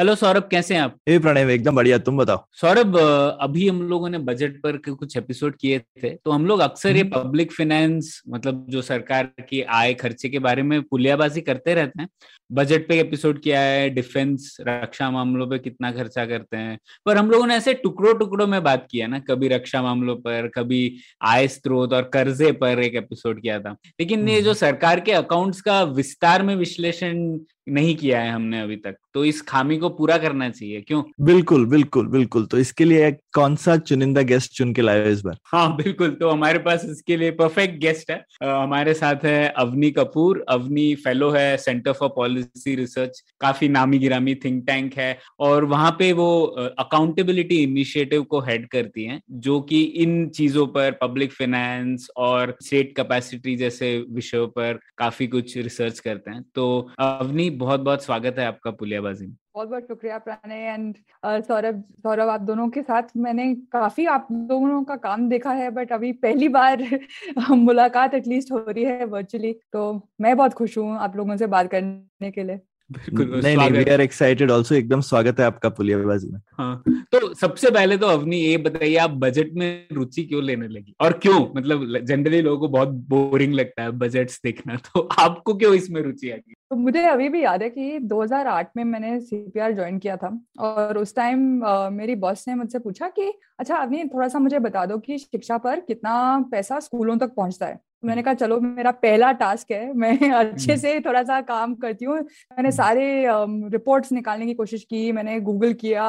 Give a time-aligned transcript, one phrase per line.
[0.00, 0.96] Hello Saurabh कैसे हैं आप?
[1.08, 2.96] ए प्रणय एकदम बढ़िया। तुम बताओ। सौरभ
[3.40, 7.02] अभी हम लोगों ने बजट पर कुछ एपिसोड किए थे तो हम लोग अक्सर ये
[7.02, 12.02] हम्म। पब्लिक फाइनेंस मतलब जो सरकार की आय खर्चे के बारे में पुलियाबाजी करते रहते
[12.02, 12.08] हैं।
[12.52, 17.30] बजट पे एपिसोड किया है डिफेंस रक्षा मामलों पे कितना खर्चा करते हैं। पर हम
[17.30, 21.48] लोगों ने ऐसे टुकड़ों टुकड़ों में बात किया ना कभी रक्षा मामलों पर कभी आय
[21.48, 25.82] स्रोत और कर्जे पर एक एपिसोड किया था। लेकिन ये जो सरकार के अकाउंट्स का
[25.82, 30.50] विस्तार में विश्लेषण नहीं किया है हमने अभी तक तो इस खामी को पूरा करना
[30.50, 31.02] चाहिए क्यों?
[31.20, 35.36] बिल्कुल बिल्कुल बिल्कुल तो इसके लिए कौन सा चुनिंदा गेस्ट चुन के लाए इस बार?
[35.44, 39.90] हाँ बिल्कुल तो हमारे पास इसके लिए परफेक्ट गेस्ट है। अ, हमारे साथ है अवनी
[39.90, 45.64] कपूर अवनी फेलो है सेंटर फॉर पॉलिसी रिसर्च काफ़ी नामी गिरामी थिंक टैंक है और
[45.64, 46.42] वहाँ पे वो
[46.78, 52.96] अकाउंटेबिलिटी इनिशिएटिव को हेड करती हैं, जो कि इन चीज़ों पर पब्लिक फाइनेंस और स्टेट
[52.96, 58.46] कैपेसिटी जैसे विषयों पर काफ़ी कुछ रिसर्च करते हैं। तो अवनी बहुत बहुत स्वागत है
[58.46, 60.96] आपका पुलियाबाजी में। बहुत बहुत शुक्रिया प्रणय एंड
[61.44, 65.92] सौरभ सौरभ आप दोनों के साथ। मैंने काफ़ी आप दोनों का काम देखा है बट
[65.92, 66.82] अभी पहली बार
[67.52, 71.70] मुलाकात एटलीस्ट हो रही है वर्चुअली तो मैं बहुत खुश हूँ आप लोगों से बात
[71.70, 72.60] करने के लिए।
[72.90, 76.82] बिल्कुल नहीं नहीं वी आर एक्साइटेड आल्सो एकदम स्वागत है आपका पुलियाबाजी में। हाँ
[77.12, 80.94] तो सबसे पहले तो अवनी ये बताइए आप बजट में रुचि क्यों लेने लगी?
[81.00, 81.38] और क्यों?
[81.56, 86.30] मतलब जनरली लोगों को बहुत बोरिंग लगता है बजट्स देखना तो आपको क्यों इसमें रुचि
[86.30, 90.16] आ गई तो मुझे अभी भी याद है कि 2008 में मैंने सीपीआर ज्वाइन किया
[90.16, 91.62] था और उस टाइम
[91.92, 95.58] मेरी बॉस ने मुझसे पूछा कि अच्छा अवनी थोड़ा सा मुझे बता दो कि शिक्षा
[95.58, 96.14] पर कितना
[96.50, 97.80] पैसा स्कूलों तक पहुँचता है?
[98.02, 102.16] मैंने कहा चलो मेरा पहला टास्क है मैं अच्छे से थोड़ा सा काम करती हूँ।
[102.18, 103.24] मैंने सारे
[103.70, 106.04] रिपोर्ट्स निकालने की कोशिश की मैंने गूगल किया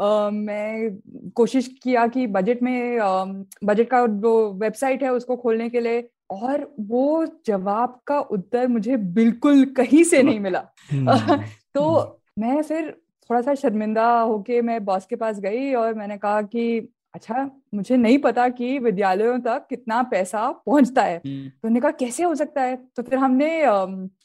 [0.00, 0.98] अ, मैं
[1.34, 2.98] कोशिश किया कि बजट में
[3.64, 8.96] बजट का जो वेबसाइट है उसको खोलने के लिए और वो जवाब का उत्तर मुझे
[8.96, 11.36] बिल्कुल कहीं से नहीं मिला। हम्म,
[11.74, 12.90] तो मैं फिर
[13.30, 17.96] थोड़ा सा शर्मिंदा होके मैं बॉस के पास गई और मैंने कहा कि अच्छा मुझे
[17.96, 22.34] नहीं पता कि विद्यालयों तक कितना पैसा पहुँचता है। हम्म, तो उन्होंने कहा कैसे हो
[22.34, 22.76] सकता है?
[22.96, 23.48] तो फिर हमने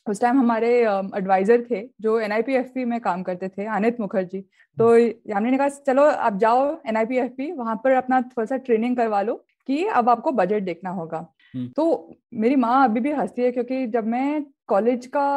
[0.09, 0.71] उस टाइम हमारे
[1.17, 4.41] एडवाइजर थे जो एनआईपीएफपी में काम करते थे अनित मुखर्जी।
[4.77, 4.89] तो
[5.35, 9.83] हमने कहा चलो आप जाओ एनआईपीएफपी वहाँ पर अपना थोड़ा सा ट्रेनिंग करवा लो कि
[9.85, 14.07] अब आपको बजट देखना होगा। हम्म। तो मेरी माँ अभी भी हंसती है क्योंकि जब
[14.07, 15.27] मैं कॉलेज का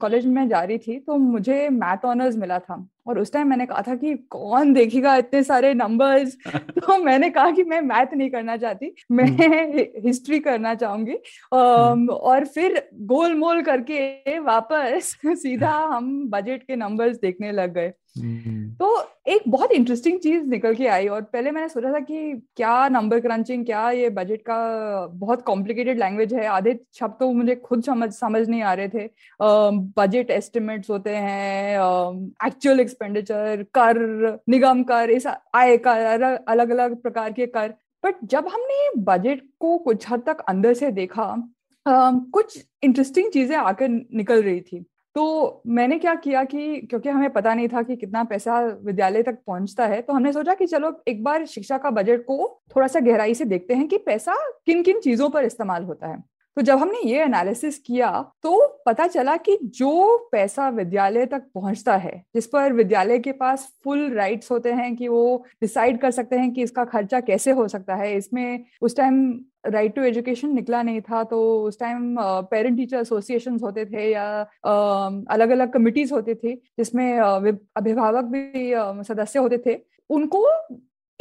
[0.00, 3.66] कॉलेज में जा रही थी तो मुझे मैथ ऑनर्स मिला था। और उस टाइम मैंने
[3.66, 8.30] कहा था कि कौन देखेगा इतने सारे नंबर्स तो मैंने कहा कि मैं मैथ नहीं
[8.30, 9.26] करना चाहती मैं
[10.04, 11.14] हिस्ट्री करना चाहूँगी।
[11.52, 18.01] और फिर गोल मोल करके वापस सीधा हम बजट के नंबर्स देखने लग गए। हम्म,
[18.16, 18.86] तो
[19.26, 23.20] एक बहुत इंटरेस्टिंग चीज़ निकल के आई और पहले मैंने सोचा था कि क्या नंबर
[23.20, 24.56] क्रंचिंग क्या ये बजट का
[25.06, 29.08] बहुत कॉम्प्लिकेटेड लैंग्वेज है। आधे शब्द तो मुझे खुद समझ समझ नहीं आ रहे थे।
[29.40, 31.78] बजट uh, एस्टिमेट्स होते हैं
[32.46, 33.98] एक्चुअल एक्सपेंडिचर कर
[34.48, 37.74] निगम कर इस आय कर अलग अलग प्रकार के कर।
[38.04, 41.24] बट जब हमने बजट को कुछ हद तक अंदर से देखा
[41.86, 44.84] अम, कुछ इंटरेस्टिंग चीज़ें आकर निकल रही थी।
[45.16, 49.38] तो मैंने क्या किया कि क्योंकि हमें पता नहीं था कि कितना पैसा विद्यालय तक
[49.46, 53.00] पहुँचता है तो हमने सोचा कि चलो एक बार शिक्षा का बजट को थोड़ा सा
[53.00, 54.34] गहराई से देखते हैं कि पैसा
[54.66, 56.22] किन किन चीज़ों पर इस्तेमाल होता है।
[56.56, 58.10] तो जब हमने ये एनालिसिस किया
[58.42, 63.66] तो पता चला कि जो पैसा विद्यालय तक पहुँचता है, जिस पर विद्यालय के पास
[63.84, 67.66] फुल राइट्स होते हैं कि वो डिसाइड कर सकते हैं कि इसका खर्चा कैसे हो
[67.68, 69.32] सकता है, इसमें उस टाइम
[69.64, 72.16] राइट टू एजुकेशन निकला नहीं था तो उस टाइम
[72.50, 74.24] पेरेंट टीचर एसोसिएशन होते थे या
[75.30, 78.72] अलग अलग कमिटीज होते थे, जिसमें अभिभावक भी
[79.04, 79.78] सदस्य होते थे।
[80.10, 80.46] उनको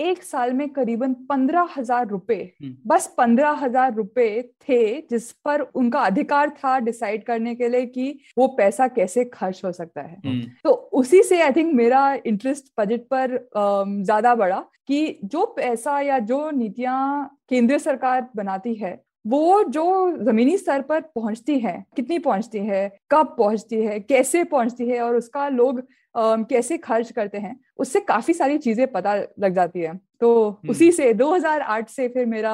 [0.02, 4.30] एक साल में करीबन पंद्रह हज़ार रुपए हम्म। बस पंद्रह हज़ार रुपए
[4.62, 9.62] थे जिस पर उनका अधिकार था डिसाइड करने के लिए कि वो पैसा कैसे खर्च
[9.66, 14.60] हो सकता है हम्म, तो उसी से आई थिंक मेरा इंटरेस्ट बजट पर ज़्यादा बढ़ा
[14.88, 19.84] कि जो पैसा या जो नीतियाँ केंद्र सरकार बनाती है वो जो
[20.24, 25.16] जमीनी स्तर पर पहुँचती है कितनी पहुँचती है कब पहुँचती है कैसे पहुँचती है और
[25.16, 25.82] उसका लोग
[26.16, 30.70] अम, कैसे खर्च करते हैं उससे काफ़ी सारी चीज़ें पता लग जाती है। तो हम्म।
[30.72, 32.54] उसी से 2008 से फिर मेरा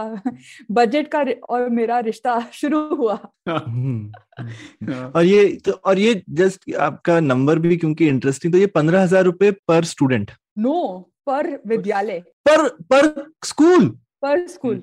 [0.71, 3.19] बजट का और मेरा रिश्ता शुरू हुआ।
[3.50, 9.03] हम्म। और ये तो और ये जस्ट आपका नंबर भी क्योंकि इंटरेस्टिंग तो ये पंद्रह
[9.03, 10.77] हज़ार रुपए पर स्टूडेंट नो
[11.25, 12.19] पर विद्यालय।
[12.50, 13.88] पर पर स्कूल
[14.21, 14.75] पर स्कूल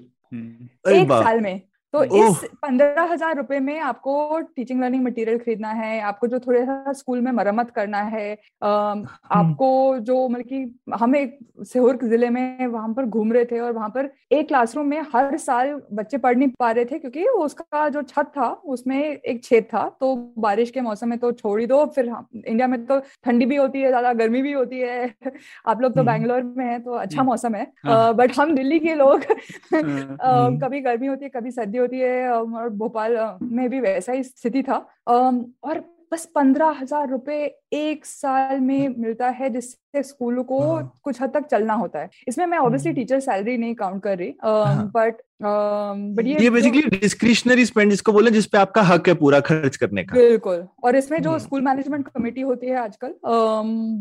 [0.88, 1.60] एक साल में।
[1.94, 6.64] तो। इस पंद्रह हज़ार रुपए में आपको टीचिंग लर्निंग मटेरियल खरीदना है आपको जो थोड़ा
[6.64, 8.32] सा स्कूल में मरम्मत करना है
[8.62, 13.72] आपको जो मतलब कि हम एक सीहोर ज़िले में वहाँ पर घूम रहे थे और
[13.72, 17.88] वहाँ पर एक क्लासरूम में हर साल बच्चे पढ़ नहीं पा रहे थे क्योंकि उसका
[17.88, 21.66] जो छत था उसमें एक छेद था तो बारिश के मौसम में तो छोड़ ही
[21.66, 25.14] दो फिर इंडिया में तो ठंडी भी होती है ज़्यादा गर्मी भी होती है
[25.66, 28.54] आप लोग तो हम्म। बैंगलोर में है तो अच्छा हम्म। मौसम है हाँ। बट हम
[28.54, 33.16] दिल्ली के लोग हाँ, हम्म। कभी गर्मी होती है कभी सर्दी होती है और भोपाल
[33.42, 34.76] में भी वैसा ही स्थिति था।
[35.08, 35.82] और
[36.12, 41.30] बस पंद्रह हज़ार रुपये एक साल में मिलता है, जिससे स्कूलों को हाँ। कुछ हद
[41.30, 44.90] तक चलना होता है इसमें मैं ऑब्वियसली हम्म। टीचर सैलरी नहीं काउंट कर रही हाँ।
[44.94, 50.02] बट बट ये बेसिकली डिस्क्रिशनरी स्पेंड जिसको बोले जिसपे आपका हक है पूरा खर्च करने
[50.04, 53.14] का बिल्कुल और इसमें जो हम्म। स्कूल मैनेजमेंट कमेटी होती है आजकल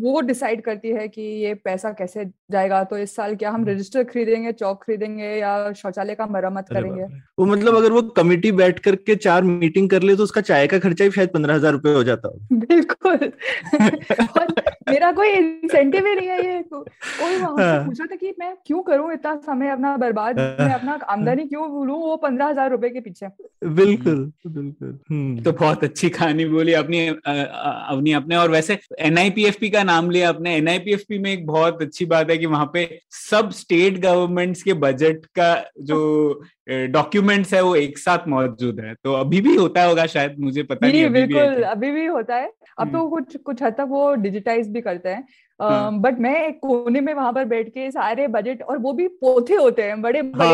[0.04, 3.70] वो डिसाइड करती है कि ये पैसा कैसे जाएगा तो इस साल क्या हम हम्म।
[3.70, 7.08] रजिस्टर खरीदेंगे चौक खरीदेंगे या शौचालय का मरम्मत करेंगे
[7.40, 10.80] वो मतलब अगर वो कमिटी बैठ करके चार मीटिंग कर ले तो उसका चाय का
[10.80, 13.32] खर्चा भी शायद पंद्रह हज़ार रुपए हो जाता हो बिल्कुल
[14.90, 16.88] मेरा कोई इंसेंटिव ही नहीं है ये को-
[17.22, 20.40] कोई वहाँ से हाँ। पूछा था कि मैं क्यों करूँ इतना समय अपना बर्बाद?
[20.40, 23.28] हाँ। मैं अपना आमदनी क्यों लूँ वो पंद्रह हज़ार रुपए के पीछे।
[23.64, 28.80] बिल्कुल बिल्कुल। हम्म। तो बहुत अच्छी कहानी बोली अपनी अ, अ, अवनी अपने और वैसे
[29.00, 33.00] एनआईपीएफपी का नाम लिया आपने। एनआईपीएफपी में एक बहुत अच्छी बात है कि वहाँ पे
[33.12, 39.14] सब स्टेट गवर्नमेंट्स के बजट का जो डॉक्यूमेंट्स है वो एक साथ मौजूद है तो
[39.14, 42.36] अभी भी होता होगा शायद मुझे पता नहीं नहीं अभी बिल्कुल भी अभी भी होता
[42.36, 45.24] है। अब तो कुछ कुछ हद तक वो डिजिटाइज भी करते हाँ।
[45.62, 49.56] बट मैं एक कोने में वहाँ पर बैठ के सारे बजट और वो भी पोथे
[49.56, 50.48] होते हैं बड़े बड़े।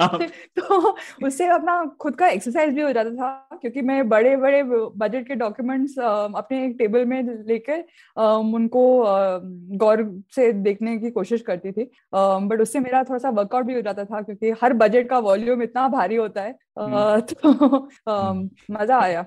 [0.00, 0.18] हाँ।
[0.58, 0.96] तो
[1.26, 5.34] उससे अपना खुद का एक्सरसाइज भी हो जाता था क्योंकि मैं बड़े बड़े बजट के
[5.34, 7.84] डॉक्यूमेंट्स अपने एक टेबल में लेकर
[8.16, 9.04] उनको
[9.76, 10.04] गौर
[10.34, 14.04] से देखने की कोशिश करती थी। बट उससे मेरा थोड़ा सा वर्कआउट भी हो जाता
[14.04, 18.32] था क्योंकि हर बजट का वॉल्यूम इतना भारी होता है। तो
[18.70, 19.24] मज़ा आया।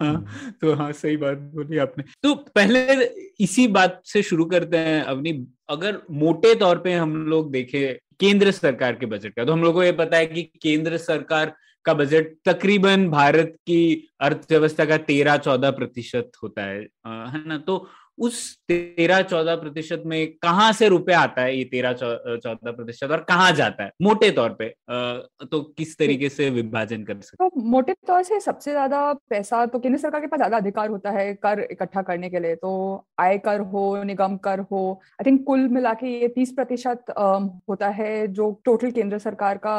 [0.00, 0.24] हाँ
[0.60, 3.04] तो हाँ सही बात बोली आपने। तो पहले
[3.40, 5.32] इसी बात से शुरू करते हैं अवनी।
[5.68, 9.74] अगर मोटे तौर पे हम लोग देखें केंद्र सरकार के बजट का तो हम लोग
[9.74, 11.54] को ये पता है कि केंद्र सरकार
[11.84, 17.58] का बजट तकरीबन भारत की अर्थव्यवस्था का तेरह चौदह प्रतिशत होता है। है ना?
[17.58, 18.38] तो उस
[18.68, 23.50] तेरह चौदह प्रतिशत में कहाँ से रुपया आता है ये तेरह चौदह प्रतिशत और कहाँ
[23.52, 23.90] जाता है?
[24.02, 24.68] मोटे तौर पे
[25.46, 29.78] तो किस तरीके से विभाजन कर सकते तो मोटे तौर से सबसे ज़्यादा पैसा तो
[29.78, 33.38] केंद्र सरकार के पास ज़्यादा अधिकार होता है कर इकट्ठा करने के लिए। तो आय
[33.38, 34.82] कर हो निगम कर हो
[35.12, 37.04] आई थिंक कुल मिला के ये तीस प्रतिशत
[37.68, 39.76] होता है जो टोटल केंद्र सरकार का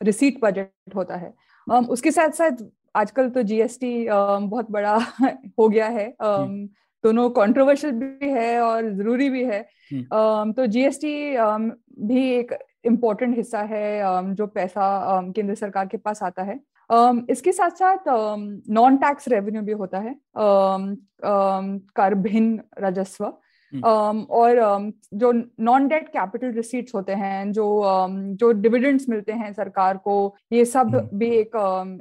[0.00, 1.32] रिसीट बजट होता है।
[1.90, 2.64] उसके साथ साथ
[2.96, 4.94] आजकल तो जीएसटी बहुत बड़ा
[5.58, 6.06] हो गया है।
[7.04, 9.60] दोनों कंट्रोवर्शियल भी है और ज़रूरी भी है।
[10.12, 11.14] अम, तो जीएसटी
[12.06, 16.60] भी एक इम्पोर्टेंट हिस्सा है अम, जो पैसा अम, केंद्र सरकार के पास आता है
[16.90, 18.08] अम, इसके साथ साथ
[18.70, 20.14] नॉन टैक्स रेवेन्यू भी होता है
[21.96, 23.24] कर भिन्न राजस्व।
[23.72, 29.32] अम, और अम, जो नॉन डेट कैपिटल रिसीट्स होते हैं जो अम, जो डिविडेंड्स मिलते
[29.32, 30.14] हैं सरकार को
[30.52, 31.56] ये सब हम्म। भी एक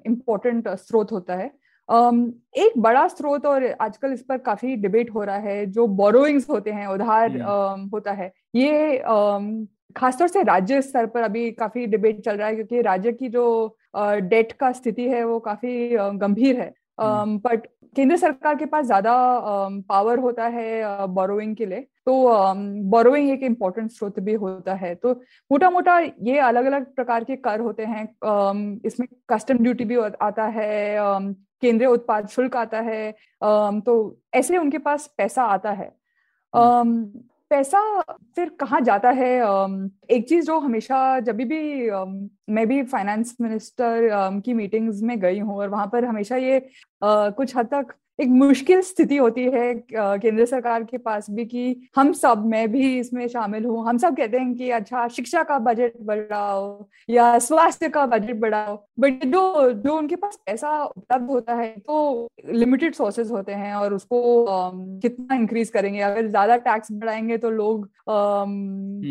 [0.05, 1.51] इम्पोर्टेंट स्रोत होता है
[1.89, 6.71] एक बड़ा स्रोत और आजकल इस पर काफ़ी डिबेट हो रहा है जो बोरोइंग्स होते
[6.71, 8.97] हैं उधार हम्म। होता है ये
[9.95, 13.45] खासतौर से राज्य स्तर पर अभी काफ़ी डिबेट चल रहा है क्योंकि राज्य की जो
[13.95, 19.13] डेट का स्थिति है वो काफ़ी गंभीर है। बट केंद्र सरकार के पास ज़्यादा
[19.89, 22.13] पावर होता है बोरोइंग के लिए तो
[22.89, 25.13] बोरोइंग एक इम्पोर्टेंट स्रोत भी होता है। तो
[25.51, 28.07] मोटा मोटा ये अलग अलग प्रकार के कर होते हैं
[28.85, 30.97] इसमें कस्टम ड्यूटी भी आता है
[31.61, 33.11] केंद्रीय उत्पाद शुल्क आता है
[33.85, 35.91] तो ऐसे उनके पास पैसा आता है।
[36.53, 37.03] अम,
[37.49, 37.79] पैसा
[38.35, 39.33] फिर कहाँ जाता है?
[40.09, 41.89] एक चीज़ जो हमेशा जब भी
[42.53, 44.09] मैं भी फाइनेंस मिनिस्टर
[44.45, 46.69] की मीटिंग्स में गई हूँ और वहाँ पर हमेशा ये
[47.03, 52.11] कुछ हद तक एक मुश्किल स्थिति होती है केंद्र सरकार के पास भी कि हम
[52.13, 55.93] सब मैं भी इसमें शामिल हूँ। हम सब कहते हैं कि अच्छा शिक्षा का बजट
[56.01, 61.69] बढ़ाओ या स्वास्थ्य का बजट बढ़ाओ बट जो जो उनके पास पैसा उपलब्ध होता है
[61.79, 64.45] तो लिमिटेड सोर्सेज होते हैं और उसको
[65.01, 65.99] कितना इंक्रीज करेंगे?
[66.01, 67.87] अगर ज़्यादा टैक्स बढ़ाएँगे तो लोग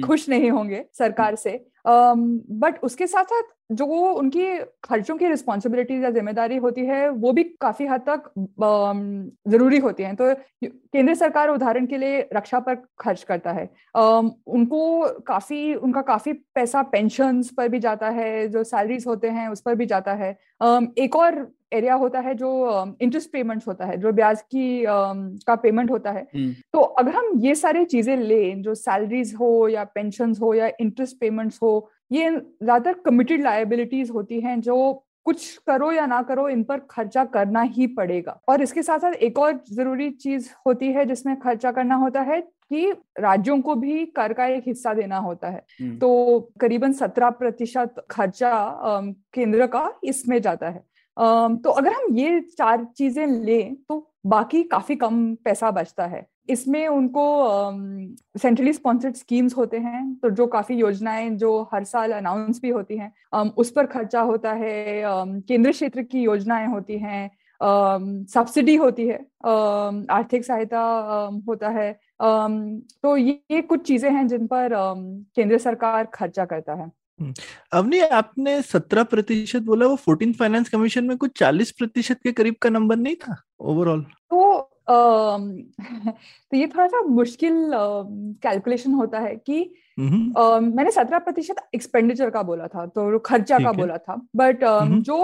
[0.07, 4.47] खुश नहीं होंगे सरकार से। बट उसके साथ साथ जो उनकी
[4.85, 8.31] खर्चों की रिस्पॉन्सिबिलिटीज या ज़िम्मेदारी होती है, वो भी काफ़ी हद तक
[9.51, 10.33] ज़रूरी होती है। तो
[10.65, 16.83] केंद्र सरकार उदाहरण के लिए रक्षा पर खर्च करता है। उनको काफ़ी, उनका काफ़ी पैसा
[16.85, 20.31] पेंशन पर भी जाता है, जो सैलरीज होते हैं उस पर भी जाता है।
[20.99, 22.51] एक और एरिया होता है जो
[23.01, 27.33] इंटरेस्ट पेमेंट्स होता है जो ब्याज की का पेमेंट होता है हम्म। तो अगर हम
[27.39, 31.73] ये सारी चीज़ें लें जो सैलरीज हो या पेंशन हो या इंटरेस्ट पेमेंट्स हो
[32.13, 34.79] ये ज़्यादातर कमिटेड लाइबिलिटीज होती हैं जो
[35.27, 39.13] कुछ करो या ना करो इन पर खर्चा करना ही पड़ेगा और इसके साथ साथ
[39.23, 44.05] एक और ज़रूरी चीज़ होती है जिसमें खर्चा करना होता है कि राज्यों को भी
[44.17, 48.53] कर का एक हिस्सा देना होता है हम्म। तो करीबन सत्रह प्रतिशत खर्चा
[49.35, 50.83] केंद्र का इसमें जाता है
[51.19, 56.87] तो अगर हम ये चार चीज़ें लें तो बाकी काफ़ी कम पैसा बचता है इसमें
[56.89, 57.25] उनको
[58.39, 62.97] सेंट्रली स्पॉन्सर्ड स्कीम्स होते हैं तो जो काफ़ी योजनाएँ जो हर साल अनाउंस भी होती
[62.99, 63.13] हैं
[63.57, 65.03] उस पर खर्चा होता है
[65.49, 67.31] केंद्र क्षेत्र की योजनाएँ होती हैं
[68.29, 70.81] सब्सिडी होती है आर्थिक सहायता
[71.49, 74.71] होता है तो ये, ये कुछ चीज़ें हैं जिन पर
[75.37, 76.91] केंद्र सरकार खर्चा करता है।
[77.73, 82.55] अवनी आपने सत्रह प्रतिशत बोला वो फोर्टीन फाइनेंस कमीशन में कुछ चालीस प्रतिशत के करीब
[82.63, 87.71] का नंबर नहीं था ओवरऑल तो तो ये थोड़ा सा मुश्किल
[88.43, 89.63] कैलकुलेशन होता है कि
[90.01, 94.65] आ, मैंने सत्रह प्रतिशत एक्सपेंडिचर का बोला था तो खर्चा का बोला था बट
[95.05, 95.19] जो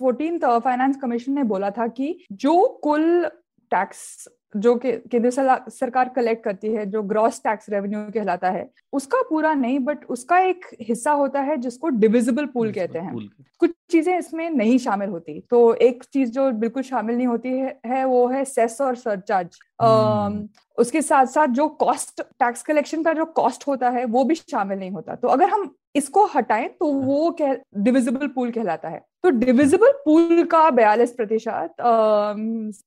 [0.00, 3.24] फोर्टीन फाइनेंस कमीशन ने बोला था कि जो कुल
[3.72, 9.52] टैक्स जो केंद्र सरकार कलेक्ट करती है जो ग्रॉस टैक्स रेवेन्यू कहलाता है उसका पूरा
[9.54, 13.28] नहीं बट उसका एक हिस्सा होता है जिसको डिविजिबल पूल कहते हैं।
[13.60, 17.78] कुछ चीज़ें इसमें नहीं शामिल होती तो एक चीज़ जो बिल्कुल शामिल नहीं होती है,
[17.86, 23.12] है वो है सेस और सरचार्ज हम्म। उसके साथ साथ जो कॉस्ट टैक्स कलेक्शन का
[23.12, 26.86] जो कॉस्ट होता है वो भी शामिल नहीं होता। तो अगर हम इसको हटाएँ तो
[26.92, 31.74] वो कह डिविजिबल पूल कहलाता है तो डिविजिबल पूल का बयालीस प्रतिशत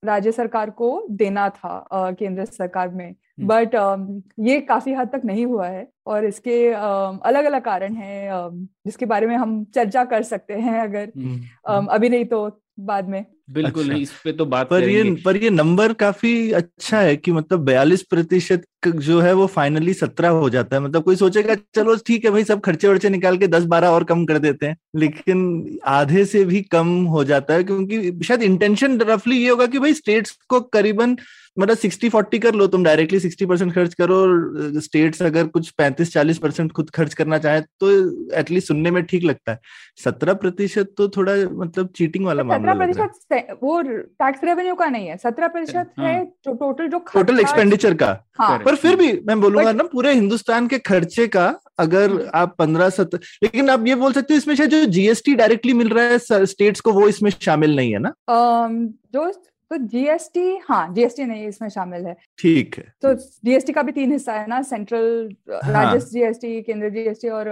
[0.05, 5.45] राज्य सरकार को देना था केंद्र सरकार में बट हम्म। ये काफ़ी हद तक नहीं
[5.45, 8.49] हुआ है और इसके अलग अलग कारण हैं
[8.85, 12.47] जिसके बारे में हम चर्चा कर सकते हैं अगर हम्म। अभी नहीं तो
[12.81, 16.51] बाद में बिल्कुल अच्छा। नहीं इस पे तो बात पर ये पर ये नंबर काफ़ी
[16.53, 21.03] अच्छा है कि मतलब बयालीस प्रतिशत जो है वो फाइनली सत्रह हो जाता है। मतलब
[21.03, 24.25] कोई सोचेगा चलो ठीक है भाई सब खर्चे वर्चे निकाल के दस बारह और कम
[24.25, 29.37] कर देते हैं। लेकिन आधे से भी कम हो जाता है क्योंकि शायद इंटेंशन रफली
[29.37, 31.17] ये होगा कि भाई स्टेट्स को करीबन
[31.59, 35.69] मतलब सिक्सटी फोर्टी कर लो तुम डायरेक्टली सिक्सटी परसेंट खर्च करो और स्टेट्स अगर कुछ
[35.71, 37.91] पैंतीस चालीस परसेंट खुद खर्च करना चाहे तो
[38.39, 39.59] एटलीस्ट सुनने में ठीक लगता है।
[40.03, 45.17] सत्रह प्रतिशत तो थोड़ा मतलब चीटिंग वाला मामला है। वो टैक्स रेवेन्यू का नहीं है।
[45.17, 48.07] सत्रह प्रतिशत हाँ। है जो टोटल जो टोटल एक्सपेंडिचर का।
[48.39, 48.57] हाँ.
[48.75, 51.47] पर फिर भी मैं बोलूँगा ना पूरे हिंदुस्तान के खर्चे का
[51.79, 55.35] अगर हम्म। आप पंद्रह सत्र लेकिन आप ये बोल सकते हो इसमें शायद जो जीएसटी
[55.35, 59.31] डायरेक्टली मिल रहा है स्टेट्स को वो इसमें शामिल नहीं है ना जो
[59.71, 64.11] तो जीएसटी हाँ जीएसटी नहीं इसमें शामिल है ठीक है तो जीएसटी का भी तीन
[64.11, 65.71] हिस्सा है ना सेंट्रल हाँ.
[65.73, 67.49] राज्य जीएसटी केंद्र जीएसटी और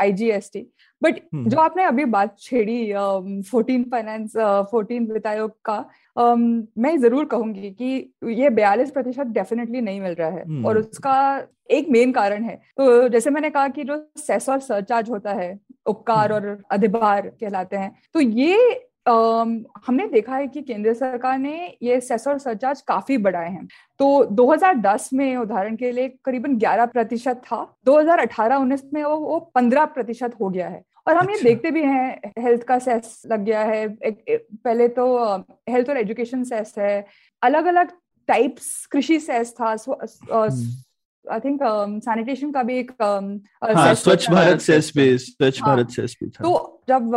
[0.00, 0.66] आईजीएसटी
[1.02, 2.92] बट हम्म। जो आपने अभी बात छेड़ी
[3.50, 4.36] फोर्टीन फाइनेंस
[4.70, 5.78] फोर्टीन वित्त आयोग का
[6.16, 6.40] um,
[6.78, 10.66] मैं ज़रूर कहूँगी कि ये बयालीस प्रतिशत डेफिनेटली नहीं मिल रहा है hmm.
[10.66, 15.10] और। उसका एक मेन कारण है तो जैसे मैंने कहा कि जो सेस और सरचार्ज
[15.10, 18.56] होता है उपकार हम्म। और अधिभार कहलाते हैं तो ये
[19.06, 23.66] हमने देखा है कि केंद्र सरकार ने ये सेस और सरचार्ज काफ़ी बढ़ाए हैं
[24.00, 29.86] तो 2010 में उदाहरण के लिए करीबन 11 प्रतिशत था 2018-19 में वो वो 15
[29.86, 33.44] प्रतिशत हो गया है और हम अच्छा। ये देखते भी हैं हेल्थ का सेस लग
[33.44, 35.36] गया है पहले तो
[35.68, 37.06] हेल्थ और एजुकेशन सेस है
[37.42, 37.90] अलग अलग
[38.28, 39.70] टाइप्स कृषि सेस था
[41.24, 41.60] आई थिंक
[42.04, 46.44] सैनिटेशन का भी एक हाँ, स्वच्छ भारत सेस भी स्वच्छ हाँ, भारत सेस भी था
[46.44, 47.10] तो जब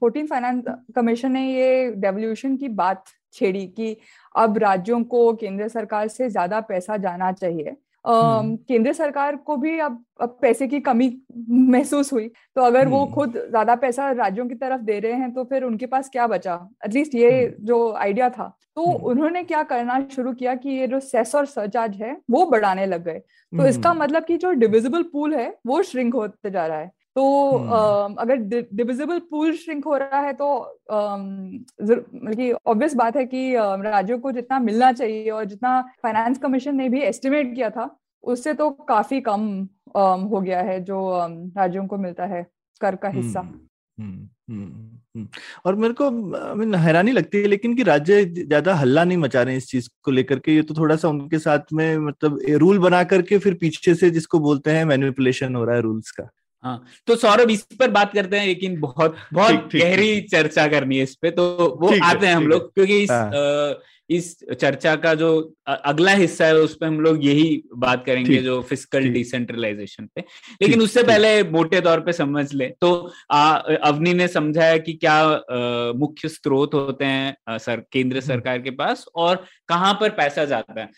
[0.00, 0.64] फोर्टीन फाइनेंस
[0.96, 3.96] कमीशन ने ये डेवल्यूशन की बात छेड़ी कि
[4.36, 10.02] अब राज्यों को केंद्र सरकार से ज़्यादा पैसा जाना चाहिए। केंद्र सरकार को भी अब,
[10.20, 11.10] अब पैसे की कमी
[11.50, 15.32] महसूस हुई। तो अगर वो हम्म। खुद ज़्यादा पैसा राज्यों की तरफ़ दे रहे हैं
[15.34, 16.54] तो फिर उनके पास क्या बचा?
[16.86, 21.00] एटलीस्ट ये हम्म। जो आइडिया था। तो उन्होंने क्या करना शुरू किया कि ये जो
[21.00, 23.18] सेस और सरचार्ज है वो बढ़ाने लग गए।
[23.52, 27.52] तो इसका मतलब कि जो डिविजिबल पूल है वो श्रिंक होते जा रहा है। तो
[27.52, 28.36] uh, अगर
[28.72, 34.32] डिविजिबल पूल श्रिंक हो रहा है तो मतलब कि ऑब्वियस बात है कि राज्यों को
[34.32, 39.20] जितना मिलना चाहिए और जितना फाइनेंस कमीशन ने भी एस्टिमेट किया था उससे तो काफ़ी
[39.20, 42.46] कम हो गया है जो राज्यों को मिलता है
[42.80, 45.28] कर का हिस्सा। हम्म, हम्म, हम्म,
[45.66, 49.58] और मेरे को हैरानी लगती है लेकिन कि राज्य ज़्यादा हल्ला नहीं मचा रहे हैं
[49.58, 53.04] इस चीज़ को लेकर के ये तो थोड़ा सा उनके साथ में मतलब रूल बना
[53.04, 56.30] करके फिर पीछे से जिसको बोलते हैं मैनिपुलेशन हो रहा है रूल्स का।
[56.64, 60.66] हाँ तो सौरभ इस पर बात करते हैं लेकिन बहुत बहुत ठीक, ठीक, गहरी चर्चा
[60.68, 61.44] करनी है इस पे तो
[61.80, 63.74] वो आते हैं हम लोग क्योंकि इस हाँ।
[64.10, 65.28] इस चर्चा का जो
[65.66, 70.24] अगला हिस्सा है उस पे हम लोग यही बात करेंगे जो फ़िज़िकल डिसेंट्रलाइजेशन पे।
[70.62, 75.92] लेकिन उससे पहले मोटे तौर पे समझ ले तो आ, अवनी ने समझाया कि क्या
[75.96, 80.80] मुख्य स्रोत होते हैं सर केंद्र हम्म। सरकार के पास और कहाँ पर पैसा जाता
[80.80, 80.88] है।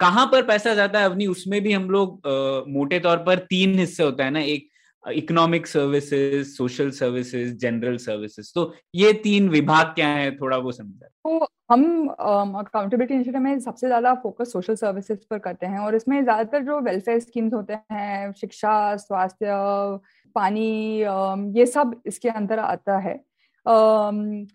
[0.00, 2.22] कहाँ पर पैसा जाता है अवनी उसमें भी हम लोग
[2.68, 4.68] मोटे तौर पर तीन हिस्से होता है ना एक
[5.04, 11.06] economic services social services general services तो ये तीन विभाग क्या है थोड़ा वो समझा।
[11.06, 16.22] तो हम अकाउंटेबिलिटी इनिशिएटिव में सबसे ज़्यादा फोकस सोशल सर्विसेज़ पर करते हैं और इसमें
[16.22, 19.46] ज़्यादातर जो वेलफेयर स्कीम्स होते हैं शिक्षा स्वास्थ्य
[20.36, 23.14] पानी अम, ये सब इसके अंदर आता है।
[23.66, 24.46] अम,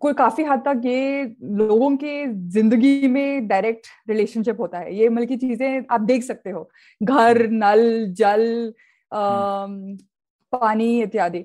[0.00, 1.22] कोई काफ़ी हद तक ये
[1.56, 6.50] लोगों के ज़िंदगी में डायरेक्ट रिलेशनशिप होता है। ये मतलब की चीज़ें आप देख सकते
[6.50, 6.68] हो।
[7.00, 7.82] घर नल
[8.18, 8.72] जल
[9.12, 11.44] पानी इत्यादि।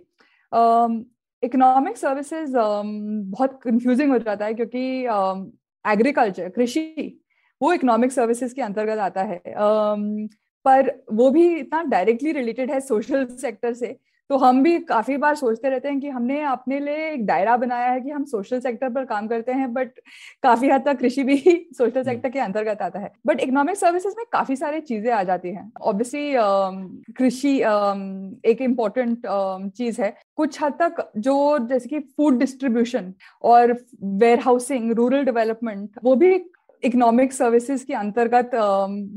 [1.43, 4.81] इकोनॉमिक सर्विसेज़ बहुत कंफ्यूजिंग हो जाता है क्योंकि
[5.85, 7.21] एग्रीकल्चर कृषि,
[7.61, 9.41] वो इकोनॉमिक सर्विसेज़ के अंतर्गत आता है।
[10.65, 13.97] पर वो भी इतना डायरेक्टली रिलेटेड है सोशल सेक्टर से
[14.29, 17.91] तो हम भी काफ़ी बार सोचते रहते हैं कि हमने अपने लिए एक दायरा बनाया
[17.91, 19.99] है कि हम सोशल सेक्टर पर काम करते हैं बट
[20.43, 21.37] काफ़ी हद तक कृषि भी
[21.77, 25.49] सोशल सेक्टर के अंतर्गत आता है। बट इकोनॉमिक सर्विसेज़ में काफ़ी सारी चीज़ें आ जाती
[25.49, 26.33] हैं। ऑब्वियसली
[27.13, 29.27] कृषि um, एक इम्पोर्टेंट
[29.77, 35.99] चीज़ है। कुछ हद तक जो जैसे कि फ़ूड डिस्ट्रीब्यूशन और वेयर हाउसिंग रूरल डेवलपमेंट
[36.03, 36.33] वो भी
[36.83, 38.51] इकोनॉमिक सर्विसेज़ के अंतर्गत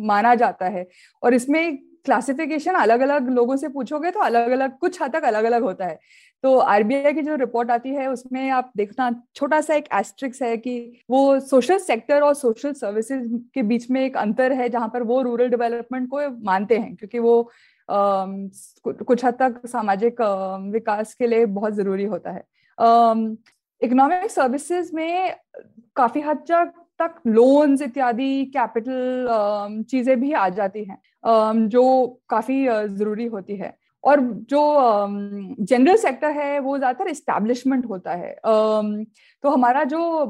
[0.07, 0.87] माना जाता है।
[1.23, 5.45] और इसमें क्लासिफिकेशन अलग अलग लोगों से पूछोगे तो अलग अलग कुछ हद तक अलग
[5.45, 5.99] अलग होता है।
[6.45, 10.57] तो आरबीआई की जो रिपोर्ट आती है, उसमें आप देखना छोटा सा एक एस्ट्रिक्स है
[10.57, 15.03] कि वो सोशल सेक्टर और सोशल सर्विसेज़ के बीच में एक अंतर है जहाँ पर
[15.03, 17.51] वो रूरल डेवलपमेंट को मानते हैं, क्योंकि वो
[17.89, 20.21] कुछ हद तक सामाजिक
[20.73, 22.45] विकास के लिए बहुत ज़रूरी होता है।
[23.83, 25.35] इकोनॉमिक सर्विसेज़ में
[25.97, 31.85] काफ़ी हद तक तक लोन्स इत्यादि कैपिटल चीज़ें भी आ जाती हैं जो
[32.29, 34.61] काफ़ी ज़रूरी होती है। और जो
[35.61, 40.27] जनरल सेक्टर है, वो ज़्यादातर इस्टेब्लिशमेंट होता है। तो हमारा जो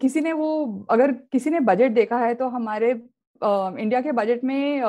[0.00, 4.80] किसी ने वो, अगर किसी ने बजट देखा है तो हमारे इंडिया के बजट में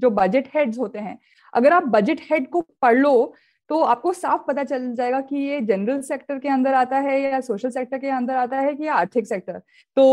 [0.00, 1.18] जो बजट हेड्स होते हैं,
[1.52, 3.34] अगर आप बजट हेड को पढ़ लो
[3.70, 7.40] तो आपको साफ़ पता चल जाएगा कि ये जनरल सेक्टर के अंदर आता है या
[7.40, 9.58] सोशल सेक्टर के अंदर आता है कि आर्थिक सेक्टर
[9.96, 10.04] तो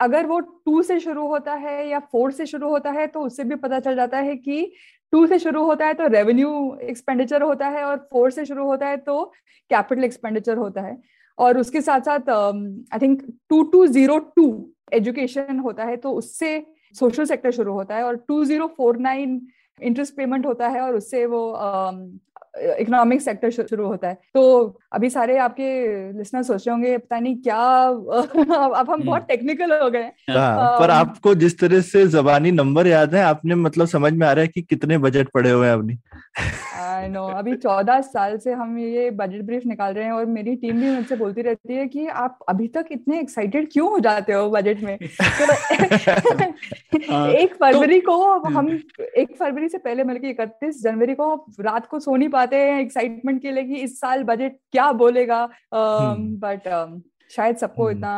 [0.00, 3.44] अगर वो टू से शुरू होता है या फोर से शुरू होता है तो उससे
[3.44, 4.72] भी पता चल जाता है कि
[5.12, 8.86] टू से शुरू होता है तो रेवेन्यू एक्सपेंडिचर होता है और फोर से शुरू होता
[8.86, 9.24] है तो
[9.70, 10.96] कैपिटल एक्सपेंडिचर होता है।
[11.38, 14.46] और उसके साथ साथ I think two two zero two
[14.92, 16.58] education होता है तो उससे
[16.94, 19.40] सोशल सेक्टर शुरू होता है और two zero four nine
[19.80, 21.42] interest payment होता है और उससे वो
[22.58, 27.36] इकोनॉमिक सेक्टर शुरू होता है। तो अभी सारे आपके लिसनर सोच रहे होंगे पता नहीं
[27.36, 27.56] क्या
[28.78, 33.14] अब हम बहुत टेक्निकल हो गए हाँ, पर आपको जिस तरह से जबानी नंबर याद
[33.14, 35.98] है आपने मतलब समझ में आ रहा है कि कितने बजट पड़े हुए हैं अपनी
[36.76, 40.56] आई नो अभी चौदह साल से हम ये बजट ब्रीफ निकाल रहे हैं और मेरी
[40.56, 44.32] टीम भी मुझसे बोलती रहती है कि आप अभी तक इतने एक्साइटेड क्यों हो जाते
[44.32, 44.98] हो बजट में?
[45.00, 46.50] तो
[47.36, 48.80] एक फरवरी को हम
[49.16, 53.42] एक फरवरी से पहले मतलब इकतीस जनवरी को रात को सो नहीं पाते हैं एक्साइटमेंट
[53.42, 55.46] के लिए कि इस साल बजट क्या बोलेगा?
[55.74, 56.68] बट
[57.30, 58.12] शायद सबको इतना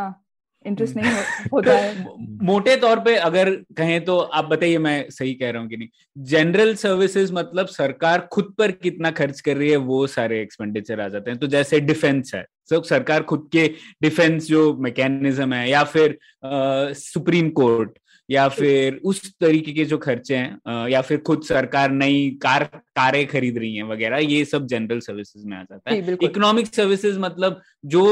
[0.66, 1.12] इंटरेस्ट नहीं
[1.52, 2.04] होता है।
[2.42, 5.88] मोटे तौर पे अगर कहें तो आप बताइए मैं सही कह रहा हूँ कि नहीं?
[6.18, 11.08] जनरल सर्विसेज़ मतलब सरकार खुद पर कितना खर्च कर रही है वो सारे एक्सपेंडिचर आ
[11.08, 13.66] जाते हैं। तो जैसे डिफेंस है सब सरकार खुद के
[14.02, 17.98] डिफेंस जो मैकेनिज्म है या फिर आ, सुप्रीम कोर्ट
[18.32, 22.64] या फिर उस तरीके के जो खर्चे हैं या फिर खुद सरकार नई कार
[22.96, 27.18] कारें खरीद रही है वगैरह ये सब जनरल सर्विसेज़ में आ जाता है। इकोनॉमिक सर्विसेज़
[27.18, 28.04] मतलब जो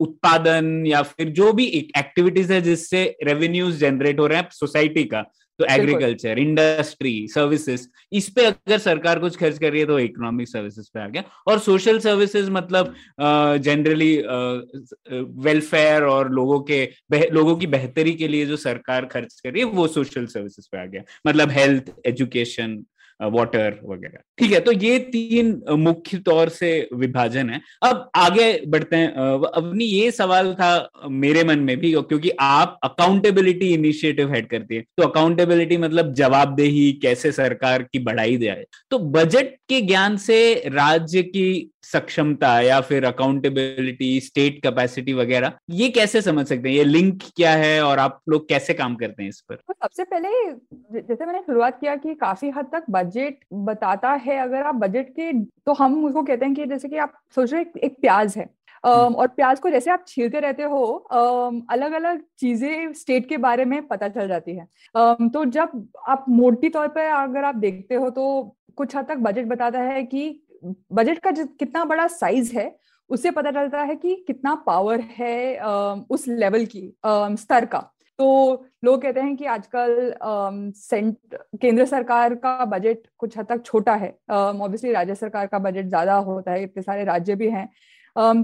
[0.00, 1.66] उत्पादन या फिर जो भी
[1.98, 5.24] एक्टिविटीज़ है जिससे रेवेन्यूज जनरेट हो रहे हैं सोसाइटी का
[5.62, 10.48] तो एग्रीकल्चर इंडस्ट्री सर्विसेज़ इस पे अगर सरकार कुछ खर्च कर रही है तो इकोनॉमिक
[10.48, 14.16] सर्विसेज़ पे आ गया। और सोशल सर्विसेज़ मतलब जनरली
[15.44, 16.84] वेलफेयर और लोगों के
[17.32, 20.78] लोगों की बेहतरी के लिए जो सरकार खर्च कर रही है वो सोशल सर्विसेज़ पे
[20.78, 22.82] आ गया। मतलब हेल्थ एजुकेशन
[23.22, 28.96] वाटर वगैरह। ठीक है तो ये तीन मुख्य तौर से विभाजन है। अब आगे बढ़ते
[28.96, 34.76] हैं अपनी ये सवाल था मेरे मन में भी, क्योंकि आप अकाउंटेबिलिटी इनिशिएटिव हेड करती
[34.76, 38.64] है। तो अकाउंटेबिलिटी मतलब जवाबदेही कैसे सरकार की बढ़ाई जाए?
[38.90, 45.88] तो बजट के ज्ञान से राज्य की सक्षमता या फिर अकाउंटेबिलिटी स्टेट कैपेसिटी वगैरह ये
[45.88, 46.76] कैसे समझ सकते हैं?
[46.76, 49.54] ये लिंक क्या है और आप लोग कैसे काम करते हैं इस पर?
[49.54, 50.28] तो सबसे पहले
[51.00, 55.32] जैसे मैंने शुरुआत किया कि काफ़ी हद तक बजट बताता है अगर आप बजट के
[55.42, 59.14] तो हम उसको कहते हैं कि जैसे कि आप सोच रहे एक प्याज है Um,
[59.14, 60.84] और प्याज को जैसे आप छीलते रहते हो
[61.70, 64.66] अलग अलग चीज़ें स्टेट के बारे में पता चल जाती है।
[65.28, 69.44] तो जब आप मोटी तौर पर अगर आप देखते हो तो कुछ हद तक बजट
[69.44, 70.41] बताता है कि
[70.92, 72.74] बजट का कितना बड़ा साइज़ है,
[73.10, 75.58] उससे पता चलता है कि कितना पावर है
[76.10, 77.78] उस लेवल की स्तर का।
[78.18, 80.14] तो लोग कहते हैं कि आजकल
[80.76, 81.16] सेंट
[81.60, 86.14] केंद्र सरकार का बजट कुछ हद तक छोटा है। ऑब्वियसली राज्य सरकार का बजट ज़्यादा
[86.16, 87.68] होता है, इतने सारे राज्य भी हैं।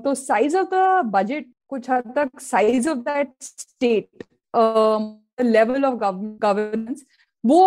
[0.01, 4.25] तो साइज़ ऑफ़ द बजट कुछ हद तक size of that state
[5.43, 5.95] level of
[6.43, 7.05] governance
[7.45, 7.61] वो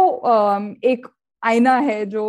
[0.86, 1.08] एक
[1.44, 2.24] आईना है जो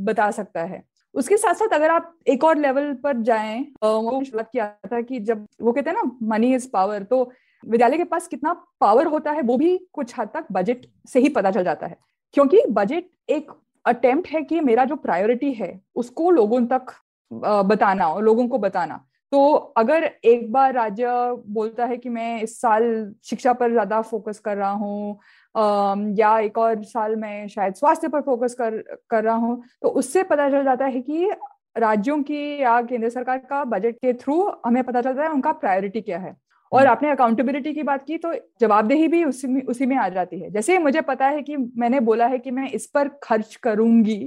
[0.00, 0.82] बता सकता है।
[1.16, 5.72] उसके साथ साथ अगर आप एक और लेवल पर जाएँ किया था कि जब, वो
[5.72, 7.30] कहते हैं ना मनी इज़ पावर तो
[7.64, 11.28] विद्यालय के पास कितना पावर होता है, वो भी कुछ हद तक बजट से ही
[11.28, 11.96] पता चल जाता है।
[12.34, 13.50] क्योंकि बजट एक
[13.84, 16.92] अटेम्प्ट है कि मेरा जो प्रायोरिटी है, उसको लोगों तक
[17.30, 21.06] बताना और लोगों को बताना। तो अगर एक बार राज्य
[21.48, 22.84] बोलता है कि मैं इस साल
[23.24, 25.18] शिक्षा पर ज़्यादा फोकस कर रहा हूँ
[25.56, 28.78] या एक और साल में शायद स्वास्थ्य पर फोकस कर
[29.10, 31.30] कर रहा हूँ तो उससे पता चल जाता है कि
[31.76, 36.00] राज्यों की या केंद्र सरकार का बजट के थ्रू हमें पता चलता है उनका प्रायोरिटी
[36.00, 36.36] क्या है
[36.72, 40.08] और हम्म। आपने अकाउंटेबिलिटी की बात की तो जवाबदेही भी उसी में उसी में आ
[40.08, 43.54] जाती है जैसे मुझे पता है कि मैंने बोला है कि मैं इस पर खर्च
[43.62, 44.18] करूँगी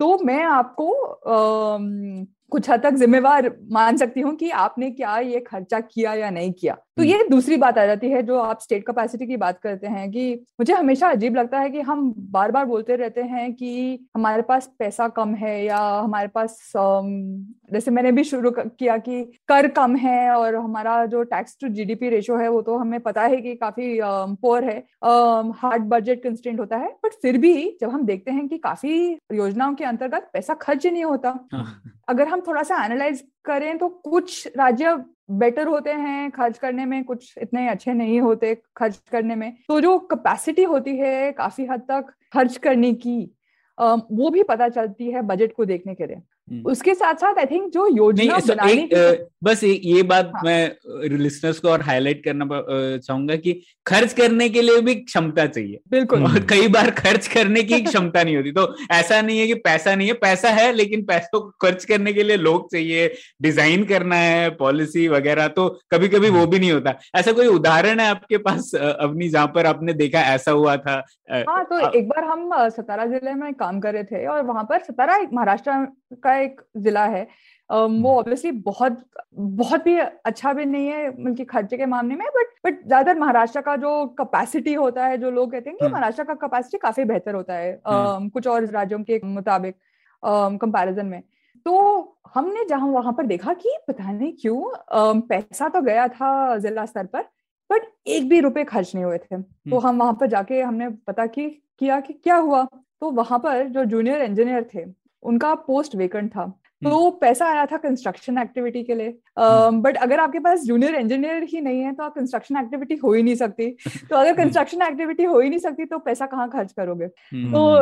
[0.00, 0.90] तो मैं आपको
[2.54, 6.52] कुछ हद तक जिम्मेवार मान सकती हूँ कि आपने क्या ये खर्चा किया या नहीं
[6.52, 9.58] किया तो हम्म। ये दूसरी बात आ जाती है जो आप स्टेट कैपेसिटी की बात
[9.58, 13.52] करते हैं कि मुझे हमेशा अजीब लगता है कि हम बार बार बोलते रहते हैं
[13.54, 19.22] कि हमारे पास पैसा कम है या हमारे पास जैसे मैंने भी शुरू किया कि
[19.48, 23.22] कर कम है और हमारा जो टैक्स टू जीडीपी रेशो है वो तो हमें पता
[23.24, 24.78] है कि काफ़ी पोअर है
[25.56, 28.94] हार्ड बजट कंस्टेंट होता है बट फिर भी जब हम देखते हैं कि काफ़ी
[29.32, 31.66] योजनाओं के अंतर्गत पैसा खर्च नहीं होता हाँ।
[32.08, 34.94] अगर हम थोड़ा सा एनालाइज करें तो कुछ राज्य
[35.32, 39.80] बेटर होते हैं खर्च करने में, कुछ इतने अच्छे नहीं होते खर्च करने में तो
[39.80, 43.18] जो कैपेसिटी होती है काफ़ी हद तक खर्च करने की
[43.78, 47.70] वो भी पता चलती है बजट को देखने के लिए। उसके साथ साथ आई थिंक
[47.72, 50.42] जो योजना बनाने एक, बस एक, ये बात हाँ.
[50.44, 52.46] मैं लिसनर्स को और हाईलाइट करना
[52.98, 53.52] चाहूँगा कि
[53.86, 58.22] खर्च करने के लिए भी क्षमता चाहिए। बिल्कुल। और कई बार खर्च करने की क्षमता
[58.22, 61.50] नहीं होती। तो ऐसा नहीं है कि पैसा नहीं है पैसा है लेकिन पैसों को
[61.60, 66.46] खर्च करने के लिए लोग चाहिए डिज़ाइन करना है पॉलिसी वगैरह तो कभी कभी वो
[66.46, 70.50] भी नहीं होता। ऐसा कोई उदाहरण है आपके पास अपनी जहाँ पर आपने देखा ऐसा
[70.52, 71.02] हुआ था?
[71.30, 74.82] हाँ तो एक बार हम सतारा ज़िले में काम कर रहे थे और वहाँ पर
[74.82, 75.70] सतारा महाराष्ट्र
[76.16, 77.26] का एक जिला है
[77.70, 82.26] वो ऑब्वियसली हम्म। बहुत बहुत भी अच्छा भी नहीं है उनके खर्चे के मामले में
[82.26, 85.92] बट बट ज़्यादातर महाराष्ट्र का जो कैपेसिटी होता है जो लोग कहते हैं कि हम्म।
[85.92, 89.76] महाराष्ट्र का कैपेसिटी काफ़ी बेहतर होता है हम्म। कुछ और राज्यों के मुताबिक
[90.60, 91.22] कंपैरिजन में
[91.66, 96.84] तो हमने जहाँ वहाँ पर देखा कि पता नहीं क्यों पैसा तो गया था जिला
[96.86, 97.22] स्तर पर
[97.70, 101.26] बट एक भी रुपए खर्च नहीं हुए थे तो हम वहाँ पर जाके हमने पता
[101.28, 101.48] की
[101.80, 102.64] किया कि क्या हुआ
[103.00, 104.84] तो वहाँ पर जो जूनियर इंजीनियर थे
[105.24, 109.82] उनका पोस्ट वेकेंट था। तो हम्म। पैसा आया था कंस्ट्रक्शन एक्टिविटी के लिए। But hmm.
[109.82, 113.22] uh, अगर आपके पास जूनियर इंजीनियर ही नहीं है तो आप कंस्ट्रक्शन एक्टिविटी हो ही
[113.22, 113.76] नहीं सकती।
[114.10, 117.06] तो अगर कंस्ट्रक्शन एक्टिविटी हो ही नहीं सकती तो पैसा कहाँ खर्च करोगे?
[117.34, 117.74] तो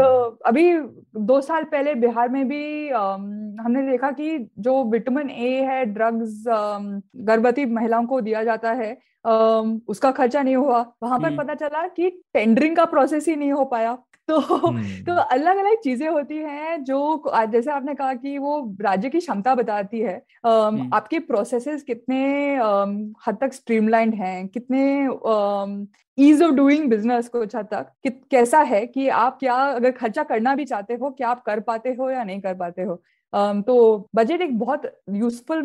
[0.46, 0.78] अभी
[1.16, 2.88] दो साल पहले बिहार में भी
[3.62, 6.44] हमने देखा कि जो विटामिन ए है ड्रग्स
[7.16, 9.11] गर्भवती महिलाओं को दिया जाता है
[9.88, 13.64] उसका खर्चा नहीं हुआ। वहाँ पर पता चला कि टेंडरिंग का प्रोसेस ही नहीं हो
[13.64, 13.94] पाया।
[14.28, 14.38] तो
[15.06, 19.54] तो अलग अलग चीज़ें होती हैं जो जैसे आपने कहा कि वो राज्य की क्षमता
[19.54, 20.14] बताती है।
[20.92, 22.16] आपके प्रोसेसेस कितने
[23.26, 24.48] हद तक स्ट्रीमलाइंड हैं?
[24.48, 24.82] कितने
[26.18, 27.86] ईज ऑफ़ डूइंग बिज़नेस कुछ हद तक?
[28.04, 31.60] कि, कैसा है कि आप क्या अगर खर्चा करना भी चाहते हो क्या आप कर
[31.60, 33.02] पाते हो या नहीं कर पाते हो?
[33.32, 35.62] तो बजट एक बहुत यूजफुल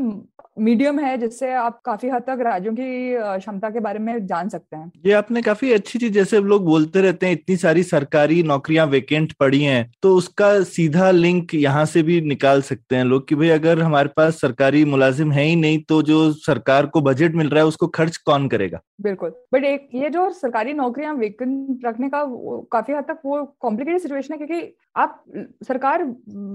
[0.60, 4.76] मीडियम है जिससे आप काफ़ी हद तक राज्यों की क्षमता के बारे में जान सकते
[4.76, 8.86] हैं। ये आपने काफ़ी अच्छी चीज़ जैसे लोग बोलते रहते हैं इतनी सारी सरकारी नौकरियाँ
[8.88, 13.36] वेकेंट पड़ी हैं तो उसका सीधा लिंक यहाँ से भी निकाल सकते हैं लोग कि
[13.36, 17.50] भाई अगर हमारे पास सरकारी मुलाजिम है ही नहीं तो जो सरकार को बजट मिल
[17.50, 18.80] रहा है उसको खर्च कौन करेगा?
[19.02, 22.24] बिल्कुल। बट एक ये जो सरकारी नौकरियाँ वेकेंट रखने का
[22.72, 25.24] काफ़ी हद तक वो कॉम्प्लिकेटेड सिचुएशन है क्योंकि आप
[25.64, 26.04] सरकार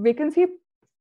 [0.03, 0.45] वैकेंसी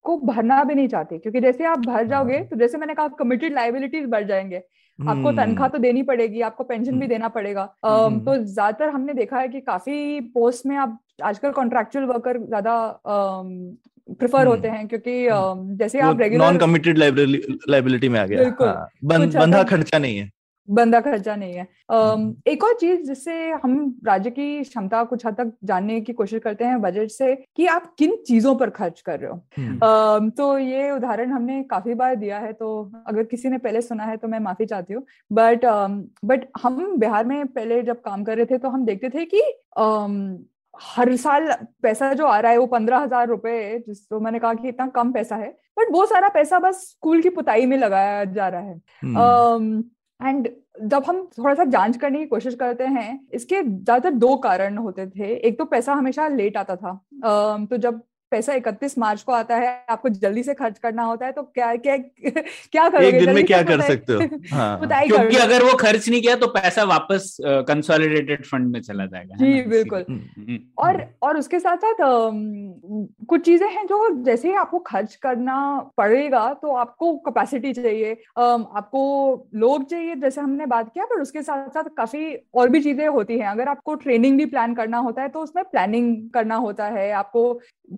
[0.04, 3.08] को भरना भी नहीं चाहते। क्योंकि जैसे आप भर जाओगे हाँ। तो जैसे मैंने कहा
[3.18, 4.62] कमिटेड लाइबिलिटीज बढ़ जाएँगे।
[4.98, 9.38] आपको तनख्वाह तो देनी पड़ेगी आपको पेंशन भी हम्म। देना पड़ेगा। तो ज़्यादातर हमने देखा
[9.38, 12.74] है कि काफ़ी पोस्ट में आप आजकल कॉन्ट्रेक्चुअल वर्कर ज़्यादा
[13.06, 15.26] प्रेफर होते हैं। क्योंकि
[15.78, 20.30] जैसे आप रेगुलर नॉन कमिटेड लाइबिलिटी में आ गया। हाँ, बंधा खर्चा नहीं है।
[20.68, 23.74] बंदा खर्चा नहीं है हम्म। एक और चीज़ जिससे हम
[24.06, 27.92] राज्य की क्षमता कुछ हद तक जानने की कोशिश करते हैं बजट से कि आप
[27.98, 32.38] किन चीज़ों पर खर्च कर रहे हो हम्म। तो ये उदाहरण हमने काफ़ी बार दिया
[32.38, 32.70] है तो
[33.06, 35.66] अगर किसी ने पहले सुना है तो मैं माफ़ी चाहती हूँ बट
[36.24, 39.42] बट हम बिहार में पहले जब काम कर रहे थे तो हम देखते थे कि
[40.74, 44.68] हर साल पैसा जो आ रहा है वो पंद्रह हज़ार रुपए जिसको मैंने कहा कि
[44.68, 45.48] इतना कम पैसा है
[45.78, 49.82] बट वो सारा पैसा बस स्कूल की पुताई में लगाया जा रहा है हम्म।
[50.22, 50.48] एंड
[50.82, 55.06] जब हम थोड़ा सा जाँच करने की कोशिश करते हैं, इसके ज़्यादातर दो कारण होते
[55.08, 56.92] थे। एक तो पैसा हमेशा लेट आता था।
[57.66, 58.00] तो जब
[58.32, 61.74] पैसा 31 मार्च को आता है आपको जल्दी से खर्च करना होता है तो क्या
[61.76, 63.08] क्या क्या करोगे?
[63.08, 64.20] एक दिन में क्या कर सकते हो?
[64.52, 69.36] हाँ। क्योंकि अगर वो खर्च नहीं किया तो पैसा वापस कंसोलिडेटेड फंड में चला जाएगा
[69.36, 71.96] जी, बिल्कुल। हम्म, और और उसके साथ साथ
[73.28, 75.56] कुछ चीज़ें हैं जो जैसे ही आपको खर्च करना
[75.96, 79.02] पड़ेगा तो आपको कैपेसिटी चाहिए आपको
[79.54, 83.38] लोग चाहिए जैसे हमने बात किया पर उसके साथ साथ काफ़ी और भी चीज़ें होती
[83.38, 87.10] हैं। अगर आपको ट्रेनिंग भी प्लान करना होता है तो उसमें प्लानिंग करना होता है
[87.12, 87.42] आपको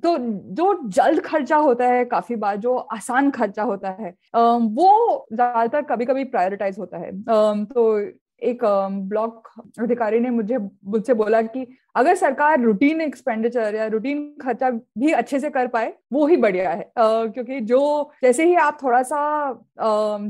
[0.03, 0.17] तो
[0.55, 6.05] जो जल्द खर्चा होता है काफ़ी बार जो आसान खर्चा होता है वो ज़्यादातर कभी
[6.05, 7.11] कभी प्रायोरिटाइज होता है
[7.65, 8.01] तो
[8.43, 8.65] एक
[9.09, 9.49] ब्लॉक
[9.81, 15.41] अधिकारी ने मुझे मुझसे बोला कि अगर सरकार रूटीन एक्सपेंडिचर या रूटीन खर्चा भी अच्छे
[15.41, 19.53] से कर पाए वो ही बढ़िया है अ, क्योंकि जो जैसे ही आप थोड़ा सा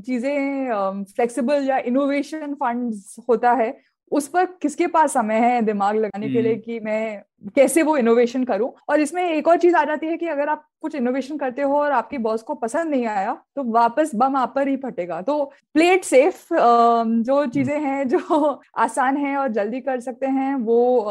[0.06, 3.76] चीज़ें फ्लेक्सिबल या इनोवेशन फंड्स होता है
[4.12, 7.22] उस पर किसके पास समय है दिमाग लगाने के लिए हम्म। कि मैं
[7.56, 8.70] कैसे वो इनोवेशन करूँ?
[8.88, 11.76] और इसमें एक और चीज़ आ जाती है कि अगर आप कुछ इनोवेशन करते हो
[11.78, 15.44] और आपकी बॉस को पसंद नहीं आया तो वापस बम आप पर ही फटेगा। तो
[15.74, 18.18] प्लेट सेफ़ जो चीज़ें हैं जो
[18.78, 21.04] आसान है और जल्दी कर सकते हैं वो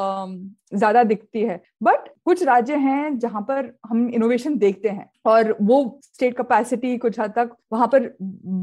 [0.74, 6.00] ज़्यादा दिखती है। बट कुछ राज्य हैं जहाँ पर हम इनोवेशन देखते हैं और वो
[6.04, 8.10] स्टेट कैपेसिटी कुछ हद तक वहाँ पर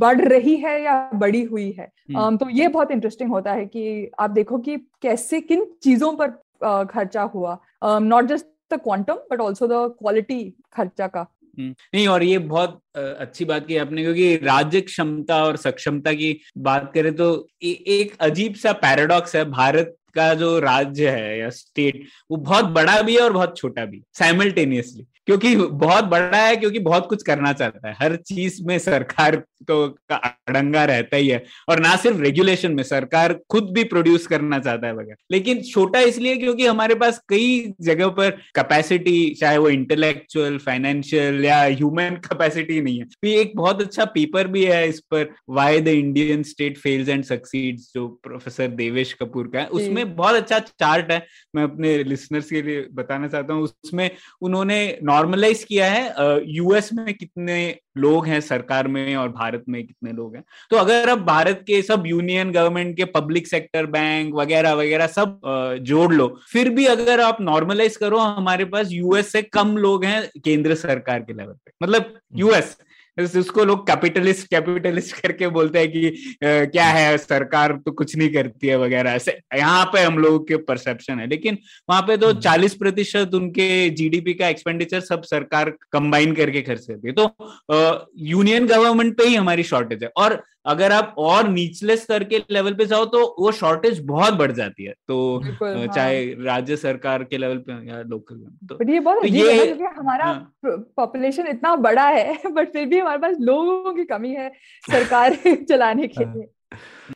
[0.00, 4.10] बढ़ रही है या बढ़ी हुई है। हम्म। तो ये बहुत इंटरेस्टिंग होता है कि
[4.20, 9.66] आप देखो कि कैसे किन चीज़ों पर खर्चा हुआ। Not just the quantum but also
[9.66, 10.42] the quality
[10.72, 11.26] खर्चा का।
[11.58, 16.40] हम्म, नहीं और ये बहुत अच्छी बात की आपने क्योंकि राज्य क्षमता और सक्षमता की
[16.58, 21.50] बात करें तो ए, एक अजीब सा पैराडॉक्स है भारत का जो राज्य है या
[21.50, 26.56] स्टेट वो बहुत बड़ा भी है और बहुत छोटा भी साइमल्टेनियसली क्योंकि बहुत बड़ा है
[26.56, 27.94] क्योंकि बहुत कुछ करना चाहता है.
[28.00, 29.36] हर चीज़ में सरकार
[29.68, 31.42] तो का अड़ंगा रहता ही है.
[31.68, 36.00] और ना सिर्फ़ रेगुलेशन में सरकार खुद भी प्रोड्यूस करना चाहता है वगैरह लेकिन छोटा
[36.00, 42.80] इसलिए क्योंकि हमारे पास कई जगह पर कैपेसिटी चाहे वो इंटेलेक्चुअल फाइनेंशियल या ह्यूमन कैपेसिटी
[42.80, 43.04] नहीं है.
[43.04, 47.24] तो एक बहुत अच्छा पेपर भी है इस पर why the Indian state fails and
[47.24, 49.68] succeeds जो प्रोफेसर देवेश कपूर का है.
[49.78, 54.10] जी। उसमें बहुत अच्छा चार्ट है। मैं अपने लिसनर्स के लिए बताना चाहता हूँ उसमें
[54.42, 60.12] उन्होंने नॉर्मलाइज किया है यूएस में कितने लोग हैं सरकार में और भारत में कितने
[60.12, 64.72] लोग हैं। तो अगर अब भारत के सब यूनियन गवर्नमेंट के पब्लिक सेक्टर बैंक वगैरह
[64.72, 65.40] वगैरह सब
[65.82, 70.22] जोड़ लो फिर भी अगर आप नॉर्मलाइज करो हमारे पास यूएस से कम लोग हैं
[70.44, 72.76] केंद्र सरकार के लेवल पे। मतलब यूएस
[73.18, 77.16] उसको लोग कैपिटलिस्ट कैपिटलिस्ट करके बोलते हैं कि आ, क्या है?
[77.18, 81.26] सरकार तो कुछ नहीं करती है वगैरह। ऐसे यहाँ पे हम लोगों के परसेप्शन है।
[81.26, 81.58] लेकिन
[81.90, 87.08] वहाँ पे तो 40 प्रतिशत उनके जीडीपी का एक्सपेंडिचर सब सरकार कंबाइन करके खर्च करती
[87.08, 92.24] है। तो यूनियन गवर्नमेंट पे ही हमारी शॉर्टेज है। और अगर आप और निचले स्तर
[92.24, 96.76] के लेवल पे जाओ तो वो शॉर्टेज बहुत बढ़ जाती है। तो हाँ। चाहे राज्य
[96.76, 98.36] सरकार के लेवल पे या लोकल
[98.68, 102.72] तो बट ये बहुत तो अजीब है क्योंकि हमारा हाँ। पॉपुलेशन इतना बड़ा है बट
[102.72, 104.52] फिर भी हमारे पास लोगों की कमी है
[104.90, 105.34] सरकार
[105.68, 106.48] चलाने के हाँ। लिए।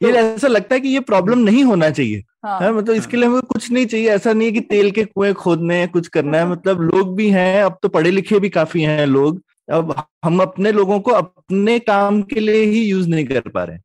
[0.03, 3.29] ये ऐसा लगता है कि ये प्रॉब्लम नहीं होना चाहिए। हाँ। है मतलब इसके लिए
[3.29, 6.39] हमें कुछ नहीं चाहिए। ऐसा नहीं है कि तेल के कुएँ खोदने हैं कुछ करना
[6.39, 10.41] है। मतलब लोग भी हैं अब तो पढ़े लिखे भी काफ़ी हैं लोग। अब हम
[10.41, 13.79] अपने लोगों को अपने काम के लिए ही यूज़ नहीं कर पा रहे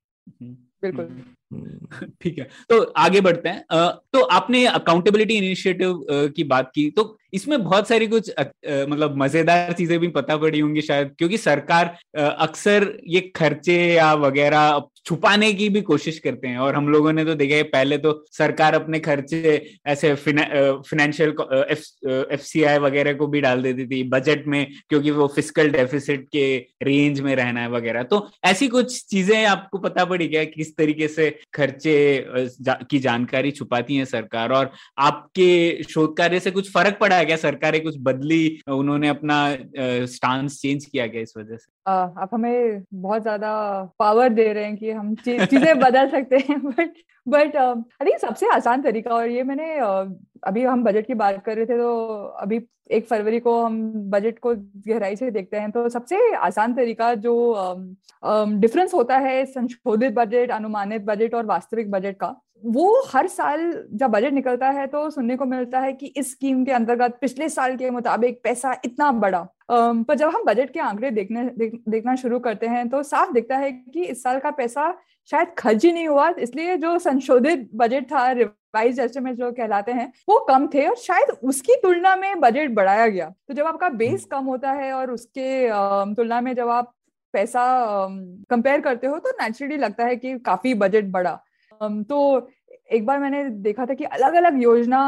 [0.84, 1.06] बिल्कुल।
[1.54, 1.88] हम्म,
[2.22, 3.64] ठीक है तो आगे बढ़ते हैं।
[4.14, 8.30] तो आपने अकाउंटेबिलिटी इनिशिएटिव की बात की तो इसमें बहुत सारी कुछ
[8.70, 14.70] मतलब मज़ेदार चीज़ें भी पता पड़ी होंगी शायद क्योंकि सरकार अक्सर ये खर्चे या वगैरह
[15.10, 18.12] छुपाने की भी कोशिश करते हैं। और हम लोगों ने तो देखा है पहले तो
[18.32, 19.40] सरकार अपने खर्चे
[19.88, 21.30] ऐसे फिनेंशियल
[21.70, 26.28] एफ़ सी आई वगैरह को भी डाल देती थी बजट में क्योंकि वो फ़िज़िकल डेफिसिट
[26.32, 26.46] के
[26.84, 30.44] रेंज में रहना है वगैरह। तो ऐसी कुछ चीज़ें आपको पता पड़ी क्या?
[30.46, 31.98] किस तरीके से खर्चे
[32.62, 34.52] जा, की जानकारी छुपाती है सरकार?
[34.52, 37.36] और आपके शोध कार्य से कुछ फ़र्क पड़ा है क्या?
[37.38, 39.42] सरकारें कुछ बदली उन्होंने अपना
[40.08, 41.72] स्टांस चेंज किया गया इस वजह से?
[41.90, 43.52] आप हमें बहुत ज़्यादा
[44.00, 46.94] पावर दे रहे हैं कि हम चीज़ें बदल सकते हैं बट
[47.28, 49.78] बट आई थिंक सबसे आसान तरीका और ये मैंने
[50.44, 54.40] अभी हम बजट की बात कर रहे थे तो अभी एक फरवरी को हम बजट
[54.40, 57.56] को गहराई से देखते हैं तो सबसे आसान तरीका जो
[58.26, 64.10] डिफरेंस होता है संशोधित बजट अनुमानित बजट और वास्तविक बजट का वो हर साल जब
[64.10, 67.76] बजट निकलता है तो सुनने को मिलता है कि इस स्कीम के अंतर्गत पिछले साल
[67.76, 72.40] के मुताबिक पैसा इतना बड़ा। पर जब हम बजट के आंकड़े देखने देख, देखना शुरू
[72.40, 74.94] करते हैं तो साफ़ दिखता है कि इस साल का पैसा
[75.30, 80.12] शायद खर्च ही नहीं हुआ। इसलिए जो संशोधित बजट था रिवाइज एस्टिमेट जो कहलाते हैं
[80.30, 84.26] वो कम थे और शायद उसकी तुलना में बजट बढ़ाया गया। तो जब आपका बेस
[84.32, 85.68] कम होता है और उसके
[86.16, 86.94] तुलना में जब आप
[87.34, 87.64] पैसा
[88.50, 91.40] कंपेयर करते हो तो नेचुरली लगता है कि काफ़ी बजट बढ़ा।
[91.82, 92.50] तो
[92.92, 95.02] एक बार मैंने देखा था कि अलग अलग योजना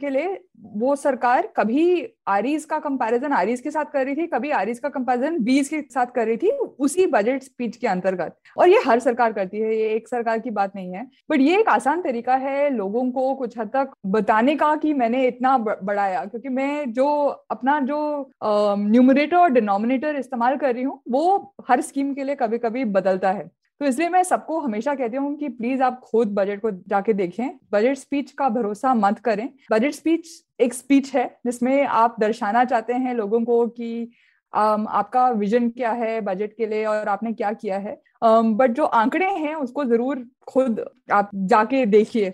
[0.00, 0.38] के लिए
[0.74, 4.88] वो सरकार कभी आरीज का कंपैरिजन आरीज के साथ कर रही थी, कभी आरीज का
[4.88, 8.98] कंपैरिजन बीज के साथ कर रही थी, उसी बजट स्पीच के अंतर्गत। और ये हर
[9.00, 12.36] सरकार करती है, ये एक सरकार की बात नहीं है। बट ये एक आसान तरीका
[12.36, 17.06] है लोगों को कुछ हद तक बताने का कि मैंने इतना बढ़ाया। क्योंकि मैं जो
[17.50, 22.58] अपना जो न्यूमरेटर और डिनोमिनेटर इस्तेमाल कर रही हूँ, वो हर स्कीम के लिए कभी
[22.58, 26.60] कभी बदलता है। तो इसलिए मैं सबको हमेशा कहती हूँ कि प्लीज़ आप खुद बजट
[26.60, 30.28] को जाके देखें। बजट स्पीच का भरोसा मत करें। बजट स्पीच
[30.60, 34.10] एक स्पीच है जिसमें आप दर्शाना चाहते हैं लोगों को कि
[34.52, 38.76] um, आपका विजन क्या है बजट के लिए और आपने क्या किया है। बट um,
[38.76, 42.30] जो आंकड़े हैं उसको ज़रूर खुद आप जाके देखिए।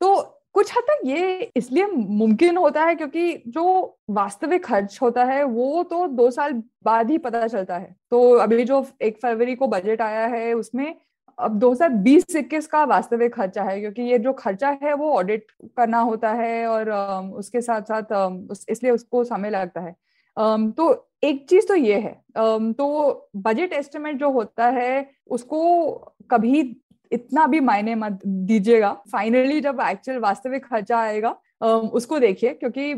[0.00, 3.64] तो कुछ हद तक ये इसलिए मुमकिन होता है क्योंकि जो
[4.10, 6.52] वास्तविक खर्च होता है, वो तो दो साल
[6.84, 10.94] बाद ही पता चलता है। तो अभी जो एक फरवरी को बजट आया है, उसमें
[11.38, 15.98] अब 2020 इक्कीस का वास्तविक खर्चा है, क्योंकि ये जो खर्चा है, वो ऑडिट करना
[16.00, 16.90] होता है और
[17.36, 19.94] उसके साथ साथ इसलिए उसको समय लगता है।
[20.72, 20.92] तो
[21.24, 22.12] एक चीज़ तो ये है।
[22.72, 25.92] तो बजट एस्टिमेट जो होता है, उसको
[26.30, 26.62] कभी
[27.12, 31.36] इतना भी मायने मत दीजिएगा। फाइनली जब एक्चुअल वास्तविक खर्चा आएगा
[31.92, 32.94] उसको देखिए क्योंकि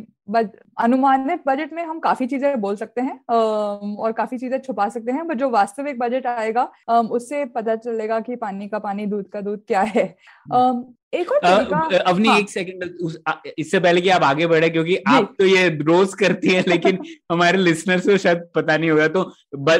[0.79, 5.27] अनुमानित बजट में हम काफ़ी चीज़ें बोल सकते हैं और काफ़ी चीज़ें छुपा सकते हैं
[5.27, 6.71] बट जो वास्तविक बजट आएगा
[7.11, 10.05] उससे पता चलेगा कि पानी का पानी दूध का दूध क्या है
[10.47, 12.38] हम्म। एक और अवनी हाँ.
[12.38, 16.64] एक सेकंड इससे पहले कि आप आगे बढ़े क्योंकि आप तो ये रोज करती हैं
[16.69, 16.99] लेकिन
[17.33, 19.23] हमारे लिसनर्स को शायद पता नहीं होगा तो
[19.57, 19.77] ब,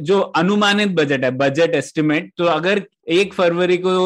[0.00, 3.96] जो अनुमानित बजट है बजट एस्टिमेट तो अगर एक फरवरी को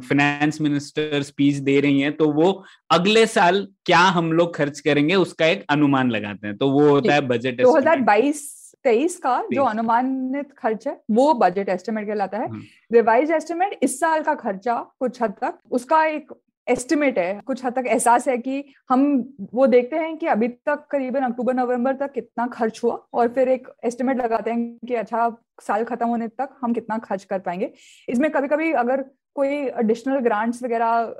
[0.00, 2.52] फाइनेंस मिनिस्टर स्पीच दे रही हैं तो वो
[2.90, 7.14] अगले साल क्या हम लोग खर्च करेंगे उसका एक अनुमान लगाते हैं। तो वो होता
[7.14, 8.50] है बजट दो हज़ार बाईस
[8.84, 12.48] तेईस का जो अनुमानित खर्च है वो बजट एस्टिमेट कहलाता है।
[12.92, 16.32] रिवाइज हाँ। एस्टिमेट इस साल का खर्चा कुछ हद तक उसका एक
[16.66, 19.04] एस्टिमेट है कुछ हद तक एहसास है कि हम
[19.52, 23.48] वो देखते हैं कि अभी तक करीबन अक्टूबर नवंबर तक कितना खर्च हुआ और फिर
[23.48, 25.28] एक एस्टिमेट लगाते हैं कि अच्छा
[25.62, 27.72] साल खत्म होने तक हम कितना खर्च कर पाएँगे।
[28.08, 29.04] इसमें कभी कभी अगर
[29.36, 31.14] कोई एडिशनल ग्रांट्स वगैरह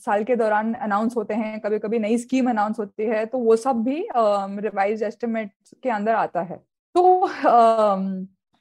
[0.00, 3.56] साल के दौरान अनाउंस होते हैं कभी कभी नई स्कीम अनाउंस होती है तो वो
[3.56, 5.50] सब भी रिवाइज एस्टिमेट
[5.82, 6.56] के अंदर आता है।
[6.94, 7.26] तो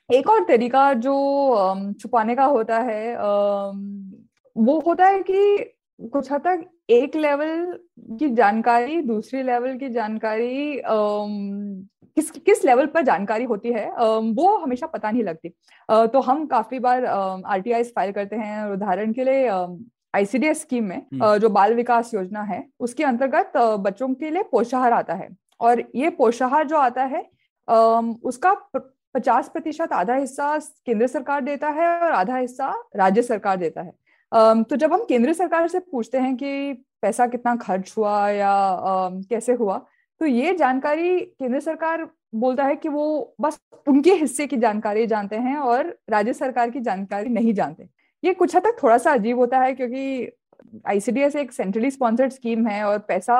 [0.09, 1.13] एक और तरीका जो
[2.01, 3.15] छुपाने का होता है
[4.55, 5.71] वो होता है कि
[6.11, 7.79] कुछ हद तक एक लेवल
[8.19, 10.81] की जानकारी, दूसरी लेवल की जानकारी
[12.17, 13.89] किस किस लेवल पर जानकारी होती है
[14.33, 15.49] वो हमेशा पता नहीं लगती।
[15.89, 19.47] तो हम काफ़ी बार आर टी फ़ाइल करते हैं उदाहरण के लिए
[20.15, 24.93] आईसीडीएस स्कीम में हम्म। जो बाल विकास योजना है उसके अंतर्गत बच्चों के लिए पोषाहार
[24.93, 27.21] आता है। और ये पोषाहार जो आता है
[28.23, 28.53] उसका
[29.15, 34.63] पचास प्रतिशत आधा हिस्सा केंद्र सरकार देता है और आधा हिस्सा राज्य सरकार देता है।
[34.63, 38.53] तो जब हम केंद्र सरकार से पूछते हैं कि पैसा कितना खर्च हुआ या
[39.29, 39.77] कैसे हुआ
[40.21, 45.35] तो ये जानकारी केंद्र सरकार बोलता है कि वो बस उनके हिस्से की जानकारी जानते
[45.37, 47.87] हैं और राज्य सरकार की जानकारी नहीं जानते।
[48.23, 50.31] ये कुछ हद तक थोड़ा सा अजीब होता है क्योंकि
[50.87, 53.37] आईसीडीएस एक सेंट्रली स्पॉन्सर्ड स्कीम है और पैसा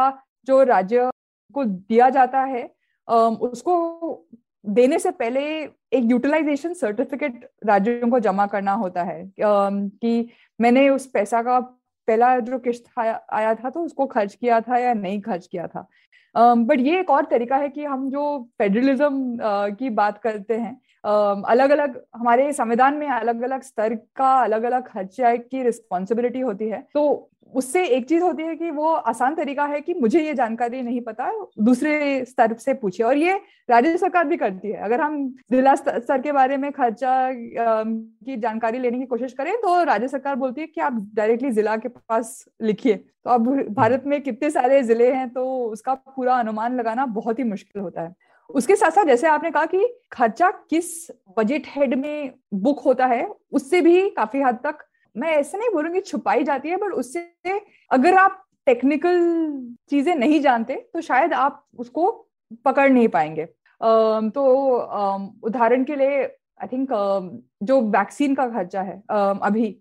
[0.48, 1.10] जो राज्य
[1.56, 2.64] को दिया जाता है
[3.08, 4.28] उसको
[4.66, 11.06] देने से पहले एक यूटिलाइजेशन सर्टिफिकेट राज्यों को जमा करना होता है। कि मैंने उस
[11.08, 11.60] पैसा का
[12.08, 15.88] पहला जो किस्त आया था तो उसको खर्च किया था या नहीं खर्च किया था।
[16.36, 18.24] बट ये एक और तरीका है कि हम जो
[18.58, 19.38] फेडरलिज्म
[19.80, 20.78] की बात करते हैं
[21.44, 26.70] अलग अलग हमारे संविधान में अलग अलग स्तर का अलग अलग खर्चा की रिस्पॉन्सिबिलिटी होती
[26.70, 30.34] है। तो उससे एक चीज़ होती है कि वो आसान तरीका है कि मुझे ये
[30.34, 31.30] जानकारी नहीं पता,
[31.60, 33.34] दूसरे स्तर से पूछे और ये
[33.70, 38.80] राज्य सरकार भी करती है। अगर हम जिला स्तर के बारे में खर्चा की जानकारी
[38.80, 42.44] लेने की कोशिश करें तो राज्य सरकार बोलती है कि आप डायरेक्टली जिला के पास
[42.62, 47.40] लिखिए। तो अब भारत में कितने सारे ज़िले हैं तो उसका पूरा अनुमान लगाना बहुत
[47.40, 48.14] ही मुश्किल होता है।
[48.50, 50.92] उसके साथ साथ जैसे आपने कहा कि खर्चा किस
[51.38, 54.86] बजट हेड में बुक होता है, उससे भी काफ़ी हद तक
[55.18, 57.60] मैं ऐसे नहीं बोलूँगी छुपाई जाती है बट उससे
[57.92, 59.20] अगर आप टेक्निकल
[59.90, 62.12] चीज़ें नहीं जानते तो शायद आप उसको
[62.66, 63.46] पकड़ नहीं पाएँगे
[64.32, 64.44] तो
[65.44, 66.90] उदाहरण के लिए आई थिंक
[67.64, 69.76] जो वैक्सीन का खर्चा है अभी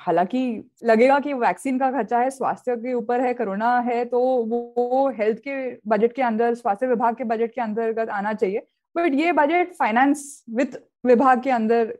[0.00, 0.42] हालाँकि
[0.84, 5.38] लगेगा कि वैक्सीन का खर्चा है, स्वास्थ्य के ऊपर है, कोरोना है तो वो हेल्थ
[5.38, 5.56] के
[5.88, 8.66] बजट के अंदर, स्वास्थ्य विभाग के बजट के अंतर्गत आना चाहिए
[8.96, 11.92] बट ये बजट फाइनेंस वित्त विभाग के अंदर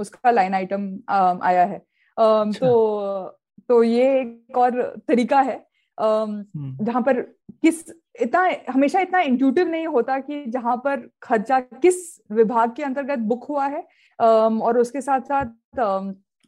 [0.00, 1.82] उसका लाइन आइटम आया है।
[2.18, 3.38] तो
[3.68, 5.56] तो ये एक और तरीका है
[5.98, 7.20] हम्म। जहाँ पर
[7.62, 7.84] किस
[8.22, 11.96] इतना हमेशा इतना इंट्यूटिव नहीं होता कि जहाँ पर खर्चा किस
[12.30, 13.86] विभाग के अंतर्गत बुक हुआ है
[14.18, 15.78] और उसके साथ साथ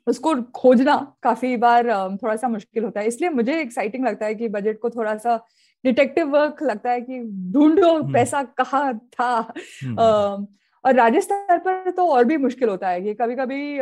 [0.06, 4.48] उसको खोजना काफ़ी बार थोड़ा सा मुश्किल होता है इसलिए मुझे एक्साइटिंग लगता है कि
[4.48, 5.36] बजट को थोड़ा सा
[5.84, 7.20] डिटेक्टिव वर्क लगता है कि
[7.52, 9.30] ढूंढो हम्म। पैसा कहाँ था
[9.84, 10.46] हम्म।
[10.84, 13.78] और राज्य स्तर पर तो और भी मुश्किल होता है कि कभी कभी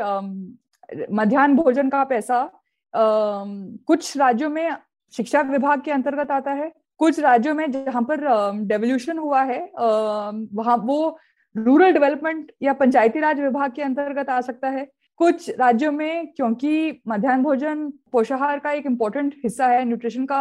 [1.12, 2.51] मध्यान्ह भोजन का पैसा
[2.95, 4.70] कुछ राज्यों में
[5.14, 8.20] शिक्षा विभाग के अंतर्गत आता है, कुछ राज्यों में जहाँ पर
[8.66, 11.18] डेवोल्यूशन हुआ है वहाँ वो
[11.55, 14.87] रूरल डेवलपमेंट या पंचायती राज विभाग के अंतर्गत आ सकता है।
[15.20, 20.41] कुछ राज्यों में, क्योंकि मध्यान्ह भोजन पोषाहार का एक इम्पोर्टेंट हिस्सा है न्यूट्रिशन का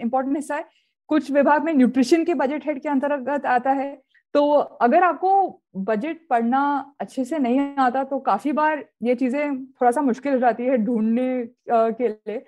[0.00, 0.64] इम्पोर्टेंट हिस्सा है,
[1.10, 3.90] कुछ विभाग में न्यूट्रिशन के बजट हेड के अंतर्गत आता है
[4.34, 4.50] तो
[4.82, 6.62] अगर आपको बजट पढ़ना
[7.00, 10.76] अच्छे से नहीं आता तो काफ़ी बार ये चीज़ें थोड़ा सा मुश्किल हो जाती है
[10.76, 12.38] ढूँढने के लिए।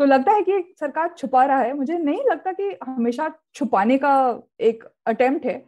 [0.00, 4.12] तो लगता है कि सरकार छुपा रहा है। मुझे नहीं लगता कि हमेशा छुपाने का
[4.60, 5.62] एक अटेम्प्ट है।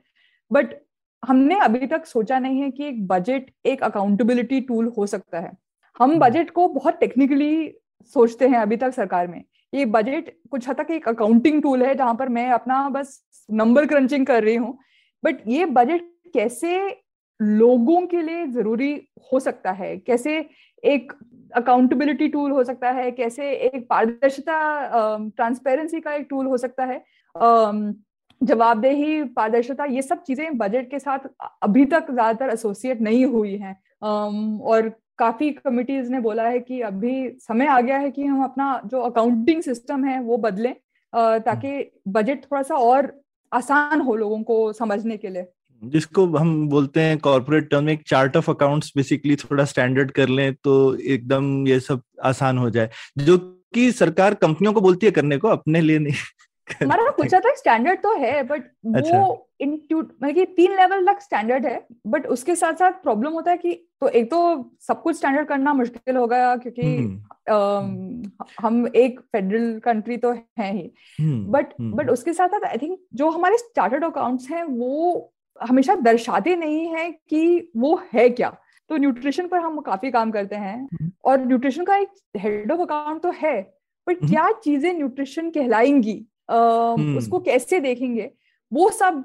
[0.51, 0.75] बट
[1.23, 5.53] हमने अभी तक सोचा नहीं है कि एक बजट एक अकाउंटेबिलिटी टूल हो सकता है।
[6.01, 7.75] हम बजट हम्म। को बहुत टेक्निकली
[8.15, 9.43] सोचते हैं अभी तक सरकार में।
[9.73, 13.87] ये बजट कुछ हद तक एक अकाउंटिंग टूल है जहाँ पर मैं अपना बस नंबर
[13.87, 14.79] क्रंचिंग कर रही हूँ।
[15.23, 16.05] बट ये बजट
[16.35, 16.79] कैसे
[17.41, 18.93] लोगों के लिए ज़रूरी
[19.33, 19.97] हो सकता है?
[19.99, 20.39] कैसे
[20.83, 21.13] एक
[21.55, 23.11] अकाउंटेबिलिटी टूल हो सकता है?
[23.11, 27.03] कैसे एक पारदर्शिता ट्रांसपेरेंसी का एक टूल हो सकता है?
[28.41, 31.29] जवाबदेही पारदर्शिता ये सब चीज़ें बजट के साथ
[31.63, 37.29] अभी तक ज़्यादातर एसोसिएट नहीं हुई हैं। और काफ़ी कमिटीज ने बोला है कि अभी
[37.41, 40.75] समय आ गया है कि हम अपना जो अकाउंटिंग सिस्टम है वो बदलें
[41.13, 43.13] ताकि बजट थोड़ा सा और
[43.53, 45.47] आसान हो लोगों को समझने के लिए।
[45.83, 50.29] जिसको हम बोलते हैं कॉर्पोरेट टर्म में एक चार्ट ऑफ़ अकाउंट्स बेसिकली थोड़ा स्टैंडर्ड कर
[50.29, 53.39] लें तो एकदम ये सब आसान हो जाए। जो
[53.75, 56.15] कि सरकार कंपनियों को बोलती है करने को, अपने लिए नहीं।
[56.83, 58.63] हमारा पूछा था स्टैंडर्ड तो है बट
[58.97, 63.51] अच्छा। वो मतलब कि तीन लेवल तक स्टैंडर्ड है बट उसके साथ साथ प्रॉब्लम होता
[63.51, 67.19] है कि तो एक तो सब कुछ स्टैंडर्ड करना मुश्किल हो गया क्योंकि
[67.51, 70.83] आ, हम्म। हम एक फेडरल कंट्री तो है ही।
[71.21, 75.33] बट हम्म, बट हम्म, उसके साथ साथ आई थिंक जो हमारे चार्टर्ड अकाउंट्स हैं वो
[75.63, 78.57] हमेशा दर्शाते नहीं है कि वो है क्या।
[78.89, 80.89] तो न्यूट्रिशन पर हम काफ़ी काम करते हैं
[81.25, 83.61] और न्यूट्रिशन का एक हेड ऑफ़ अकाउंट तो है
[84.09, 86.27] बट क्या चीज़ें न्यूट्रिशन कहलाएँगी?
[86.49, 88.31] हम्म। उसको कैसे देखेंगे?
[88.73, 89.25] वो सब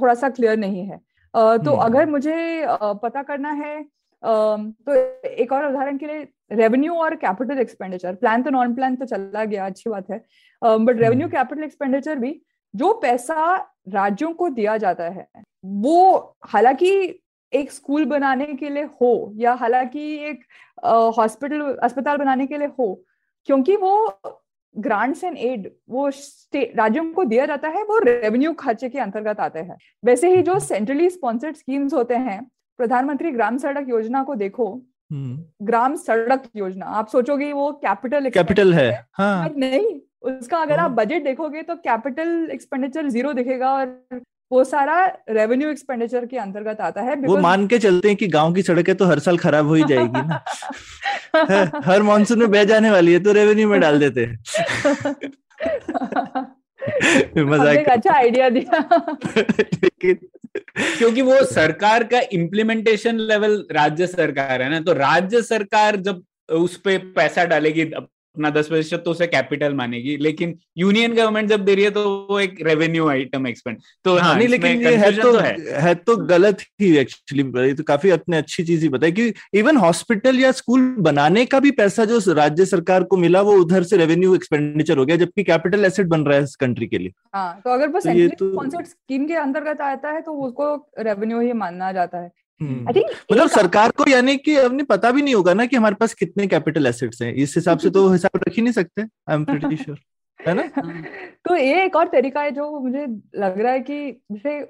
[0.00, 0.96] थोड़ा सा क्लियर नहीं है।
[1.34, 2.64] तो हम्म। अगर मुझे
[3.02, 3.82] पता करना है
[4.22, 4.94] तो
[5.28, 9.44] एक और उदाहरण के लिए रेवेन्यू और कैपिटल एक्सपेंडिचर प्लान तो नॉन प्लान तो चला
[9.44, 10.18] गया अच्छी बात है।
[10.62, 12.40] बट रेवेन्यू कैपिटल एक्सपेंडिचर भी
[12.74, 13.56] जो पैसा
[13.88, 15.28] राज्यों को दिया जाता है
[15.64, 16.90] वो हालाँकि
[17.52, 20.40] एक स्कूल बनाने के लिए हो या हालाँकि एक
[21.18, 22.94] हॉस्पिटल अस्पताल बनाने के लिए हो
[23.48, 23.94] क्योंकि वो
[24.76, 26.08] ग्रांट्स एंड एड वो
[26.54, 30.58] राज्यों को दिया जाता है वो रेवेन्यू खर्चे के अंतर्गत आते हैं वैसे ही जो
[30.60, 32.42] सेंट्रली स्पॉन्सर्ड स्कीम्स होते हैं
[32.78, 34.72] प्रधानमंत्री ग्राम सड़क योजना को देखो
[35.10, 40.90] हम्म। ग्राम सड़क योजना आप सोचोगे वो कैपिटल कैपिटल है हाँ। नहीं उसका अगर आप
[40.92, 46.80] बजट हाँ। देखोगे तो कैपिटल एक्सपेंडिचर ज़ीरो दिखेगा और वो सारा रेवेन्यू एक्सपेंडिचर के अंतर्गत
[46.80, 49.66] आता है वो मान के चलते हैं कि गाँव की सड़कें तो हर साल खराब
[49.66, 50.42] हो ही जाएगी ना
[51.84, 54.38] हर मानसून में बह जाने वाली है तो रेवेन्यू में डाल देते हैं।
[57.38, 58.78] मज़ाक अच्छा आइडिया दिया।
[59.84, 60.18] लेकिन
[60.98, 66.22] क्योंकि वो सरकार का इम्प्लीमेंटेशन लेवल राज्य सरकार है ना तो राज्य सरकार जब
[66.52, 67.84] उस पे पैसा डालेगी
[68.38, 72.02] अपना दस प्रतिशत तो उसे कैपिटल मानेगी। लेकिन यूनियन गवर्नमेंट जब दे रही है तो
[72.30, 75.94] वो एक रेवेन्यू आइटम एक्सपेंड तो हाँ, नहीं लेकिन ये है तो, तो है। है।
[75.94, 80.52] तो गलत ही एक्चुअली तो काफ़ी अपने अच्छी चीज़ ही बताई कि इवन हॉस्पिटल या
[80.52, 84.98] स्कूल बनाने का भी पैसा जो राज्य सरकार को मिला वो उधर से रेवेन्यू एक्सपेंडिचर
[84.98, 87.88] हो गया जबकि कैपिटल एसेट बन रहा है इस कंट्री के लिए। हाँ, तो अगर
[87.88, 92.30] वो तो, स्कीम तो के अंतर्गत आता है तो उसको रेवेन्यू ही मानना जाता है।
[92.60, 93.00] हम्म।
[93.32, 96.46] मतलब सरकार को यानी कि अपने पता भी नहीं होगा ना कि हमारे पास कितने
[96.46, 99.76] कैपिटल एसेट्स हैं। इस हिसाब से तो हिसाब रख ही नहीं सकते आई एम प्रीटी
[99.76, 99.98] श्योर
[100.40, 100.62] है ना?
[101.44, 103.06] तो ये एक और तरीका है जो मुझे
[103.36, 104.60] लग रहा है कि जैसे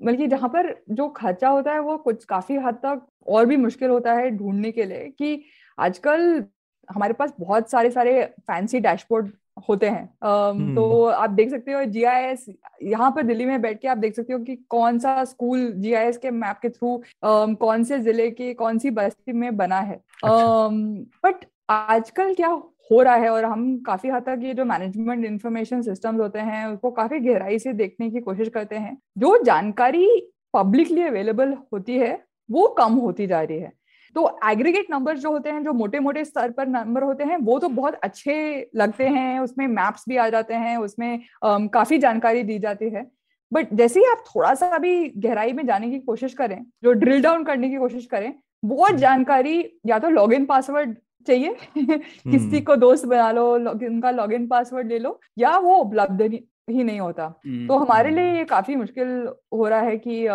[0.00, 3.90] बल्कि जहाँ पर जो खर्चा होता है वो कुछ काफ़ी हद तक और भी मुश्किल
[3.90, 5.44] होता है ढूँढने के लिए कि
[5.78, 6.44] आजकल
[6.88, 9.28] हमारे पास बहुत सारे सारे फैंसी डैशबोर्ड
[9.68, 12.46] होते हैं। um, तो आप देख सकते हो जी आई एस
[12.82, 15.92] यहाँ पर दिल्ली में बैठ के आप देख सकते हो कि कौन सा स्कूल जी
[15.94, 19.56] आई एस के मैप के थ्रू um, कौन से ज़िले के कौन सी बस्ती में
[19.56, 22.48] बना है। बट अच्छा। um, आजकल क्या
[22.90, 26.66] हो रहा है और हम काफ़ी हद तक ये जो मैनेजमेंट इंफॉर्मेशन सिस्टम्स होते हैं
[26.66, 30.06] उसको काफ़ी गहराई से देखने की कोशिश करते हैं। जो जानकारी
[30.54, 32.12] पब्लिकली अवेलेबल होती है
[32.48, 33.72] वो कम होती जा रही है।
[34.16, 37.58] तो एग्रीगेट नंबर जो होते हैं जो मोटे मोटे स्तर पर नंबर होते हैं वो
[37.58, 38.34] तो बहुत अच्छे
[38.76, 43.06] लगते हैं उसमें मैप्स भी आ जाते हैं उसमें um, काफ़ी जानकारी दी जाती है
[43.52, 47.22] बट जैसे ही आप थोड़ा सा अभी गहराई में जाने की कोशिश करें जो ड्रिल
[47.22, 48.32] डाउन करने की कोशिश करें
[48.62, 50.96] बहुत हम्म। जानकारी या तो लॉग इन पासवर्ड
[51.26, 55.76] चाहिए किसी हम्म। को दोस्त बना लो उनका लॉग इन पासवर्ड ले लो या वो
[55.76, 60.26] उपलब्ध ही नहीं होता हम्म, तो हमारे लिए ये काफ़ी मुश्किल हो रहा है कि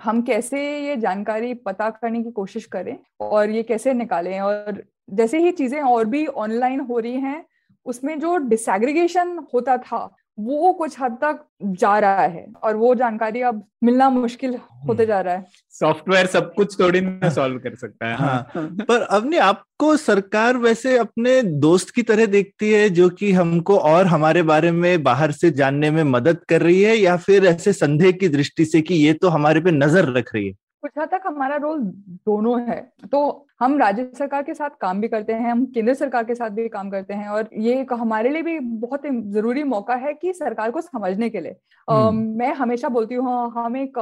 [0.00, 4.40] हम कैसे ये जानकारी पता करने की कोशिश करें और ये कैसे निकालें?
[4.40, 7.44] और जैसे ही चीज़ें और भी ऑनलाइन हो रही हैं,
[7.86, 13.40] उसमें जो डिसग्रीगेशन होता था वो कुछ हद तक जा रहा है और वो जानकारी
[13.40, 14.56] अब मिलना मुश्किल
[14.88, 18.76] होते जा रहा है। सॉफ्टवेयर सब कुछ थोड़ी ना सॉल्व कर सकता है हाँ, हाँ।
[18.88, 23.78] पर अब नहीं आपको सरकार वैसे अपने दोस्त की तरह देखती है जो कि हमको
[23.78, 27.72] और हमारे बारे में बाहर से जानने में मदद कर रही है या फिर ऐसे
[27.72, 30.54] संदेह की दृष्टि से कि ये तो हमारे पे नज़र रख रही है?
[30.82, 31.80] कुछ हद तक हमारा रोल
[32.26, 32.80] दोनों है।
[33.12, 36.50] तो हम राज्य सरकार के साथ काम भी करते हैं हम केंद्र सरकार के साथ
[36.50, 40.70] भी काम करते हैं और ये हमारे लिए भी बहुत ज़रूरी मौका है कि सरकार
[40.70, 41.56] को समझने के लिए।
[41.88, 43.98] uh, मैं हमेशा बोलती हूँ हम एक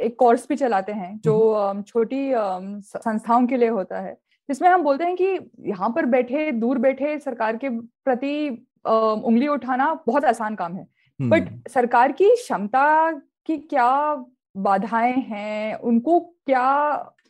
[0.00, 4.16] एक कोर्स भी चलाते हैं जो हम्म। छोटी संस्थाओं के लिए होता है।
[4.48, 9.92] जिसमें हम बोलते हैं कि यहाँ पर बैठे दूर बैठे सरकार के प्रति उंगली उठाना
[10.06, 10.86] बहुत आसान काम है।
[11.20, 13.12] बट हम्म। सरकार की क्षमता
[13.46, 14.14] की क्या
[14.54, 16.64] बाधाएँ हैं उनको क्या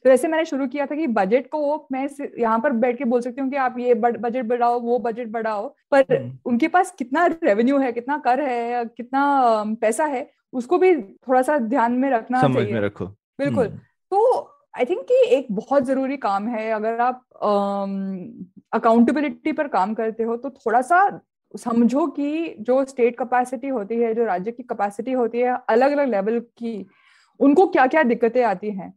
[0.05, 2.09] तो वैसे मैंने शुरू किया था कि बजट को मैं
[2.39, 5.69] यहाँ पर बैठ के बोल सकती हूँ कि आप ये बजट बढ़ाओ वो बजट बढ़ाओ
[5.93, 9.23] पर हम्म। उनके पास कितना रेवेन्यू है कितना कर है कितना
[9.81, 13.07] पैसा है उसको भी थोड़ा सा ध्यान में रखना समझ चाहिए में रखो
[13.39, 13.79] बिल्कुल हम्म।
[14.13, 17.25] तो आई थिंक कि एक बहुत ज़रूरी काम है अगर आप
[18.73, 21.01] अकाउंटेबिलिटी पर काम करते हो तो थोड़ा सा
[21.55, 26.09] समझो कि जो स्टेट कैपेसिटी होती है जो राज्य की कैपेसिटी होती है अलग अलग
[26.09, 26.75] लेवल की
[27.41, 28.93] उनको क्या क्या दिक्कतें आती हैं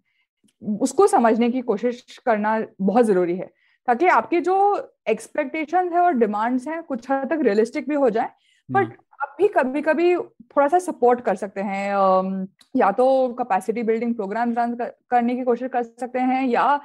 [0.81, 3.49] उसको समझने की कोशिश करना बहुत ज़रूरी है
[3.87, 4.55] ताकि आपके जो
[5.09, 8.29] एक्सपेक्टेशन है और डिमांड्स हैं कुछ हद तक रियलिस्टिक भी हो जाए
[8.69, 13.83] बट हम्म। आप भी कभी कभी थोड़ा सा सपोर्ट कर सकते हैं या तो कैपेसिटी
[13.83, 14.75] बिल्डिंग प्रोग्राम रन
[15.11, 16.79] करने की कोशिश कर सकते हैं या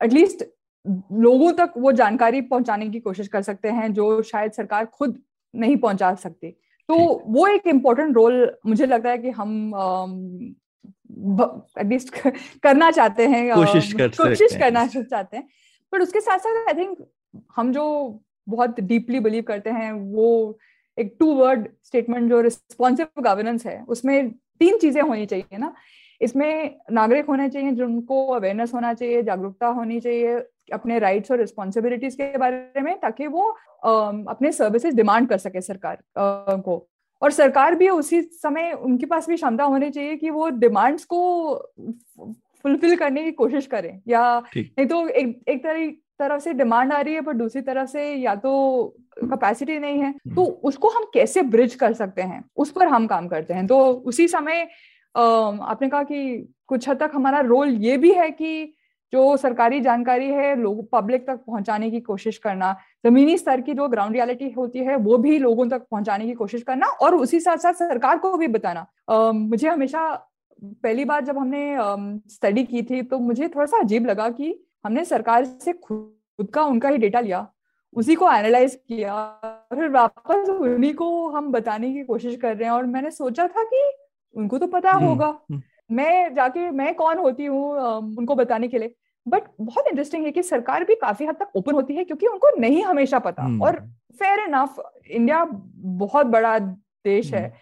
[0.00, 0.44] एटलीस्ट
[1.18, 5.18] लोगों तक वो जानकारी पहुँचाने की कोशिश कर सकते हैं जो शायद सरकार खुद
[5.54, 6.50] नहीं पहुँचा सकती
[6.88, 6.96] तो
[7.28, 10.54] वो एक इम्पोर्टेंट रोल मुझे लगता है कि हम
[11.78, 12.14] एटलीस्ट
[12.62, 15.48] करना चाहते हैं कोशिश कर कोशिश करना चाहते हैं।
[15.92, 17.06] बट उसके साथ साथ आई थिंक
[17.56, 17.84] हम जो
[18.48, 20.58] बहुत डीपली बिलीव करते हैं वो
[20.98, 25.72] एक टू वर्ड स्टेटमेंट जो रिस्पॉन्सिव गवर्नेंस है उसमें तीन चीज़ें होनी चाहिए ना।
[26.20, 30.36] इसमें नागरिक होने चाहिए जिनको अवेयरनेस होना चाहिए जागरूकता होनी चाहिए
[30.72, 33.44] अपने राइट्स और रिस्पॉन्सिबिलिटीज के बारे में ताकि वो
[33.82, 36.76] अपने सर्विसेज़ डिमांड कर सके सरकार को।
[37.22, 41.20] और सरकार भी उसी समय उनके पास भी क्षमता होनी चाहिए कि वो डिमांड्स को
[42.64, 45.90] फुलफिल करने की कोशिश करें। या नहीं तो एक एक तरह
[46.20, 48.52] तरफ़ से डिमांड आ रही है पर दूसरी तरफ़ से या तो
[49.18, 52.42] कैपेसिटी नहीं है। तो हम्म। उसको हम कैसे ब्रिज कर सकते हैं?
[52.56, 54.62] उस पर हम काम करते हैं। तो उसी समय
[55.14, 58.74] आपने कहा कि कुछ हद तक हमारा रोल ये भी है कि
[59.12, 63.88] जो सरकारी जानकारी है लोग पब्लिक तक पहुँचाने की कोशिश करना जमीनी स्तर की जो
[63.88, 67.56] ग्राउंड रियलिटी होती है वो भी लोगों तक पहुँचाने की कोशिश करना और उसी साथ
[67.56, 68.86] साथ सरकार को भी बताना
[69.32, 70.08] मुझे हमेशा
[70.62, 71.76] पहली बार जब हमने
[72.30, 74.54] स्टडी की थी तो मुझे थोड़ा सा अजीब लगा कि
[74.84, 77.46] हमने सरकार से खुद का उनका ही डेटा लिया
[77.96, 79.24] उसी को एनालाइज किया
[79.74, 83.64] फिर वापस उन्हीं को हम बताने की कोशिश कर रहे हैं और मैंने सोचा था
[83.64, 83.82] कि
[84.36, 85.60] उनको तो पता हम्म, होगा हम्म।
[85.90, 87.76] मैं जाके मैं कौन होती हूँ
[88.18, 88.94] उनको बताने के लिए?
[89.26, 92.50] बट बहुत इंटरेस्टिंग है कि सरकार भी काफ़ी हद तक ओपन होती है क्योंकि उनको
[92.60, 93.76] नहीं हमेशा पता। हम्म। और
[94.18, 94.76] फेयर इनफ
[95.10, 95.44] इंडिया
[96.00, 97.52] बहुत बड़ा देश है।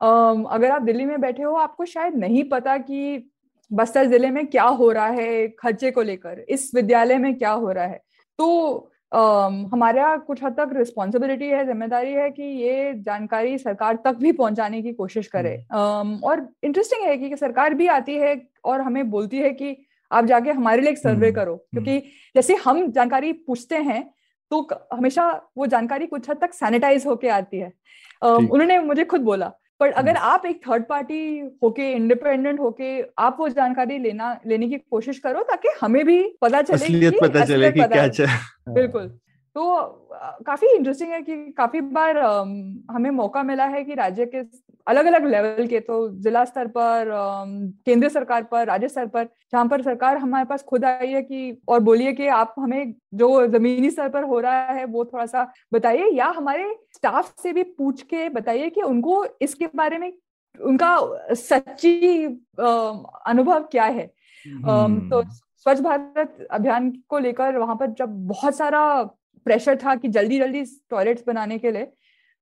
[0.00, 3.30] uh, अगर आप दिल्ली में बैठे हो आपको शायद नहीं पता कि
[3.72, 7.72] बस्तर ज़िले में क्या हो रहा है खर्चे को लेकर इस विद्यालय में क्या हो
[7.72, 8.00] रहा है।
[8.38, 14.16] तो Uh, हमारा कुछ हद तक रिस्पॉन्सिबिलिटी है ज़िम्मेदारी है कि ये जानकारी सरकार तक
[14.16, 18.34] भी पहुँचाने की कोशिश करे। uh, और इंटरेस्टिंग है कि सरकार भी आती है
[18.64, 19.76] और हमें बोलती है कि
[20.10, 24.02] आप जाके हमारे लिए एक सर्वे हम्म, करो। हम्म। क्योंकि जैसे हम जानकारी पूछते हैं
[24.50, 27.72] तो हमेशा वो जानकारी कुछ हद तक सैनिटाइज होके आती है।
[28.22, 33.36] उन्होंने मुझे खुद बोला पर अगर हम्म। आप एक थर्ड पार्टी होके इंडिपेंडेंट होके आप
[33.40, 37.70] वो जानकारी लेना लेने की कोशिश करो ताकि हमें भी पता चले कि पता चले
[37.72, 38.26] कि क्या
[38.70, 39.08] बिल्कुल
[39.56, 39.64] तो
[40.46, 42.18] काफ़ी इंटरेस्टिंग है कि काफ़ी बार
[42.90, 44.42] हमें मौका मिला है कि राज्य के
[44.86, 47.10] अलग अलग लेवल के तो जिला स्तर पर
[47.86, 51.62] केंद्र सरकार पर राज्य स्तर पर जहाँ पर सरकार हमारे पास खुद आई है कि
[51.68, 55.50] और बोलिए कि आप हमें जो जमीनी स्तर पर हो रहा है वो थोड़ा सा
[55.72, 56.64] बताइए या हमारे
[56.96, 60.12] स्टाफ से भी पूछ के बताइए कि उनको इसके बारे में
[60.60, 60.96] उनका
[61.34, 62.24] सच्ची
[63.26, 65.10] अनुभव क्या है hmm.
[65.10, 65.22] तो
[65.56, 68.82] स्वच्छ भारत अभियान को लेकर वहाँ पर जब बहुत सारा
[69.46, 71.84] प्रेशर था कि जल्दी जल्दी टॉयलेट्स बनाने के लिए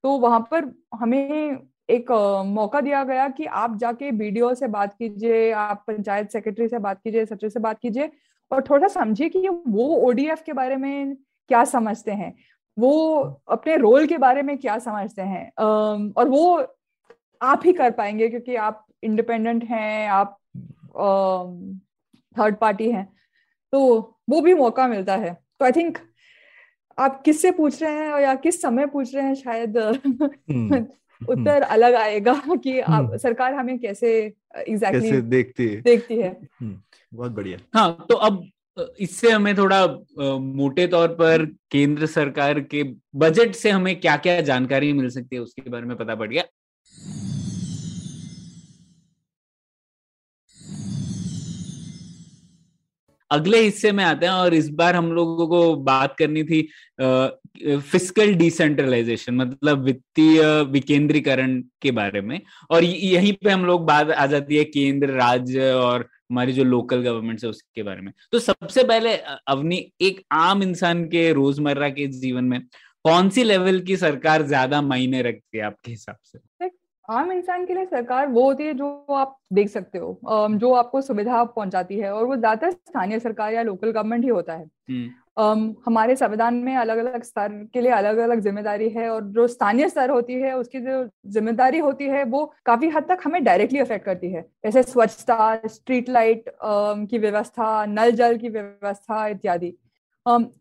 [0.05, 1.57] तो वहाँ पर हमें
[1.91, 2.11] एक
[2.47, 7.01] मौका दिया गया कि आप जाके बीडीओ से बात कीजिए आप पंचायत सेक्रेटरी से बात
[7.05, 8.11] कीजिए सचिव से बात कीजिए
[8.53, 11.17] और थोड़ा समझिए कि वो ओडीएफ के बारे में
[11.51, 12.35] क्या समझते हैं
[12.79, 15.51] वो अपने रोल के बारे में क्या समझते हैं?
[15.51, 16.67] uh, और वो
[17.43, 20.39] आप ही कर पाएँगे क्योंकि आप इंडिपेंडेंट हैं आप
[22.39, 23.13] थर्ड uh, पार्टी हैं।
[23.73, 24.01] तो
[24.31, 25.99] वो भी मौका मिलता है। तो आई थिंक
[26.99, 29.79] आप किससे पूछ रहे हैं या किस समय पूछ रहे हैं शायद?
[29.79, 30.75] हम्म,
[31.29, 34.35] उत्तर हम्म। अलग आएगा कि आप हम्म। सरकार हमें कैसे
[34.69, 35.81] एग्जैक्टली exactly देखती है?
[35.81, 36.41] देखती है।
[37.15, 39.87] बहुत बढ़िया। हाँ तो अब इससे हमें थोड़ा
[40.39, 42.83] मोटे तौर पर केंद्र सरकार के
[43.17, 46.45] बजट से हमें क्या क्या जानकारी मिल सकती है उसके बारे में पता पड़ गया।
[53.31, 56.61] अगले हिस्से में आते हैं और इस बार हम लोगों को बात करनी थी
[57.01, 64.27] फ़िज़िकल डिसेंट्रलाइजेशन मतलब वित्तीय विकेंद्रीकरण के बारे में। और यहीं पे हम लोग बात आ
[64.27, 68.85] जाती है केंद्र राज्य और हमारी जो लोकल गवर्नमेंट है उसके बारे में। तो सबसे
[68.85, 69.17] पहले
[69.49, 72.61] अवनी एक आम इंसान के रोज़मर्रा के जीवन में
[73.05, 76.39] कौन सी लेवल की सरकार ज़्यादा मायने रखती है आपके हिसाब से?
[77.09, 80.19] आम इंसान के लिए सरकार वो होती है जो आप देख सकते हो
[80.59, 84.55] जो आपको सुविधा पहुंचाती है और वो ज़्यादातर स्थानीय सरकार या लोकल गवर्नमेंट ही होता
[84.55, 89.25] है। um, हमारे संविधान में अलग अलग स्तर के लिए अलग अलग ज़िम्मेदारी है और
[89.29, 93.43] जो स्थानीय स्तर होती है उसकी जो ज़िम्मेदारी होती है वो काफ़ी हद तक हमें
[93.45, 99.75] डायरेक्टली अफेक्ट करती है। जैसे स्वच्छता स्ट्रीट लाइट की व्यवस्था नल जल की व्यवस्था इत्यादि।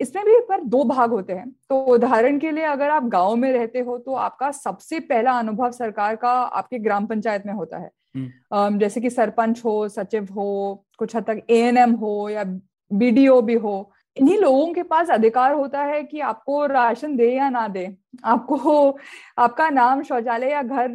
[0.02, 3.52] इसमें भी पर दो भाग होते हैं। तो उदाहरण के लिए अगर आप गाँव में
[3.52, 7.90] रहते हो तो आपका सबसे पहला अनुभव सरकार का आपके ग्राम पंचायत में होता है।
[8.16, 12.44] हम्म। जैसे कि सरपंच हो सचिव हो कुछ हद तक एएनएम हो या
[12.92, 17.50] बीडीओ भी हो इन्हीं लोगों के पास अधिकार होता है कि आपको राशन दे या
[17.50, 17.88] ना दे।
[18.24, 18.90] आपको
[19.38, 20.88] आपका नाम शौचालय या घर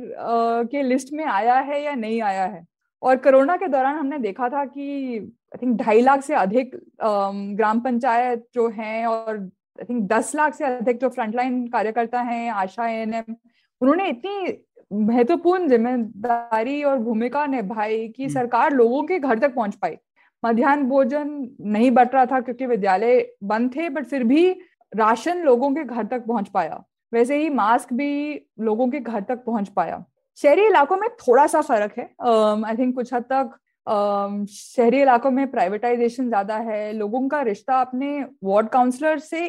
[0.70, 2.64] के लिस्ट में आया है या नहीं आया है।
[3.02, 6.70] और कोरोना के दौरान हमने देखा था कि आई थिंक ढाई लाख से अधिक
[7.02, 12.50] ग्राम पंचायत जो हैं और आई थिंक दस लाख से अधिक जो फ्रंटलाइन कार्यकर्ता हैं
[12.52, 13.34] आशा एन एम
[13.80, 14.56] उन्होंने इतनी
[14.90, 19.96] महत्वपूर्ण ज़िम्मेदारी और भूमिका निभाई कि हम्म। सरकार लोगों के घर तक पहुँच पाई।
[20.42, 21.28] मध्यान्ह भोजन
[21.62, 24.50] नहीं बट रहा था क्योंकि विद्यालय बंद थे बट फिर भी
[24.92, 26.82] राशन लोगों के घर तक पहुँच पाया।
[27.12, 28.10] वैसे ही मास्क भी
[28.60, 30.04] लोगों के घर तक पहुँच पाया।
[30.38, 32.04] शहरी इलाकों में थोड़ा सा फ़र्क है।
[32.66, 33.58] आई थिंक कुछ हद तक
[34.50, 39.48] शहरी इलाकों में प्राइवेटाइजेशन ज़्यादा है। लोगों का रिश्ता अपने वार्ड काउंसलर से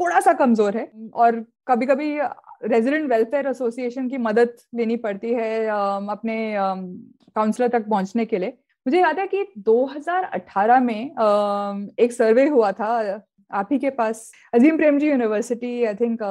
[0.00, 2.18] थोड़ा सा कमज़ोर है। और कभी कभी
[2.64, 8.56] रेजिडेंट वेलफेयर एसोसिएशन की मदद लेनी पड़ती है अपने काउंसलर तक पहुँचने के लिए।
[8.88, 14.76] मुझे याद है कि 2018 में एक सर्वे हुआ था, आप ही के पास, अजीम
[14.76, 16.22] Prem ji university I think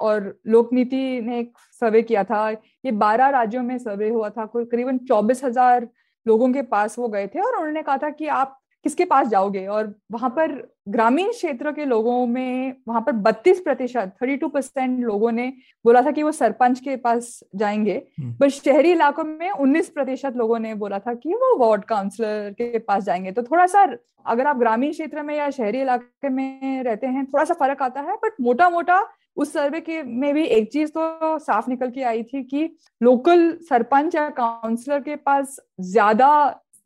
[0.00, 4.98] और लोकनीति ने एक सर्वे किया था। ये बारह राज्यों में सर्वे हुआ था, करीबन
[4.98, 5.88] चौबीस हज़ार
[6.26, 9.66] लोगों के पास वो गए थे और उन्होंने कहा था कि आप किसके पास जाओगे?
[9.66, 10.52] और वहाँ पर
[10.88, 15.52] ग्रामीण क्षेत्र के लोगों में वहाँ पर 32 प्रतिशत थर्टी टू परसेंट लोगों ने
[15.84, 20.36] बोला था कि वो सरपंच के पास जाएँगे। हम्म। पर शहरी इलाकों में 19 प्रतिशत
[20.36, 23.86] लोगों ने बोला था कि वो वार्ड काउंसलर के पास जाएँगे। तो थोड़ा सा
[24.26, 28.00] अगर आप ग्रामीण क्षेत्र में या शहरी इलाके में रहते हैं थोड़ा सा फ़र्क आता
[28.00, 29.00] है बट मोटा मोटा
[29.36, 32.62] उस सर्वे के में भी एक चीज़ तो साफ़ निकल के आई थी कि
[33.00, 36.30] लोकल सरपंच या काउंसलर के पास ज़्यादा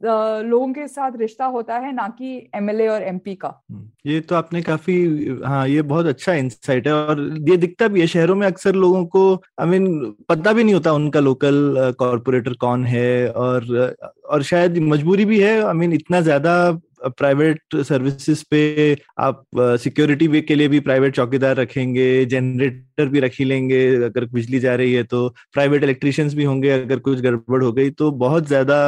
[0.05, 4.35] लोगों के साथ रिश्ता होता है ना कि एमएलए और एमपी का। हम्म, ये तो
[4.35, 4.97] आपने काफ़ी
[5.45, 9.05] हाँ ये बहुत अच्छा इंसाइट है और ये दिखता भी है शहरों में अक्सर लोगों
[9.07, 9.25] को
[9.61, 13.95] आई मीन पता भी नहीं होता उनका लोकल कॉरपोरेटर कौन है और
[14.25, 20.47] और शायद मजबूरी भी है आई मीन इतना ज़्यादा प्राइवेट सर्विसेज़ पे आप सिक्योरिटी uh,
[20.49, 25.03] के लिए भी प्राइवेट चौकीदार रखेंगे जनरेटर भी रखी लेंगे अगर बिजली जा रही है
[25.05, 28.79] तो प्राइवेट इलेक्ट्रिशियंस भी होंगे अगर कुछ गड़बड़ हो गई तो बहुत ज़्यादा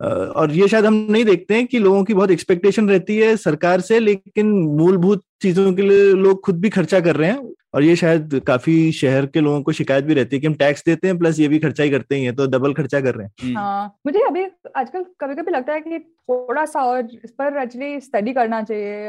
[0.00, 3.80] और ये शायद हम नहीं देखते हैं कि लोगों की बहुत एक्सपेक्टेशन रहती है सरकार
[3.80, 7.94] से लेकिन मूलभूत चीज़ों के लिए लोग खुद भी खर्चा कर रहे हैं। और ये
[7.96, 11.18] शायद काफ़ी शहर के लोगों को शिकायत भी रहती है कि हम टैक्स देते हैं
[11.18, 13.58] प्लस ये भी खर्चा ही करते ही हैं तो डबल खर्चा कर रहे हैं। हम्म,
[13.58, 14.44] हाँ मुझे अभी
[14.76, 19.08] आजकल कभी कभी लगता है कि थोड़ा सा और इस पर एक्चुअली स्टडी करना चाहिए।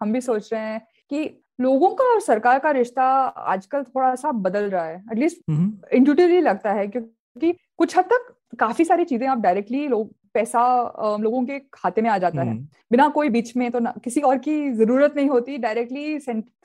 [0.00, 1.28] हम भी सोच रहे हैं कि
[1.60, 3.04] लोगों का और सरकार का रिश्ता
[3.52, 8.34] आजकल थोड़ा सा बदल रहा है एटलीस्ट हम्म, इंट्यूटिवली लगता है क्योंकि कुछ हद तक
[8.58, 12.66] काफ़ी सारी चीज़ें आप डायरेक्टली लोग पैसा लोगों के खाते में आ जाता है। हम्म,
[12.90, 16.18] बिना कोई बीच में तो ना, किसी और की ज़रूरत नहीं होती। डायरेक्टली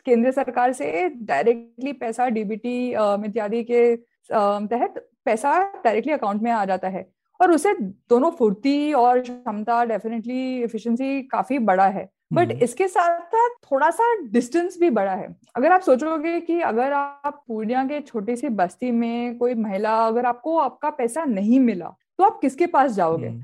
[0.06, 2.90] केंद्र सरकार से डायरेक्टली पैसा डीबीटी
[3.28, 3.96] इत्यादि के
[4.32, 7.08] तहत पैसा डायरेक्टली अकाउंट में आ जाता है।
[7.42, 7.74] और उसे
[8.10, 13.90] दोनों फुर्ती और क्षमता डेफिनेटली एफिशिएंसी काफ़ी बड़ा है। बट हम्म। इसके साथ साथ थोड़ा
[13.90, 18.50] सा डिस्टेंस भी बड़ा है। अगर आप सोचोगे कि अगर आप पूर्णिया के छोटी सी
[18.50, 23.28] बस्ती में कोई महिला अगर आपको आपका पैसा नहीं मिला तो आप किसके पास जाओगे?
[23.28, 23.44] हम्म।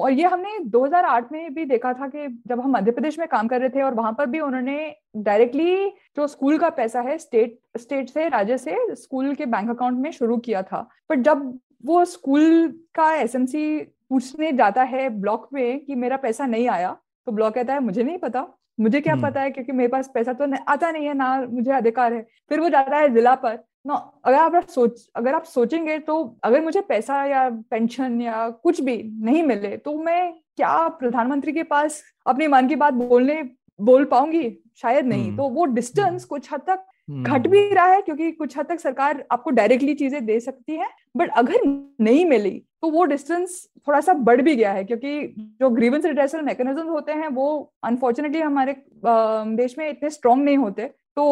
[0.00, 3.48] और ये हमने 2008 में भी देखा था कि जब हम मध्य प्रदेश में काम
[3.48, 7.58] कर रहे थे और वहाँ पर भी उन्होंने डायरेक्टली जो स्कूल का पैसा है स्टेट
[7.76, 12.04] स्टेट से राज्य से स्कूल के बैंक अकाउंट में शुरू किया था। बट जब वो
[12.04, 16.96] स्कूल का एसएमसी पूछने जाता है ब्लॉक में कि मेरा पैसा नहीं आया
[17.26, 18.46] तो ब्लॉक कहता है मुझे नहीं पता।
[18.80, 19.50] मुझे क्या हम्म। पता है?
[19.50, 22.68] क्योंकि मेरे पास पैसा तो न- आता नहीं है ना मुझे अधिकार है। फिर वो
[22.68, 23.58] जाता है जिला पर।
[23.88, 28.80] ना अगर आप सोच अगर आप सोचेंगे तो अगर मुझे पैसा या पेंशन या कुछ
[28.80, 33.42] भी नहीं मिले तो मैं क्या प्रधानमंत्री के पास अपने मन की बात बोलने
[33.80, 34.50] बोल पाऊँगी?
[34.76, 38.30] शायद नहीं। हम्म। तो वो डिस्टेंस कुछ हद तक हम्म, घट भी रहा है क्योंकि
[38.32, 41.66] कुछ हद तक सरकार आपको डायरेक्टली चीज़ें दे सकती है बट अगर
[42.00, 42.50] नहीं मिली
[42.82, 47.12] तो वो डिस्टेंस थोड़ा सा बढ़ भी गया है क्योंकि जो ग्रीवेंस रिड्रेसल मैकेनिज्म होते
[47.12, 47.48] हैं वो
[47.84, 48.76] अनफॉर्चुनेटली हमारे
[49.56, 51.24] देश में इतने स्ट्रांग नहीं होते। तो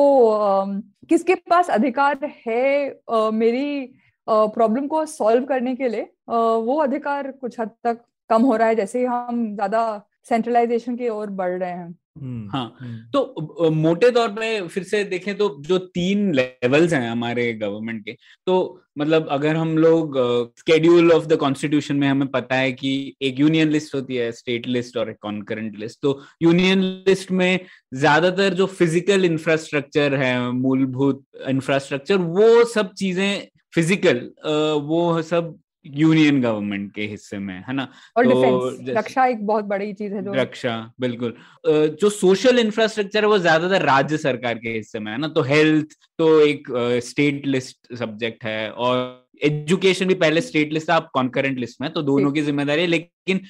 [1.08, 3.94] किसके पास अधिकार है मेरी
[4.26, 8.74] प्रॉब्लम को सॉल्व करने के लिए वो अधिकार कुछ हद तक कम हो रहा है,
[8.74, 14.28] जैसे ही हम ज़्यादा सेंट्रलाइजेशन की ओर बढ़ रहे हैं। हाँ, हम्म, तो मोटे तौर
[14.30, 19.56] पे फिर से देखें तो जो तीन लेवल्स हैं हमारे गवर्नमेंट के तो मतलब अगर
[19.56, 20.14] हम लोग
[20.58, 22.92] स्केड्यूल ऑफ़ द कॉन्स्टिट्यूशन में हमें पता है कि
[23.22, 27.58] एक यूनियन लिस्ट होती है स्टेट लिस्ट और एक कॉन्करेंट लिस्ट तो यूनियन लिस्ट में
[27.94, 34.20] ज़्यादातर जो फ़िज़िकल इंफ्रास्ट्रक्चर है मूलभूत इंफ्रास्ट्रक्चर वो सब चीज़ें फ़िज़िकल
[34.84, 35.56] वो सब
[35.94, 37.88] यूनियन गवर्नमेंट के हिस्से में है ना?
[38.16, 41.34] और तो रक्षा एक बहुत बड़ी चीज़ है जो रक्षा बिल्कुल।
[42.00, 45.28] जो सोशल इंफ्रास्ट्रक्चर है वो ज़्यादातर राज्य सरकार के हिस्से में है ना?
[45.28, 46.68] तो हेल्थ तो एक
[47.04, 51.92] स्टेट लिस्ट सब्जेक्ट है और एजुकेशन भी पहले स्टेट लिस्ट था अब कॉन्करेंट लिस्ट में
[51.92, 53.40] तो दोनों की ज़िम्मेदारी है। लेकिन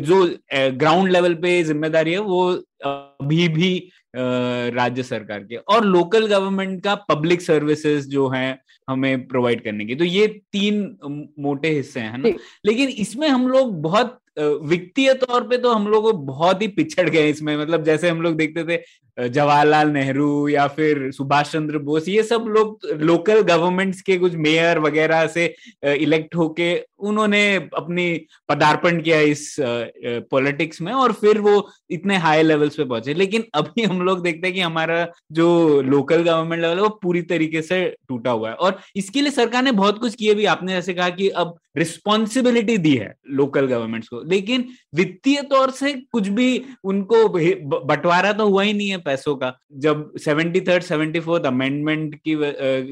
[0.00, 2.46] जो ग्राउंड लेवल पे ज़िम्मेदारी है वो
[2.84, 3.70] अभी भी
[4.14, 8.58] राज्य सरकार के और लोकल गवर्नमेंट का पब्लिक सर्विसेज़ जो है
[8.88, 12.28] हमें प्रोवाइड करने की। तो ये तीन मोटे हिस्से हैं ना?
[12.66, 17.28] लेकिन इसमें हम लोग बहुत वित्तीय तौर पे तो हम लोग बहुत ही पिछड़ गए
[17.30, 18.82] इसमें। मतलब जैसे हम लोग देखते थे
[19.18, 24.78] जवाहरलाल नेहरू या फिर सुभाष चंद्र बोस, ये सब लोग लोकल गवर्नमेंट्स के कुछ मेयर
[24.78, 25.54] वगैरह से
[25.86, 28.06] इलेक्ट होके उन्होंने अपनी
[28.48, 33.82] पदार्पण किया इस पॉलिटिक्स में और फिर वो इतने हाई लेवल्स पे पहुँचे। लेकिन अभी
[33.82, 37.84] हम लोग देखते हैं कि हमारा जो लोकल गवर्नमेंट लेवल है, वो पूरी तरीके से
[38.08, 41.08] टूटा हुआ है। और इसके लिए सरकार ने बहुत कुछ किए भी। आपने जैसे कहा
[41.10, 44.64] कि अब रिस्पॉन्सिबिलिटी दी है लोकल गवर्नमेंट्स को। लेकिन
[44.94, 50.10] वित्तीय तौर से कुछ भी उनको बंटवारा तो हुआ ही नहीं है पैसों का। जब
[50.18, 52.36] seventy third seventy fourth amendment की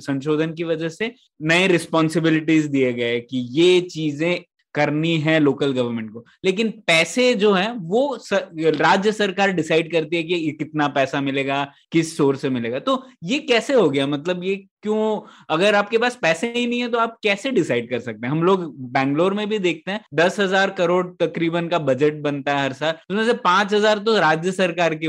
[0.00, 4.42] संशोधन की वजह से नए रिस्पॉन्सिबिलिटीज दिए गए कि ये चीज़ें
[4.74, 10.16] करनी है लोकल गवर्नमेंट को। लेकिन पैसे जो है वो सर, राज्य सरकार डिसाइड करती
[10.16, 14.06] है कि कितना पैसा मिलेगा किस सोर्स से मिलेगा। तो ये कैसे हो गया?
[14.06, 15.20] मतलब ये क्यों?
[15.50, 18.32] अगर आपके पास पैसे ही नहीं है तो आप कैसे डिसाइड कर सकते हैं?
[18.32, 22.64] हम लोग बैंगलोर में भी देखते हैं, दस हज़ार करोड़ तकरीबन का बजट बनता है
[22.64, 25.08] हर साल। उसमें से पाँच हज़ार तो राज्य सरकार के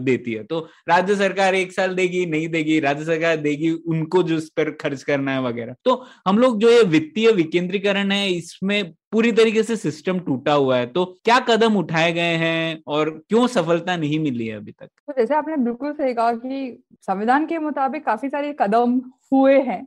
[0.00, 4.36] देती है। तो राज्य सरकार एक साल देगी, नहीं देगी, राज्य सरकार देगी, उनको जो
[4.36, 8.92] उस पर खर्च करना है वगैरह। तो हम लोग जो ये वित्तीय विकेंद्रीकरण है, इसमें
[9.12, 13.46] पूरी तरीके से सिस्टम टूटा हुआ है। तो क्या कदम उठाए गए हैं और क्यों
[13.46, 14.86] सफलता नहीं मिली है अभी तक?
[14.86, 19.00] तो जैसे आपने बिल्कुल सही कहा कि संविधान के मुताबिक काफ़ी सारे कदम
[19.32, 19.86] हुए हैं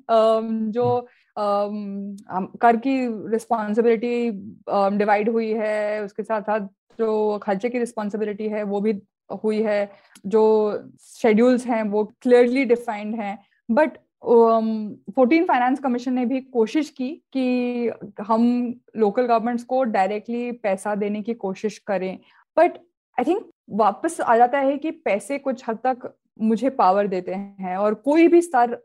[0.72, 1.08] जो
[1.38, 2.96] कर की
[3.32, 4.32] रिस्पॉन्सिबिलिटी
[4.98, 6.68] डिवाइड हुई है, उसके साथ साथ
[7.00, 8.94] जो खर्चे की रिस्पॉन्सिबिलिटी है, वो भी
[9.44, 9.92] हुई है,
[10.26, 10.42] जो
[11.02, 13.38] शेड्यूल्स हैं, वो क्लियरली डिफाइंड हैं।
[13.70, 17.92] बट फोर्टीन फाइनेंस कमीशन ने भी कोशिश की कि
[18.22, 18.44] हम
[18.98, 22.18] लोकल गवर्नमेंट्स को डायरेक्टली पैसा देने की कोशिश करें।
[22.58, 22.78] बट
[23.18, 27.76] आई थिंक वापस आ जाता है कि पैसे कुछ हद तक मुझे पावर देते हैं
[27.78, 28.78] और कोई भी स्तर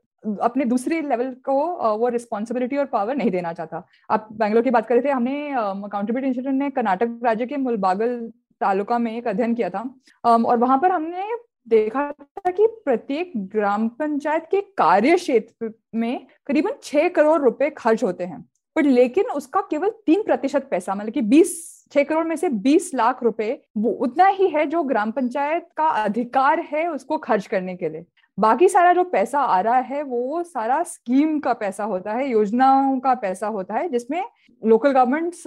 [0.42, 1.54] अपने दूसरे लेवल को
[1.98, 5.50] वो रिस्पॉन्सिबिलिटी और पावर नहीं देना चाहता। आप बैंगलोर की बात कर रहे थे, हमने
[5.50, 8.18] अकाउंटेबिलिटी इंस्टीट्यूट ने कर्नाटक राज्य के मुलबागल
[8.60, 9.82] तालुका में एक अध्ययन किया था।
[10.24, 11.24] और वहाँ पर हमने
[11.66, 18.04] देखा था कि प्रत्येक ग्राम पंचायत के कार्य क्षेत्र में करीबन छह करोड़ रुपए खर्च
[18.04, 18.44] होते हैं।
[18.76, 22.90] पर लेकिन उसका केवल तीन प्रतिशत पैसा मतलब कि बीस, छह करोड़ में से बीस
[22.94, 27.76] लाख रुपए, वो उतना ही है जो ग्राम पंचायत का अधिकार है उसको खर्च करने
[27.76, 28.04] के लिए।
[28.38, 32.98] बाकी सारा जो पैसा आ रहा है, वो सारा स्कीम का पैसा होता है, योजनाओं
[33.00, 34.24] का पैसा होता है, जिसमें
[34.62, 35.42] लोकल गवर्नमेंट्स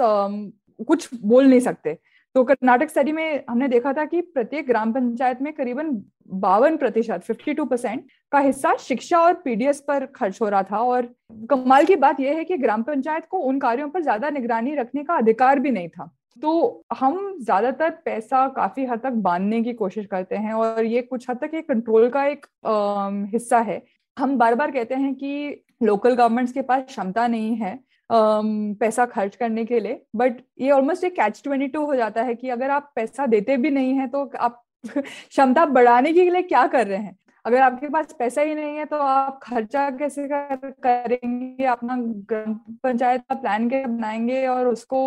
[0.87, 1.97] कुछ बोल नहीं सकते।
[2.35, 5.89] तो कर्नाटक स्टडी में हमने देखा था कि प्रत्येक ग्राम पंचायत में करीबन
[6.39, 10.77] बावन प्रतिशत फिफ्टी टू परसेंट का हिस्सा शिक्षा और पीडीएस पर खर्च हो रहा था
[10.79, 11.07] और
[11.49, 15.03] कमाल की बात यह है कि ग्राम पंचायत को उन कार्यों पर ज़्यादा निगरानी रखने
[15.03, 20.05] का अधिकार भी नहीं था। तो हम ज़्यादातर पैसा काफ़ी हद तक बांधने की कोशिश
[20.05, 23.81] करते हैं और ये कुछ हद तक एक कंट्रोल का एक आ, हिस्सा है।
[24.17, 27.77] हम बार बार कहते हैं कि लोकल गवर्नमेंट्स के पास क्षमता नहीं है।
[28.09, 32.35] पैसा खर्च करने के लिए बट ये ऑलमोस्ट एक कैच ट्वेंटी टू हो जाता है
[32.35, 34.63] कि अगर आप पैसा देते भी नहीं है तो आप
[34.97, 37.17] क्षमता बढ़ाने के लिए क्या कर रहे हैं?
[37.49, 41.65] अगर आपके पास पैसा ही नहीं है तो आप खर्चा कैसे कर, करेंगे?
[41.65, 41.95] अपना
[42.31, 44.99] ग्राम पंचायत का प्लान कैसे बनाएँगे और उसको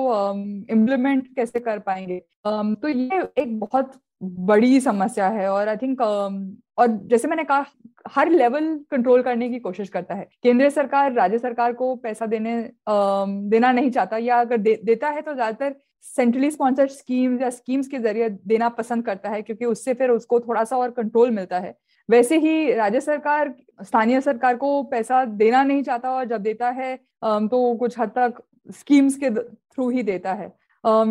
[0.70, 2.20] इम्प्लीमेंट um, कैसे कर पाएँगे?
[2.46, 7.64] um, तो ये एक बहुत बड़ी समस्या है और आई थिंक और जैसे मैंने कहा
[8.08, 12.56] हर लेवल कंट्रोल करने की कोशिश करता है। केंद्र सरकार राज्य सरकार को पैसा देने
[12.88, 15.74] देना नहीं चाहता या अगर दे, देता है तो ज़्यादातर
[16.04, 20.40] सेंट्रली स्पॉन्सर्ड स्कीम्स या स्कीम्स के ज़रिए देना पसंद करता है क्योंकि उससे फिर उसको
[20.40, 21.74] थोड़ा सा और कंट्रोल मिलता है।
[22.12, 23.52] वैसे ही राज्य सरकार,
[23.82, 28.42] स्थानीय सरकार को पैसा देना नहीं चाहता और जब देता है तो कुछ हद तक
[28.70, 30.46] स्कीम्स के थ्रू ही देता है।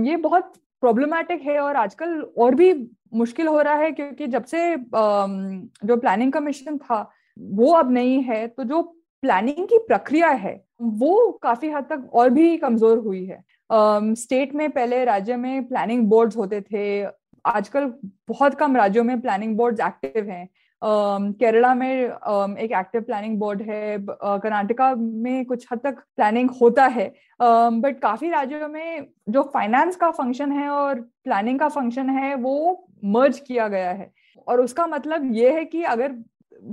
[0.05, 2.73] ये बहुत प्रॉब्लमैटिक है और आजकल और भी
[3.15, 8.47] मुश्किल हो रहा है क्योंकि जब से जो प्लानिंग कमीशन था, वो अब नहीं है
[8.47, 8.81] तो जो
[9.23, 13.43] प्लानिंग की प्रक्रिया है, वो काफ़ी हद तक और भी कमज़ोर हुई है।
[14.15, 17.03] स्टेट में पहले राज्य में प्लानिंग बोर्ड्स होते थे,
[17.45, 17.93] आजकल
[18.29, 20.47] बहुत कम राज्यों में प्लानिंग बोर्ड्स एक्टिव हैं।
[20.83, 27.07] केरला में एक एक्टिव प्लानिंग बोर्ड है कर्नाटका में कुछ हद तक प्लानिंग होता है।
[27.41, 32.87] बट काफ़ी राज्यों में जो फाइनेंस का फ़ंक्शन है और प्लानिंग का फ़ंक्शन है, वो
[33.05, 34.11] मर्ज किया गया है।
[34.47, 36.15] और उसका मतलब ये है कि अगर,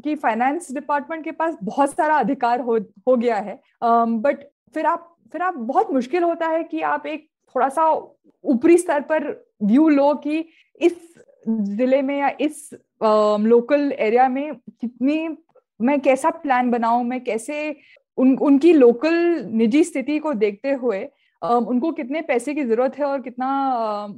[0.05, 2.79] कि फाइनेंस डिपार्टमेंट के पास बहुत सारा अधिकार हो
[3.09, 7.29] हो गया है। बट फिर आप फिर आप बहुत मुश्किल होता है कि आप एक
[7.55, 7.91] थोड़ा सा
[8.45, 9.25] ऊपरी स्तर पर
[9.63, 10.39] व्यू लो कि
[10.81, 11.15] इस
[11.49, 12.71] ज़िले में या इस
[13.03, 15.29] लोकल एरिया में कितनी,
[15.81, 17.77] मैं कैसा प्लान बनाऊँ, मैं कैसे
[18.19, 19.15] उन, उनकी लोकल
[19.53, 21.09] निजी स्थिति को देखते हुए
[21.43, 23.49] उनको कितने पैसे की ज़रूरत है और कितना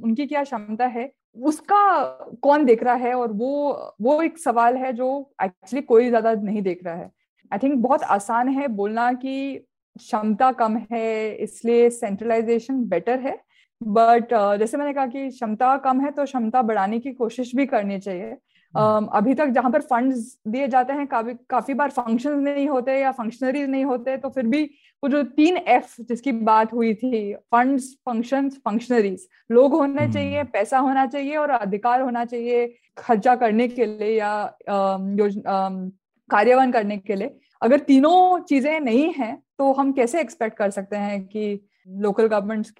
[0.03, 2.01] उनकी क्या क्षमता है, उसका
[2.43, 5.09] कौन देख रहा है और वो वो एक सवाल है जो
[5.43, 7.09] एक्चुअली कोई ज़्यादा नहीं देख रहा है।
[7.51, 9.65] आई थिंक बहुत आसान है बोलना कि
[9.95, 13.37] क्षमता कम है, इसलिए सेंट्रलाइजेशन बेटर है।
[13.81, 17.65] बट uh, जैसे मैंने कहा कि क्षमता कम है तो क्षमता बढ़ाने की कोशिश भी
[17.65, 18.37] करनी चाहिए।
[18.73, 22.99] uh, अभी तक जहाँ पर फंड्स दिए जाते हैं काफ़ी काफ़ी बार फ़ंक्शन नहीं होते
[22.99, 24.69] या फंक्शनरीज नहीं होते तो फिर भी
[25.03, 30.43] वो जो तीन एफ़ जिसकी बात हुई थी फंड्स फ़ंक्शन फंक्शनरीज लोग होने हम्म। चाहिए
[30.43, 37.15] पैसा होना चाहिए और अधिकार होना चाहिए खर्चा करने के लिए या कार्यान्वयन करने के
[37.15, 42.27] लिए। अगर तीनों चीज़ें नहीं हैं तो हम कैसे एक्सपेक्ट कर सकते हैं कि लोकल
[42.27, 42.73] गवर्नमेंट्स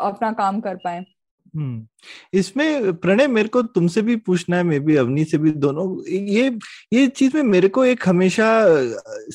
[0.00, 1.04] अपना काम कर पाए।
[2.34, 6.48] इसमें प्रणय, मेरे को तुमसे भी पूछना है, मे भी, अवनी से भी, दोनों, ये
[6.92, 8.48] ये चीज़ में मेरे को एक हमेशा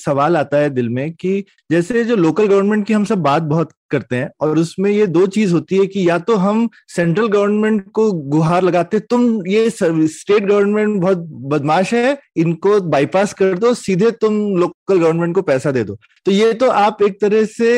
[0.03, 3.71] सवाल आता है दिल में कि जैसे जो लोकल गवर्नमेंट की हम सब बात बहुत
[3.91, 7.89] करते हैं और उसमें ये दो चीज़ होती है कि या तो हम सेंट्रल गवर्नमेंट
[7.93, 11.17] को गुहार लगाते, तुम ये स्टेट गवर्नमेंट बहुत
[11.53, 16.31] बदमाश है, इनको बाईपास कर दो, सीधे तुम लोकल गवर्नमेंट को पैसा दे दो। तो
[16.31, 17.71] ये तो आप एक तरह से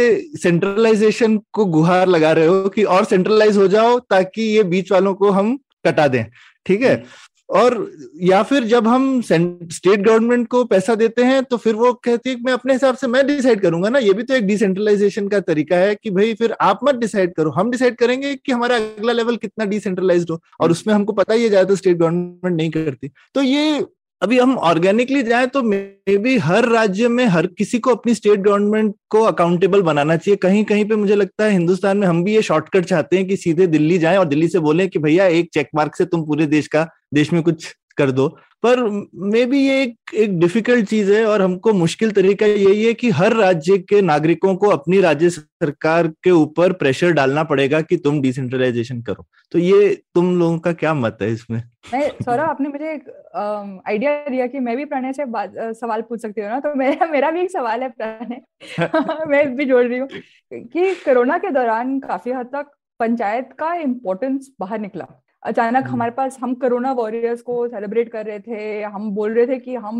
[0.43, 5.13] सेंट्रलाइजेशन को गुहार लगा रहे हो कि और सेंट्रलाइज हो जाओ ताकि ये बीच वालों
[5.15, 5.55] को हम
[5.85, 6.25] कटा दें,
[6.65, 7.03] ठीक है?
[7.49, 7.75] और
[8.21, 12.35] या फिर जब हम स्टेट गवर्नमेंट को पैसा देते हैं तो फिर वो कहती है
[12.45, 15.77] मैं अपने हिसाब से मैं डिसाइड करूँगा ना। ये भी तो एक डिसेंट्रलाइजेशन का तरीका
[15.77, 19.35] है कि भाई फिर आप मत डिसाइड करो। हम डिसाइड करेंगे कि हमारा अगला लेवल
[19.37, 23.41] कितना डिसेंट्रलाइज हो, और उसमें हमको पता ही है ज़्यादातर स्टेट गवर्नमेंट नहीं करती। तो
[23.41, 23.85] ये
[24.25, 28.39] अभी हम ऑर्गेनिकली जाए तो मे बी हर राज्य में हर किसी को अपनी स्टेट
[28.39, 32.33] गवर्नमेंट को अकाउंटेबल बनाना चाहिए। कहीं कहीं पे मुझे लगता है हिंदुस्तान में हम भी
[32.35, 35.49] ये शॉर्टकट चाहते हैं कि सीधे दिल्ली जाए और दिल्ली से बोले कि भैया एक
[35.53, 37.67] चेक मार्क से तुम पूरे देश का, देश में कुछ
[37.97, 38.27] कर दो।
[38.65, 38.79] पर
[39.15, 43.09] मे बी ये एक एक डिफ़िकल्ट चीज़ है और हमको मुश्किल तरीका यही है कि
[43.09, 48.21] हर राज्य के नागरिकों को अपनी राज्य सरकार के ऊपर प्रेशर डालना पड़ेगा कि तुम
[48.21, 51.61] डिसेंट्रलाइजेशन करो। तो ये तुम लोगों का क्या मत है इसमें?
[51.95, 55.25] सौरभ आपने मुझे एक आइडिया दिया कि मैं भी प्रणय से
[55.73, 56.59] सवाल पूछ सकती हूँ ना?
[56.59, 58.41] तो मेरा मेरा भी एक सवाल है प्रणय।
[59.27, 60.07] मैं भी जोड़ रही हूँ
[60.53, 66.11] कि कोरोना के दौरान काफ़ी हद तक पंचायत का इम्पोर्टेंस बाहर निकला। अचानक हम्म। हमारे
[66.11, 69.99] पास हम कोरोना वॉरियर्स को सेलिब्रेट कर रहे थे हम बोल रहे थे कि हम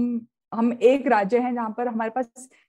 [0.54, 2.26] हम एक राज्य हैं जहाँ पर हमारे पास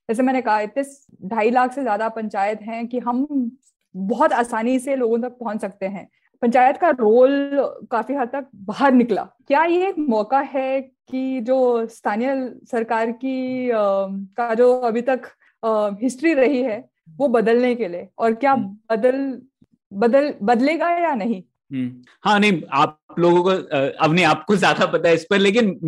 [0.08, 0.82] जैसे मैंने कहा इतने
[1.28, 3.26] ढाई लाख से ज़्यादा पंचायत हैं कि हम
[3.94, 6.08] बहुत आसानी से लोगों तक पहुँच सकते हैं
[6.42, 7.32] पंचायत का रोल
[7.90, 12.34] काफ़ी हद तक बाहर निकला क्या ये एक मौका है कि जो स्थानीय
[12.70, 13.78] सरकार की अ,
[14.36, 15.26] का जो अभी तक
[15.62, 16.78] आ, हिस्ट्री रही है
[17.18, 19.18] वो बदलने के लिए और क्या हम्म। बदल
[19.92, 21.42] बदल बदलेगा या नहीं
[22.24, 25.78] हाँ नहीं आप लोगों को अ, अवनी आपको ज़्यादा पता है इस पर लेकिन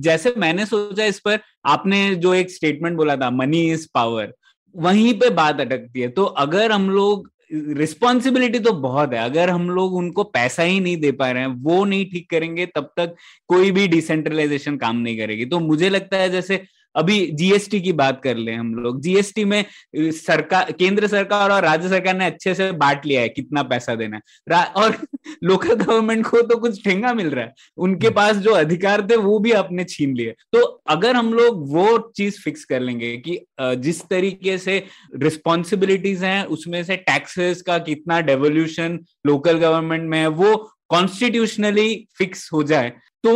[0.00, 4.32] जैसे मैंने सोचा इस पर आपने जो एक स्टेटमेंट बोला था मनी इज़ पावर
[4.74, 7.30] वहीं पे बात अटकती है। तो अगर हम लोग
[7.78, 11.48] रिस्पॉन्सिबिलिटी तो बहुत है अगर हम लोग उनको पैसा ही नहीं दे पा रहे हैं
[11.62, 13.14] वो नहीं ठीक करेंगे तब तक
[13.48, 16.56] कोई भी डिसेंट्रलाइजेशन काम नहीं करेगी। तो मुझे लगता है जैसे
[16.96, 19.64] अभी जीएसटी की बात कर ले हम लोग। जीएसटी में
[19.96, 24.16] सरकार केंद्र सरकार और राज्य सरकार ने अच्छे से बांट लिया है कितना पैसा देना
[24.16, 24.96] है। और
[25.44, 29.38] लोकल गवर्नमेंट को तो कुछ ठेंगा मिल रहा है। उनके पास जो अधिकार थे वो
[29.38, 34.02] भी आपने छीन लिए। तो अगर हम लोग वो चीज़ फिक्स कर लेंगे कि जिस
[34.02, 34.82] तरीके से
[35.16, 40.54] रिस्पॉन्सिबिलिटीज हैं उसमें से टैक्सेस का कितना डेवोल्यूशन लोकल गवर्नमेंट में है वो
[40.90, 42.92] कॉन्स्टिट्यूशनली फिक्स हो जाए
[43.24, 43.32] तो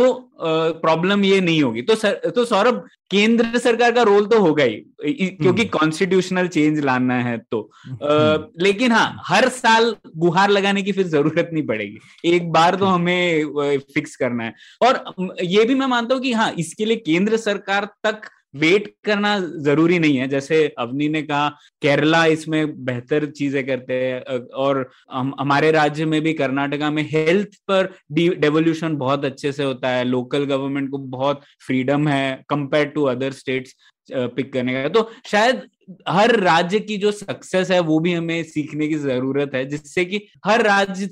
[0.81, 5.29] प्रॉब्लम ये नहीं होगी। तो सर तो सौरभ केंद्र सरकार का रोल तो होगा ही
[5.31, 11.07] क्योंकि कॉन्स्टिट्यूशनल चेंज लाना है तो। आ, लेकिन हाँ हर साल गुहार लगाने की फिर
[11.07, 15.03] ज़रूरत नहीं पड़ेगी। एक बार तो हमें फिक्स करना है। और
[15.43, 19.99] ये भी मैं मानता हूँ कि हाँ इसके लिए केंद्र सरकार तक वेट करना ज़रूरी
[19.99, 21.49] नहीं है। जैसे अवनी ने कहा
[21.81, 27.55] केरला इसमें बेहतर चीज़ें करते हैं और हम, हमारे राज्य में भी कर्नाटका में हेल्थ
[27.67, 33.03] पर डेवोल्यूशन बहुत अच्छे से होता है। लोकल गवर्नमेंट को बहुत फ्रीडम है compare to
[33.05, 33.75] other states
[34.09, 35.61] pick करने का। तो शायद
[36.07, 40.21] हर राज्य की जो सक्सेस है वो भी हमें सीखने की ज़रूरत है जिससे कि
[40.45, 41.09] हर राज्य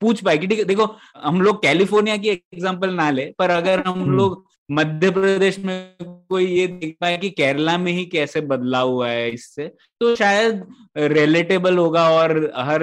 [0.00, 0.86] पूछ पाए कि ठीक है देखो
[1.16, 6.46] हम लोग कैलिफ़ोर्निया की एग्जांपल ना ले पर अगर हम लोग मध्य प्रदेश में कोई
[6.46, 9.66] ये देख पाए कि केरला में ही कैसे बदलाव हुआ है इससे?
[10.00, 10.62] तो शायद
[10.96, 12.82] रिलेटेबल होगा और हर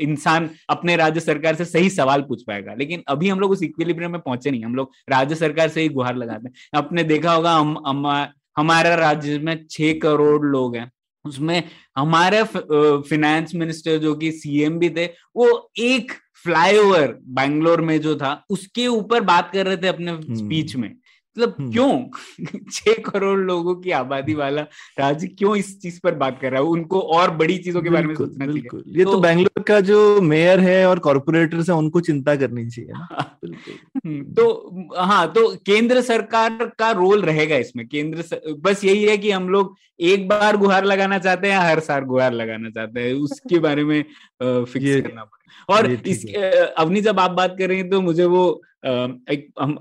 [0.00, 4.12] इंसान अपने राज्य सरकार से सही सवाल पूछ पाएगा। लेकिन अभी हम लोग उस इक्विलिब्रियम
[4.12, 7.52] में पहुँचे नहीं। हम लोग राज्य सरकार से ही गुहार लगाते हैं। आपने देखा होगा
[7.52, 8.06] हम, हम
[8.58, 10.90] हमारा राज्य में छह करोड़ लोग हैं।
[11.24, 11.62] उसमें
[11.96, 15.04] हमारे फिनेंस मिनिस्टर जो कि सीएम भी थे
[15.36, 16.12] वो एक
[16.44, 20.94] फ्लाईओवर बैंगलोर में जो था उसके ऊपर बात कर रहे थे अपने स्पीच में।
[21.38, 22.04] मतलब क्यों?
[22.72, 24.62] छह करोड़ लोगों की आबादी वाला
[24.98, 26.66] राज्य क्यों इस चीज़ पर बात कर रहा है?
[26.66, 30.20] उनको और बड़ी चीज़ों के बारे में सोचना चाहिए। ये तो, तो बैंगलोर का जो
[30.20, 33.38] मेयर है और कॉर्पोरेटर है उनको चिंता करनी चाहिए ना।
[34.34, 39.30] तो हाँ तो केंद्र सरकार का रोल रहेगा इसमें। केंद्र सर, बस यही है कि
[39.30, 43.58] हम लोग एक बार गुहार लगाना चाहते हैं हर साल गुहार लगाना चाहते हैं। उसके
[43.58, 44.02] बारे में
[44.42, 45.37] फिक्स करना पड़ेगा।
[45.68, 46.24] और इस
[46.78, 49.72] अवनी जब आप बात कर रही हैं तो मुझे वो एक हम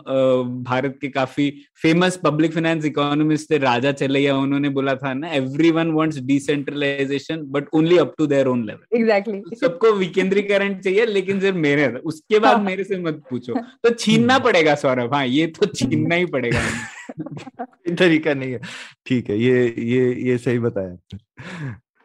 [0.63, 1.49] भारत के काफ़ी
[1.81, 5.29] फ़ेमस पब्लिक फाइनेंस इकोनॉमिस्ट थे राजा चलैया उन्होंने बोला था ना
[5.71, 11.39] everyone wants decentralization but only up to their own level exactly सबको विकेंद्रीकरण चाहिए लेकिन
[11.39, 15.65] सिर्फ़ मेरे उसके बाद मेरे से मत पूछो। तो छीनना पड़ेगा सौरभ। हाँ ये तो
[15.65, 16.61] छीनना ही पड़ेगा।
[17.97, 18.59] तरीका नहीं है।
[19.05, 20.97] ठीक है ये ये ये सही बताया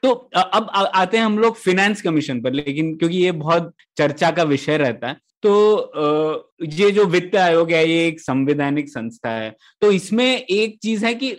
[0.02, 4.42] तो अब आते हैं हम लोग फिनेंस कमीशन पर, लेकिन क्योंकि ये बहुत चर्चा का
[4.44, 9.90] विषय रहता है तो ये जो वित्त आयोग है, ये एक संवैधानिक संस्था है तो
[9.92, 11.32] इसमें एक चीज़ है कि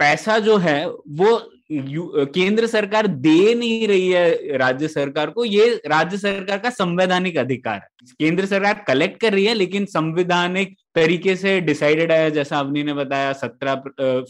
[0.00, 1.38] पैसा जो है, वो
[1.70, 7.74] केंद्र सरकार दे नहीं रही है राज्य सरकार को, ये राज्य सरकार का संवैधानिक अधिकार
[7.74, 12.82] है। केंद्र सरकार कलेक्ट कर रही है, लेकिन संवैधानिक तरीके से डिसाइडेड है, जैसा अवनी
[12.82, 13.74] ने बताया, सत्रह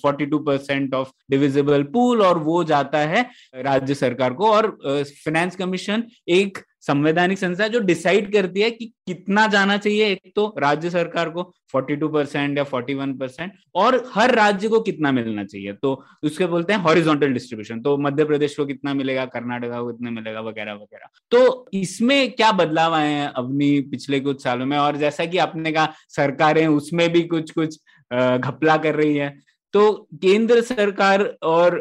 [0.02, 5.56] forty two percent of divisible pool और वो जाता है राज्य सरकार को। और फाइनेंस
[5.56, 10.90] कमीशन एक संवैधानिक संस्था जो डिसाइड करती है कि कितना जाना चाहिए, एक तो राज्य
[10.90, 11.42] सरकार को
[11.74, 16.72] 42 परसेंट या 41 परसेंट और हर राज्य को कितना मिलना चाहिए। तो उसके बोलते
[16.72, 21.08] हैं हॉरिजॉन्टल डिस्ट्रीब्यूशन तो मध्य प्रदेश को कितना मिलेगा, कर्नाटका को कितना मिलेगा, वगैरह वगैरह।
[21.30, 24.78] तो इसमें क्या बदलाव आए हैं अपनी पिछले कुछ सालों में?
[24.78, 27.78] और जैसा कि आपने कहा, सरकारें उसमें भी कुछ कुछ
[28.10, 29.34] घपला कर रही है।
[29.76, 31.74] तो केंद्र सरकार और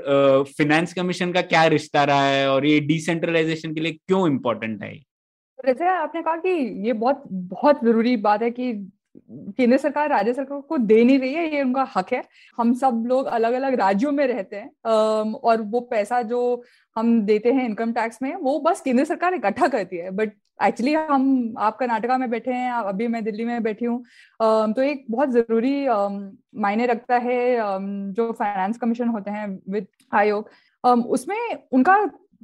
[0.48, 4.94] फिनेंस कमीशन का क्या रिश्ता रहा है और ये डिसेंट्रलाइजेशन के लिए क्यों इम्पोर्टेंट है
[5.60, 6.50] जैसे आपने कहा कि
[6.88, 8.74] ये बहुत बहुत ज़रूरी बात है कि
[9.58, 12.22] केंद्र सरकार राज्य सरकार को दे नहीं रही है, ये उनका हक है।
[12.58, 16.42] हम सब लोग अलग अलग राज्यों में रहते हैं और वो पैसा जो
[16.96, 20.94] हम देते हैं इनकम टैक्स में, वो बस केंद्र सरकार इकट्ठा करती है। बट एक्चुअली
[20.94, 24.04] हम आप कर्नाटका में बैठे हैं अभी मैं दिल्ली में बैठी हूँ।
[24.40, 25.88] तो एक बहुत ज़रूरी
[26.62, 27.58] मायने रखता है
[28.14, 30.50] जो फाइनेंस कमीशन होते हैं विद आयोग
[30.84, 31.38] उसमें
[31.72, 31.98] उनका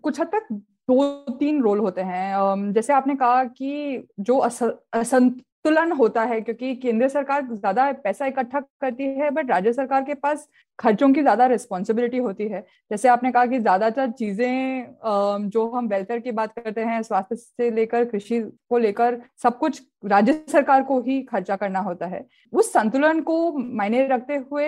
[0.04, 5.92] कुछ हद तक दो तीन रोल होते हैं। जैसे आपने कहा कि जो असंत तुलन
[5.92, 10.48] होता है, क्योंकि केंद्र सरकार ज़्यादा पैसा इकट्ठा करती है बट राज्य सरकार के पास
[10.82, 12.62] खर्चों की ज़्यादा रिस्पॉन्सिबिलिटी होती है।
[12.92, 17.70] जैसे आपने कहा कि ज़्यादातर चीज़ें जो हम वेलफेयर की बात करते हैं, स्वास्थ्य से
[17.72, 22.72] लेकर कृषि को लेकर सब कुछ राज्य सरकार को ही खर्चा करना होता है। उस
[22.74, 24.68] संतुलन को मायने रखते हुए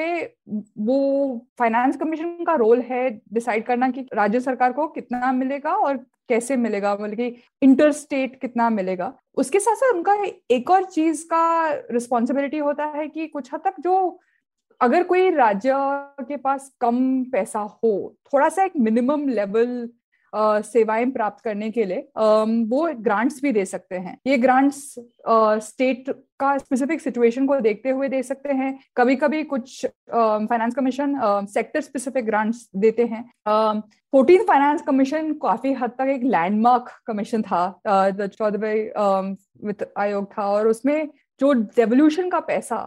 [0.79, 5.97] वो फाइनेंस कमीशन का रोल है डिसाइड करना कि राज्य सरकार को कितना मिलेगा और
[6.29, 10.13] कैसे मिलेगा मतलब कि इंटर स्टेट कितना मिलेगा। उसके साथ साथ उनका
[10.51, 14.19] एक और चीज़ का रिस्पॉन्सिबिलिटी होता है कि कुछ हद तक जो
[14.83, 15.73] अगर कोई राज्य
[16.27, 16.95] के पास कम
[17.31, 17.91] पैसा हो
[18.33, 19.89] थोड़ा सा एक मिनिमम लेवल
[20.33, 24.77] सेवाएँ प्राप्त करने के लिए वो ग्रांट्स भी दे सकते हैं। ये ग्रांट्स
[25.67, 26.09] स्टेट
[26.39, 31.15] का स्पेसिफिक सिचुएशन को देखते हुए दे सकते हैं। कभी कभी कुछ finance commission
[31.49, 33.23] sector specific grants देते हैं।
[34.13, 39.35] फोर्टीन फाइनेंस कमीशन काफ़ी हद तक एक लैंडमार्क कमीशन था चौदहवें
[39.67, 41.07] वित्त आयोग था और उसमें
[41.39, 42.77] जो डेवोल्यूशन का पैसा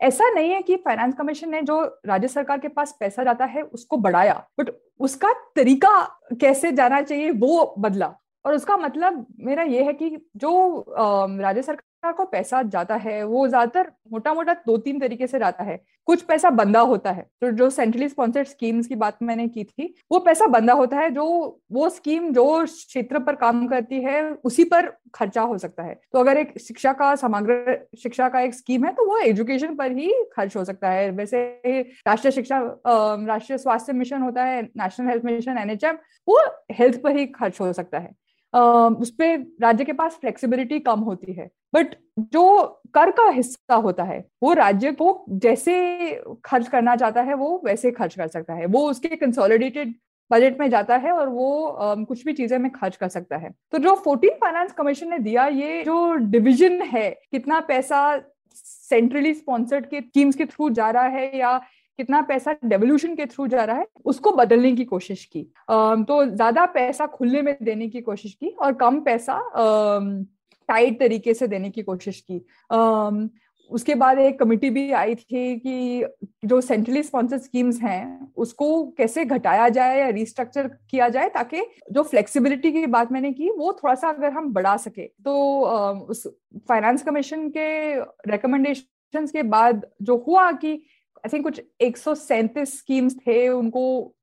[0.00, 3.62] ऐसा नहीं है कि फाइनेंस कमीशन ने जो राज्य सरकार के पास पैसा जाता है,
[3.62, 4.70] उसको बढ़ाया बट
[5.00, 6.02] उसका तरीका
[6.40, 11.82] कैसे जाना चाहिए, वो बदला। और उसका मतलब मेरा ये है कि जो राज्य सरकार
[12.12, 16.22] को पैसा जाता है, वो ज़्यादातर मोटा मोटा दो तीन तरीके से जाता है। कुछ
[16.22, 20.18] पैसा बंदा होता है तो जो सेंट्रली स्पॉन्सर्ड स्कीम्स की बात मैंने की थी, वो
[20.20, 21.24] पैसा बंदा होता है जो,
[21.72, 26.18] वो स्कीम जो क्षेत्र पर काम करती है, उसी पर खर्चा हो सकता है। तो
[26.18, 30.12] अगर एक शिक्षा का समग्र, शिक्षा का एक स्कीम है तो वो एजुकेशन पर ही
[30.32, 31.40] खर्च हो सकता है। वैसे
[32.06, 35.98] राष्ट्रीय शिक्षा राष्ट्रीय स्वास्थ्य मिशन होता है नेशनल हेल्थ मिशन एनएचएम
[36.28, 36.40] वो
[36.72, 38.14] हेल्थ पर ही खर्च हो सकता है।
[38.54, 41.94] उस पर राज्य के पास फ्लेक्सिबिलिटी कम होती है। बट
[42.32, 42.64] जो
[42.94, 45.74] कर का हिस्सा होता है वो राज्य को जैसे
[46.44, 49.94] खर्च करना चाहता है वो वैसे खर्च कर सकता है। वो उसके कंसोलिडेटेड
[50.30, 51.48] बजट में जाता है और वो
[51.82, 55.18] um, कुछ भी चीज़ें में खर्च कर सकता है। तो जो फोर्टीन फाइनेंस कमीशन ने
[55.18, 58.00] दिया ये जो डिविजन है कितना पैसा
[58.56, 61.56] सेंट्रली स्पॉन्सर्ड के स्कीम्स के थ्रू जा रहा है या
[61.98, 66.64] कितना पैसा डेवोल्यूशन के थ्रू जा रहा है उसको बदलने की कोशिश की। तो ज़्यादा
[66.72, 69.38] पैसा खुले में देने की कोशिश की और कम पैसा
[70.68, 73.28] टाइट तरीके से देने की कोशिश की। um,
[73.70, 76.04] उसके बाद एक कमिटी भी आई थी कि
[76.44, 81.62] जो सेंट्रली स्पॉन्सर्ड स्कीम्स हैं उसको कैसे घटाया जाए या रिस्ट्रक्चर किया जाए ताकि
[81.92, 85.60] जो फ्लेक्सिबिलिटी की बात मैंने की वो थोड़ा सा अगर हम बढ़ा सके। तो
[85.96, 86.26] उस
[86.68, 87.94] फाइनेंस कमीशन के
[88.30, 90.72] रिकमेंडेशन के बाद जो हुआ कि
[91.26, 94.14] आई थिंक कुछ एक स्कीम्स थे उनको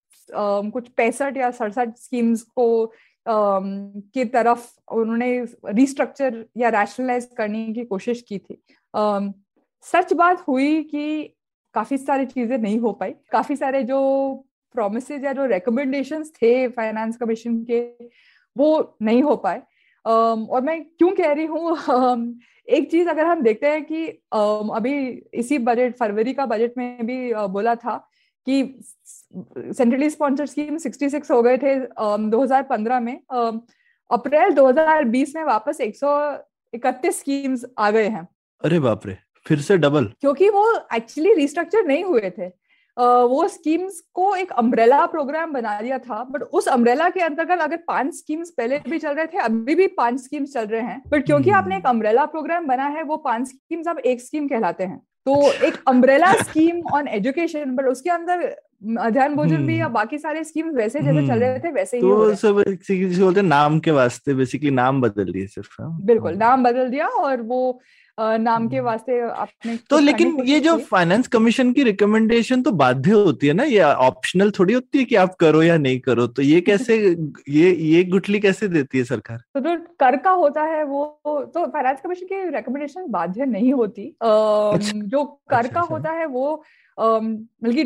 [0.72, 2.94] कुछ पैंसठ या सड़सठ स्कीम्स को
[3.26, 5.30] की तरफ़ उन्होंने
[5.68, 8.62] रिस्ट्रक्चर या रैशनलाइज करने की कोशिश की थी।
[9.86, 11.24] सच बात हुई कि
[11.76, 14.00] काफ़ी सारी चीज़ें नहीं हो पाई। काफ़ी सारे जो
[14.76, 17.80] प्रोमिस या जो रिकमेंडेशंस थे फाइनेंस कमीशन के,
[18.56, 19.62] वो नहीं हो पाए।
[20.06, 21.78] और मैं क्यों कह रही हूँ
[22.68, 24.06] एक चीज़ अगर हम देखते हैं कि
[24.76, 24.94] अभी
[25.34, 27.98] इसी बजट फरवरी का बजट में भी बोला था
[28.48, 28.62] कि
[29.58, 33.20] सेंट्रली स्पॉन्सर्ड स्कीम 66 हो गए थे um, 2015 में।
[34.10, 38.28] अप्रैल 2020 में वापस 131 स्कीम्स आ गए हैं।
[38.64, 39.18] अरे बाप रे
[39.48, 42.64] फिर से डबल क्योंकि वो एक्चुअली रिस्ट्रक्चर नहीं हुए थे।
[43.00, 47.60] Uh, वो स्कीम्स को एक अम्ब्रेला प्रोग्राम बना दिया था बट उस अम्ब्रेला के अंतर्गत
[47.60, 51.02] अगर पाँच स्कीम्स पहले भी चल रहे थे अभी भी पाँच स्कीम्स चल रहे हैं।
[51.08, 54.48] बट क्योंकि हम्म। आपने एक अम्ब्रेला प्रोग्राम बना है वो पाँच स्कीम्स अब एक स्कीम
[54.48, 59.86] कहलाते हैं। तो एक umbrella scheme on education but उसके अंदर अध्ययन भोजन भी या
[59.86, 63.20] हम्म। बाकी सारे स्कीम वैसे जैसे चल रहे हम्म। थे वैसे तो ही तो सब
[63.20, 67.42] बोलते नाम के वास्ते बेसिकली नाम बदल दिए सिर्फ़ हाँ। बिल्कुल नाम बदल दिया और
[67.44, 67.80] वो
[68.18, 73.12] नाम के हम्म। वास्ते आपने तो लेकिन ये जो फाइनेंस कमीशन की रिकमेंडेशन तो बाध्य
[73.14, 76.42] होती है ना ये ऑप्शनल थोड़ी होती है कि आप करो या नहीं करो तो
[76.42, 76.98] ये कैसे
[77.50, 81.06] ये ये गुटली कैसे देती है सरकार तो जो तो कर का होता है वो
[81.26, 86.12] तो फाइनेंस कमीशन की रिकमेंडेशन बाध्य नहीं होती अच्छा, जो कर अच्छा, का अच्छा। होता
[86.12, 86.64] है वो
[86.98, 87.84] बल्कि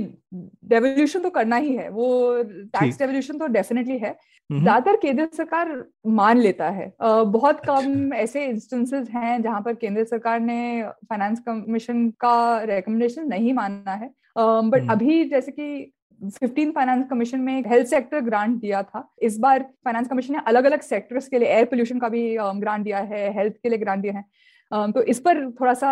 [0.65, 2.07] डेवोल्यूशन तो करना ही है वो
[2.43, 4.15] टैक्स डेवोल्यूशन तो डेफिनेटली है।
[4.49, 5.71] ज़्यादातर केंद्र सरकार
[6.09, 11.39] मान लेता है। बहुत कम अच्छा। ऐसे इंस्टेंसेस हैं जहाँ पर केंद्र सरकार ने फाइनेंस
[11.47, 15.93] कमीशन का रिकमेंडेशन नहीं मानना है। बट अभी जैसे कि
[16.31, 20.65] फिफ्टीन फाइनेंस कमीशन में हेल्थ सेक्टर ग्रांट दिया था इस बार फाइनेंस कमीशन ने अलग
[20.65, 24.01] अलग सेक्टर्स के लिए एयर पोल्यूशन का भी ग्रांट दिया है हेल्थ के लिए ग्रांट
[24.01, 25.91] दिया है। तो इस पर थोड़ा सा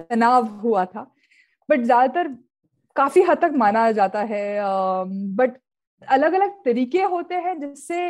[0.00, 1.10] तनाव हुआ था।
[1.68, 2.28] बट ज़्यादातर
[2.96, 4.42] काफ़ी हद तक माना जाता है
[5.36, 5.58] बट
[6.02, 8.00] अलग अलग तरीके होते हैं जिससे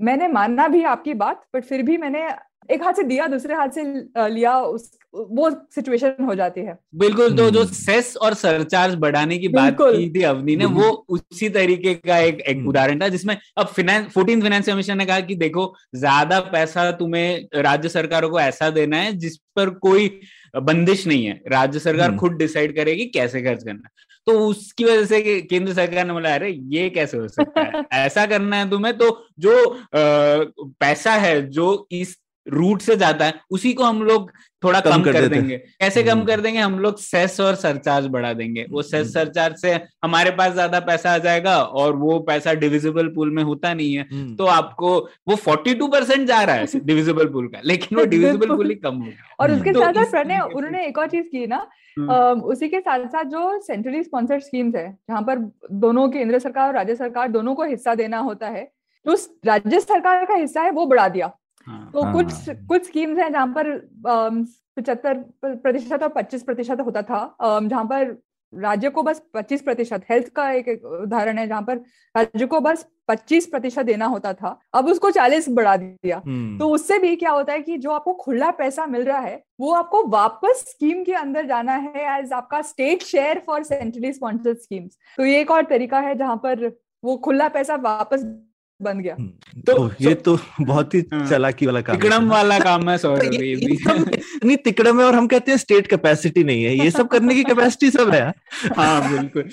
[0.00, 2.28] मैंने मानना भी आपकी बात बट फिर भी मैंने
[2.70, 3.82] एक हाथ से दिया दूसरे हाथ से
[4.28, 9.48] लिया उस वो सिचुएशन हो जाती है। बिल्कुल तो जो सेस और सरचार्ज बढ़ाने की
[9.48, 13.66] बात की थी अवनी ने वो उसी तरीके का एक, एक उदाहरण था जिसमें अब
[13.66, 18.70] फिनेंस फोर्टीन फाइनेंस कमीशन ने कहा कि देखो ज़्यादा पैसा तुम्हें राज्य सरकारों को ऐसा
[18.70, 20.08] देना है जिस पर कोई
[20.54, 23.88] बंदिश नहीं है। राज्य सरकार खुद डिसाइड करेगी कैसे खर्च करना
[24.26, 27.82] तो उसकी वजह से केंद्र सरकार ने बोला अरे ये कैसे हो सकता है?
[27.94, 29.76] ऐसा करना है तुम्हें तो जो आ,
[30.80, 32.16] पैसा है जो इस
[32.46, 34.30] रूट से जाता है उसी को हम लोग
[34.62, 36.60] थोड़ा कम, कम कर, कर देंगे। कैसे कम हम्म। कर देंगे?
[36.60, 39.72] हम लोग सेस और सरचार्ज बढ़ा देंगे। वो सेस हम्म। सरचार्ज से
[40.04, 44.06] हमारे पास ज़्यादा पैसा आ जाएगा और वो पैसा डिविजिबल पूल में होता नहीं है।
[44.12, 44.96] हम्म। तो आपको
[45.28, 48.96] वो 42 परसेंट जा रहा है डिविजिबल पूल का लेकिन वो डिविजिबल पूल ही कम
[48.96, 51.66] होगा और उसके तो साथ साथ उन्होंने एक और चीज़ की ना
[52.44, 55.38] उसी के साथ साथ जो सेंट्रली स्पॉन्सर्ड स्कीम्स है जहाँ पर
[55.72, 58.70] दोनों केंद्र सरकार और राज्य सरकार दोनों को हिस्सा देना होता है
[59.06, 59.16] जो
[59.46, 61.32] राज्य सरकार का हिस्सा है वो बढ़ा दिया।
[61.66, 65.14] तो हाँ, कुछ हाँ, कुछ स्कीम्स हैं जहाँ पर पचहत्तर
[65.44, 68.16] प्रतिशत और पच्चीस प्रतिशत होता था। जहाँ पर
[68.52, 71.76] राज्य को बस 25 प्रतिशत हेल्थ का एक, एक उदाहरण है जहाँ पर
[72.14, 76.68] राज्य को बस 25 प्रतिशत देना होता था। अब उसको 40 बढ़ा दिया। हम्म। तो
[76.68, 80.06] उससे भी क्या होता है कि जो आपको खुला पैसा मिल रहा है वो आपको
[80.06, 85.24] वापस स्कीम के अंदर जाना है एज आपका state share for centrally sponsored schemes तो
[85.24, 86.66] ये एक और तरीका है जहाँ पर
[87.04, 88.22] वो खुला पैसा वापस
[88.82, 92.88] बन गया। हम्म, तो ये तो बहुत ही हाँ। चलाकी वाला काम तिकड़म वाला काम
[92.90, 93.30] है सौरभ
[94.44, 97.44] नहीं तिकड़म है और हम कहते हैं स्टेट कैपेसिटी नहीं है ये सब करने की
[97.44, 98.28] कैपेसिटी सब है।
[98.76, 99.50] हाँ बिल्कुल।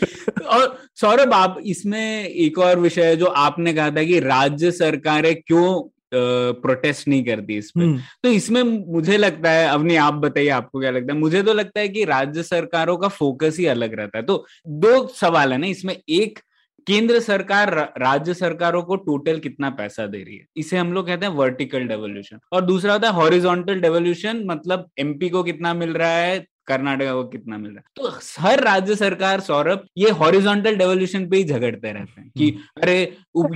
[0.47, 5.35] और सौरभ आप इसमें एक और विषय है जो आपने कहा था कि राज्य सरकारें
[5.35, 5.81] क्यों
[6.15, 10.79] प्रोटेस्ट नहीं करती इस पर हम्म। तो इसमें मुझे लगता है अवनी आप बताइए आपको
[10.79, 11.19] क्या लगता है?
[11.19, 15.07] मुझे तो लगता है कि राज्य सरकारों का फोकस ही अलग रहता है। तो दो
[15.07, 16.39] सवाल है ना इसमें एक
[16.87, 20.45] केंद्र सरकार राज्य सरकारों को टोटल कितना पैसा दे रही है?
[20.57, 25.29] इसे हम लोग कहते हैं वर्टिकल डेवोल्यूशन और दूसरा होता है हॉरिजॉन्टल डेवोल्यूशन मतलब एमपी
[25.29, 26.45] को कितना मिल रहा है?
[26.67, 31.37] कर्नाटका को कितना मिल रहा है तो हर राज्य सरकार सौरभ ये हॉरिजॉन्टल डेवोल्यूशन पे
[31.37, 33.01] ही झगड़ते रहते हैं कि हम्म। अरे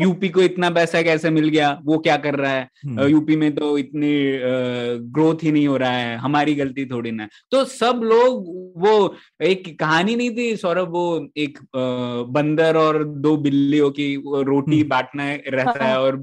[0.02, 3.56] यूपी को इतना पैसा कैसे मिल गया वो क्या कर रहा है यूपी हम्म। में
[3.56, 4.14] तो इतनी
[5.12, 8.46] ग्रोथ ही नहीं हो रहा है हमारी गलती थोड़ी ना तो सब लोग
[8.78, 8.94] वो
[9.44, 11.08] एक कहानी नहीं थी सौरभ वो
[11.38, 11.60] एक
[12.32, 16.22] बंदर और दो बिल्लियों की रोटी हम्म। बांटना रहता है और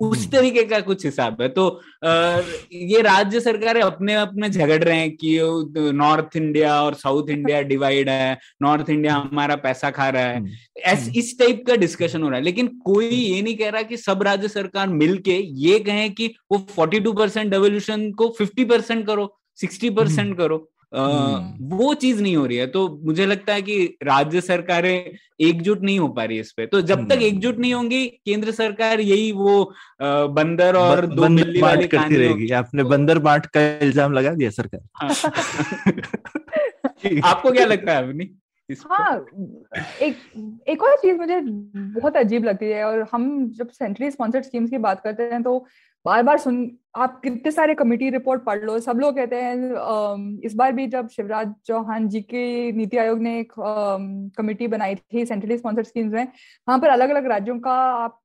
[0.00, 1.68] उस हम्म। तरीके का कुछ हिसाब है तो
[2.04, 2.40] आ,
[2.72, 5.38] ये राज्य सरकारें अपने अपने झगड़ रहे हैं कि
[5.94, 10.42] नॉर्थ इंडिया और साउथ इंडिया डिवाइड है नॉर्थ इंडिया हमारा पैसा खा रहा है
[10.76, 13.82] ऐस हम्म। इस टाइप का डिस्कशन हो रहा है लेकिन कोई ये नहीं कह रहा
[13.82, 19.06] कि सब राज्य सरकार मिलके ये कहें कि वो 42 परसेंट डेवोल्यूशन को 50 परसेंट
[19.06, 23.54] करो 60 परसेंट हम्म। करो हम्म। वो चीज़ नहीं हो रही है। तो मुझे लगता
[23.54, 27.22] है कि राज्य सरकारें एकजुट नहीं हो पा रही इस पे। तो जब तक हम्म।
[27.22, 32.50] एकजुट नहीं होंगी केंद्र सरकार यही वो बंदर और ब, दो मिल्ली वाली करती रहेगी।
[32.50, 35.10] आपने बंदर बांट का इल्ज़ाम लगा दिया सरकार। हाँ।
[37.24, 38.30] आपको क्या लगता है अपनी
[38.70, 39.26] हाँ
[40.02, 40.16] एक
[40.68, 41.40] एक और चीज़ मुझे
[42.00, 45.66] बहुत अजीब लगती है और हम जब सेंट्रली स्पॉन्सर्ड स्कीम्स की बात करते हैं तो
[46.04, 50.54] बार बार सुन आप कितने सारे कमेटी रिपोर्ट पढ़ लो सब लोग कहते हैं इस
[50.54, 53.52] बार भी जब शिवराज चौहान जी के नीति आयोग ने एक
[54.36, 58.18] कमेटी बनाई थी सेंट्रली स्पॉन्सर्ड स्कीम्स में वहाँ पर अलग अलग राज्यों का आप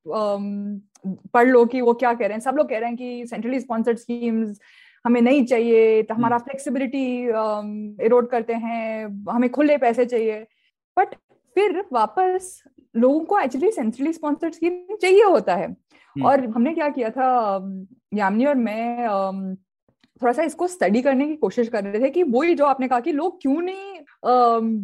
[1.34, 3.60] पढ़ लो कि वो क्या कह रहे हैं। सब लोग कह रहे हैं कि सेंट्रली
[3.60, 4.60] स्पॉन्सर्ड स्कीम्स
[5.04, 7.06] हमें नहीं चाहिए तो हमारा फ्लेक्सिबिलिटी
[8.06, 10.40] इरोड करते हैं हमें खुले पैसे चाहिए।
[10.96, 11.14] बट
[11.56, 12.62] फिर वापस
[12.94, 17.28] लोगों को एक्चुअली सेंट्रली स्पॉन्सर्ड स्कीम चाहिए होता है हम्म। और हमने क्या किया था
[18.14, 19.08] यामिनी और मैं
[20.22, 23.00] थोड़ा सा इसको स्टडी करने की कोशिश कर रहे थे कि वही जो आपने कहा
[23.00, 24.00] कि लोग क्यों नहीं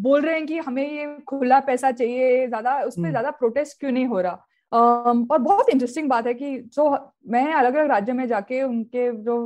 [0.03, 3.81] बोल रहे हैं कि हमें ये खुला पैसा चाहिए ज़्यादा उसमें पर हम्म। ज़्यादा प्रोटेस्ट
[3.81, 4.47] क्यों नहीं हो रहा
[4.77, 6.91] और बहुत इंटरेस्टिंग बात है कि जो
[7.29, 9.37] मैं अलग अलग राज्य में जाके उनके जो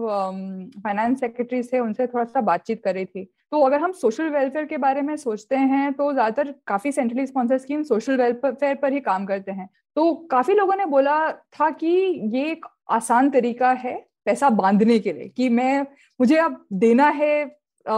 [0.85, 4.65] फाइनेंस सेक्रेटरी थे उनसे थोड़ा सा बातचीत कर रही थी। तो अगर हम सोशल वेलफेयर
[4.65, 9.01] के बारे में सोचते हैं तो ज़्यादातर काफ़ी centrally sponsor scheme social welfare पर ही
[9.01, 11.89] काम करते हैं। तो काफ़ी लोगों ने बोला था कि
[12.35, 13.95] ये एक आसान तरीका है
[14.25, 15.81] पैसा बांधने के लिए कि मैं
[16.21, 17.95] मुझे अब देना है आ,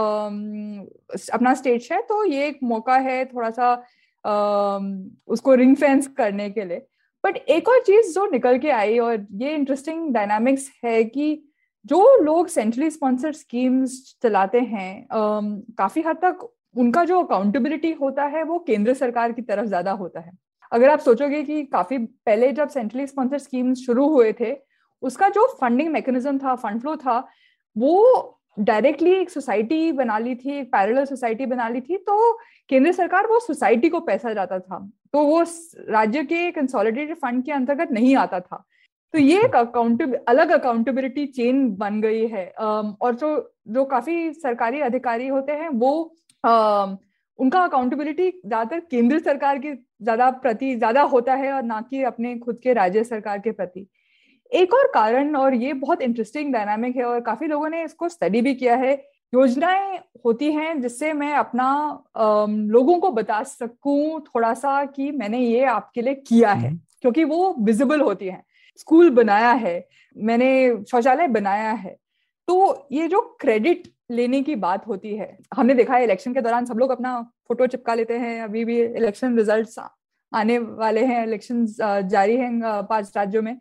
[1.33, 3.73] अपना स्टेट है तो ये एक मौका है थोड़ा सा
[5.27, 6.85] उसको रिंग फेंस करने के लिए।
[7.23, 11.43] बट एक और चीज़ जो निकल के आई और ये इंटरेस्टिंग डायनामिक्स है कि
[11.85, 13.93] जो लोग सेंट्रली स्पॉन्सर्ड स्कीम्स
[14.23, 15.07] चलाते हैं
[15.77, 20.19] काफ़ी हद तक उनका जो अकाउंटेबिलिटी होता है वो केंद्र सरकार की तरफ़ ज़्यादा होता
[20.19, 20.31] है।
[20.71, 24.55] अगर आप सोचोगे कि काफ़ी पहले जब सेंट्रली स्पॉन्सर्ड स्कीम्स शुरू हुए थे,
[25.03, 27.17] उसका जो फंडिंग मैकेनिज्म था फंड फ्लो था,
[27.75, 32.33] वो डायरेक्टली एक सोसाइटी बना ली थी एक पैरेलल सोसाइटी बना ली थी तो
[32.69, 34.79] केंद्र सरकार वो सोसाइटी को पैसा जाता था
[35.13, 35.41] तो वो
[35.89, 38.63] राज्य के कंसोलिडेटेड फंड के अंतर्गत नहीं आता था।
[39.13, 43.29] तो ये एक अकाउंटेब अलग अकाउंटेबिलिटी चेन बन गई है। और जो
[43.69, 45.91] जो काफ़ी सरकारी अधिकारी होते हैं वो
[47.39, 52.37] उनका अकाउंटेबिलिटी ज़्यादातर केंद्र सरकार के ज़्यादा प्रति ज़्यादा होता है और ना कि अपने
[52.39, 53.87] खुद के राज्य सरकार के प्रति।
[54.53, 58.41] एक और कारण और ये बहुत इंटरेस्टिंग डायनामिक है और काफ़ी लोगों ने इसको स्टडी
[58.41, 58.93] भी किया है
[59.33, 61.69] योजनाएँ होती हैं जिससे मैं अपना
[62.69, 67.23] लोगों को बता सकूँ थोड़ा सा कि मैंने ये आपके लिए किया है हम्म। क्योंकि
[67.23, 68.43] वो विजिबल होती है
[68.79, 69.75] स्कूल बनाया है
[70.15, 70.51] मैंने
[70.83, 71.95] शौचालय बनाया है
[72.47, 76.65] तो ये जो क्रेडिट लेने की बात होती है हमने देखा है इलेक्शन के दौरान
[76.65, 79.79] सब लोग अपना फ़ोटो चिपका लेते हैं अभी भी इलेक्शन रिजल्ट्स
[80.31, 81.65] आने वाले हैं इलेक्शन
[82.07, 83.57] जारी हैं पाँच राज्यों में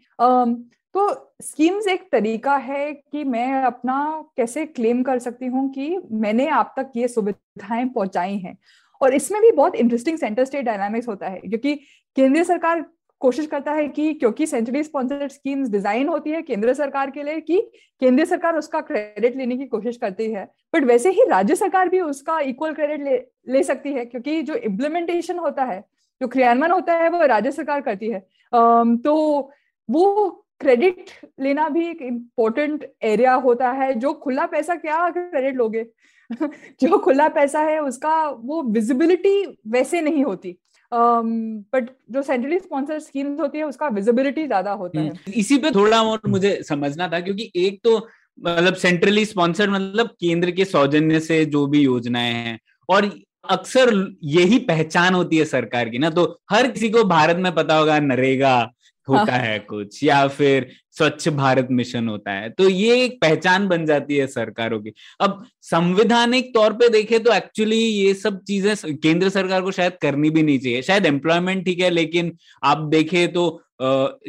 [0.94, 6.48] तो स्कीम्स एक तरीका है कि मैं अपना कैसे क्लेम कर सकती हूँ कि मैंने
[6.50, 8.56] आप तक ये सुविधाएँ पहुंचाई हैं।
[9.00, 11.74] और इसमें भी बहुत इंटरेस्टिंग सेंटर स्टेट डायनामिक्स होता है क्योंकि
[12.16, 12.84] केंद्रीय सरकार
[13.20, 17.40] कोशिश करता है कि क्योंकि सेंट्रली स्पॉन्सर्ड स्कीम्स डिज़ाइन होती है केंद्र सरकार के लिए
[17.40, 17.58] कि
[18.02, 20.44] केंद्र सरकार उसका क्रेडिट लेने की कोशिश करती है।
[20.74, 23.16] बट वैसे ही राज्य सरकार भी उसका इक्वल क्रेडिट ले,
[23.48, 25.80] ले सकती है क्योंकि जो इम्प्लीमेंटेशन होता है
[26.20, 28.20] जो क्रियान्वयन होता है वो राज्य सरकार करती है।
[28.52, 29.50] तो
[29.88, 31.10] वो क्रेडिट
[31.40, 35.86] लेना भी एक इम्पोर्टेंट एरिया होता है। जो खुला पैसा क्या क्रेडिट लोगे?
[36.80, 40.56] जो खुला पैसा है उसका वो विजिबिलिटी वैसे नहीं होती।
[40.92, 45.56] बट um, जो सेंट्रली स्पॉन्सर स्कीम्स होती है उसका विजिबिलिटी ज़्यादा होता है। हम्म, इसी
[45.58, 47.96] पे थोड़ा और मुझे समझना था क्योंकि एक तो
[48.38, 52.58] मतलब सेंट्रली स्पॉन्सर्ड मतलब केंद्र के सौजन्य से जो भी योजनाएँ हैं
[52.88, 53.10] और
[53.50, 57.76] अक्सर यही पहचान होती है सरकार की ना तो हर किसी को भारत में पता
[57.76, 58.72] होगा नरेगा
[59.08, 63.66] होता हाँ। है कुछ या फिर स्वच्छ भारत मिशन होता है। तो ये एक पहचान
[63.68, 68.74] बन जाती है सरकारों की। अब संविधानिक तौर पे देखे तो एक्चुअली ये सब चीज़ें
[68.96, 72.32] केंद्र सरकार को शायद करनी भी नहीं चाहिए। शायद एम्प्लॉयमेंट ठीक है लेकिन
[72.64, 73.62] आप देखें तो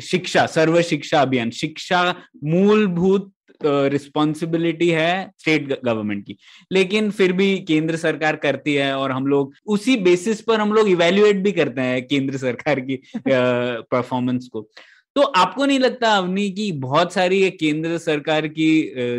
[0.04, 2.04] शिक्षा सर्व शिक्षा अभियान शिक्षा
[2.44, 6.38] मूलभूत रिस्पॉन्सिबिलिटी है स्टेट गवर्नमेंट की।
[6.72, 10.90] लेकिन फिर भी केंद्र सरकार करती है और हम लोग उसी बेसिस पर हम लोग
[10.90, 14.68] इवेल्युएट भी करते हैं केंद्र सरकार की परफॉर्मेंस को।
[15.16, 18.70] तो आपको नहीं लगता अवनी की बहुत सारी केंद्र सरकार की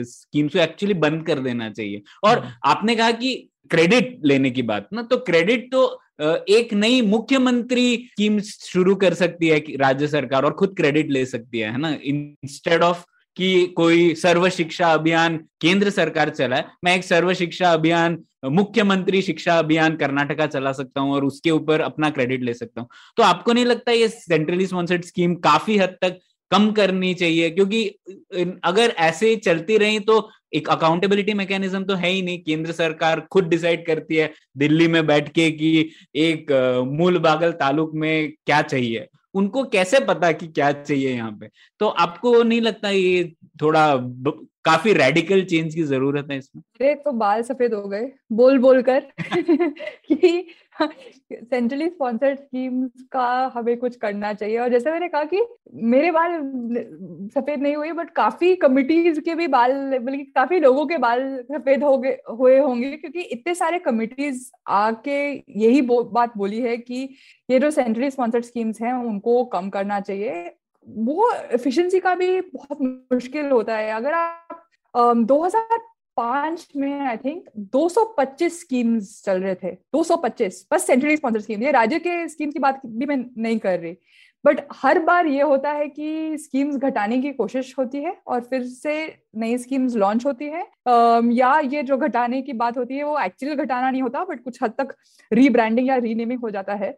[0.05, 2.03] स्कीम्स को एक्चुअली बंद कर देना चाहिए?
[2.25, 3.35] और हाँ। आपने कहा कि
[3.71, 6.01] क्रेडिट लेने की बात ना तो क्रेडिट तो
[6.49, 11.59] एक नई मुख्यमंत्री स्कीम शुरू कर सकती है राज्य सरकार और खुद क्रेडिट ले सकती
[11.59, 11.97] है है ना?
[12.03, 13.05] इंस्टेड ऑफ़
[13.37, 19.23] कि कोई सर्व शिक्षा अभियान केंद्र सरकार चला है मैं एक सर्व शिक्षा अभियान, मुख्यमंत्री
[19.23, 23.23] शिक्षा अभियान कर्नाटका चला सकता हूँ और उसके ऊपर अपना क्रेडिट ले सकता हूँ। तो
[23.23, 26.19] आपको नहीं लगता ये सेंट्रली स्पॉन्सर्ड स्कीम काफ़ी हद तक
[26.51, 27.51] कम करनी चाहिए?
[27.51, 27.85] क्योंकि
[28.65, 33.49] अगर ऐसे चलती रही तो एक अकाउंटेबिलिटी मैकेनिज्म तो है ही नहीं। केंद्र सरकार खुद
[33.49, 36.53] डिसाइड करती है दिल्ली में बैठ के कि एक
[36.93, 39.07] मूल बागल तालुक में क्या चाहिए?
[39.35, 41.49] उनको कैसे पता कि क्या चाहिए यहाँ पे?
[41.81, 43.33] तो आपको नहीं लगता ये
[43.63, 43.97] थोड़ा
[44.65, 46.63] काफ़ी रेडिकल चेंज की ज़रूरत है इसमें?
[46.81, 49.01] अरे तो बाल सफ़ेद हो गए बोल बोल कर
[50.13, 55.43] कि सेंट्रली स्पॉन्सर्ड स्कीम्स का हमें कुछ करना चाहिए। और जैसे मैंने कहा कि
[55.85, 56.33] मेरे बाल
[57.35, 61.23] सफ़ेद नहीं हुए बट काफ़ी कमिटीज के भी बाल बल्कि काफ़ी लोगों के बाल
[61.53, 66.77] सफ़ेद हो गए हुए होंगे क्योंकि इतने सारे कमिटीज आके यही बो, बात बोली है
[66.77, 67.09] कि
[67.49, 70.53] ये जो सेंट्रली स्पॉन्सर्ड स्कीम्स हैं उनको कम करना चाहिए।
[70.87, 72.81] वो एफिशिएंसी का भी बहुत
[73.13, 74.65] मुश्किल होता है। अगर आप
[74.95, 75.79] दो हज़ार
[76.17, 81.71] पाँच में आई थिंक 225 स्कीम्स चल रहे थे। 225 बस सेंट्रली स्पॉन्सर स्कीम ये
[81.73, 83.97] राज्य के स्कीम की बात भी मैं नहीं कर रही।
[84.45, 88.65] बट हर बार ये होता है कि स्कीम्स घटाने की कोशिश होती है और फिर
[88.65, 88.95] से
[89.37, 90.67] नई स्कीम्स लॉन्च होती है।
[91.35, 94.63] या ये जो घटाने की बात होती है, वो एक्चुअली घटाना नहीं होता बट कुछ
[94.63, 94.95] हद तक
[95.33, 96.97] रीब्रांडिंग या रीनेमिंग हो जाता है।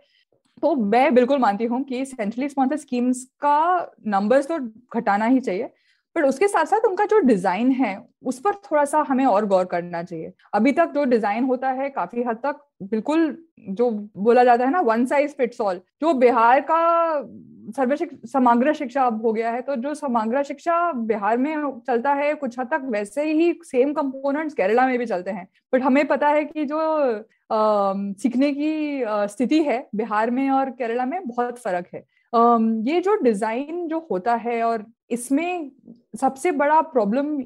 [0.63, 4.59] तो मैं बिल्कुल मानती हूँ कि सेंट्रली स्पॉन्सर स्कीम्स का नंबर्स तो
[4.95, 5.71] घटाना ही चाहिए।
[6.17, 9.65] बट उसके साथ साथ उनका जो डिज़ाइन है उस पर थोड़ा सा हमें और गौर
[9.65, 13.37] करना चाहिए। अभी तक जो डिज़ाइन होता है काफ़ी हद तक बिल्कुल
[13.71, 16.79] जो बोला जाता है ना वन साइज़ फिट्स ऑल जो बिहार का
[17.77, 17.95] सर्व
[18.27, 22.59] समग्र शिक्षा अब हो गया है तो जो समग्र शिक्षा बिहार में चलता है कुछ
[22.59, 26.45] हद तक वैसे ही सेम कंपोनेंट्स केरला में भी चलते हैं। बट हमें पता है
[26.45, 26.79] कि जो
[27.51, 32.05] आ, सीखने की स्थिति है बिहार में और केरला में बहुत फ़र्क है।
[32.87, 35.71] ये जो डिज़ाइन जो होता है और इसमें
[36.21, 37.41] सबसे बड़ा प्रॉब्लम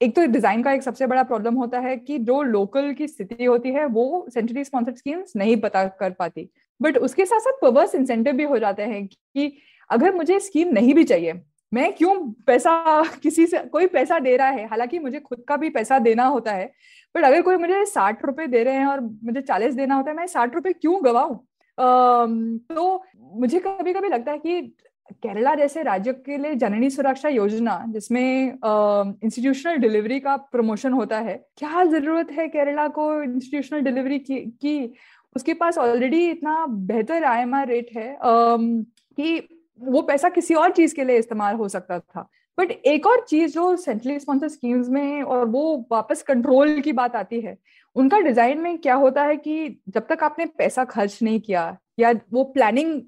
[0.00, 3.44] एक तो डिज़ाइन का एक सबसे बड़ा प्रॉब्लम होता है कि जो लोकल की स्थिति
[3.44, 6.48] होती है, वो सेंट्रली स्पॉन्सर्ड स्कीम्स नहीं पता कर पाती।
[6.80, 9.52] बट उसके साथ साथ परवर्स इंसेंटिव भी हो जाते हैं कि
[9.90, 11.32] अगर मुझे स्कीम नहीं भी चाहिए,
[11.72, 12.14] मैं क्यों
[12.46, 14.66] पैसा किसी से, कोई पैसा दे रहा है?
[14.68, 16.66] हालाँकि मुझे खुद का भी पैसा देना होता है
[17.14, 20.16] बट अगर कोई मुझे साठ रुपए दे रहे हैं और मुझे चालीस देना होता है,
[20.16, 21.36] मैं साठ रुपए क्यों गवाऊं?
[21.78, 23.04] तो
[23.34, 24.60] मुझे कभी कभी लगता है कि
[25.12, 31.34] केरला जैसे राज्य के लिए जननी सुरक्षा योजना जिसमें इंस्टीट्यूशनल डिलीवरी का प्रमोशन होता है
[31.58, 34.94] क्या ज़रूरत है केरला को इंस्टीट्यूशनल डिलीवरी की, की?
[35.36, 39.48] उसके पास ऑलरेडी इतना बेहतर आईएमआर रेट है कि
[39.80, 42.28] वो पैसा किसी और चीज़ के लिए इस्तेमाल हो सकता था।
[42.58, 47.16] बट एक और चीज़ जो सेंट्रली स्पॉन्सर स्कीम्स में और वो वापस कंट्रोल की बात
[47.16, 47.56] आती है
[47.96, 52.12] उनका डिज़ाइन में क्या होता है कि जब तक आपने पैसा खर्च नहीं किया या
[52.32, 53.00] वो प्लानिंग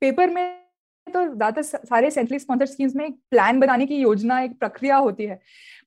[0.00, 0.63] पेपर में
[1.06, 5.24] तो ज़्यादातर सारे सेंट्रली स्पॉन्सर स्कीम्स में एक प्लान बनाने की योजना, एक प्रक्रिया होती
[5.24, 5.38] है।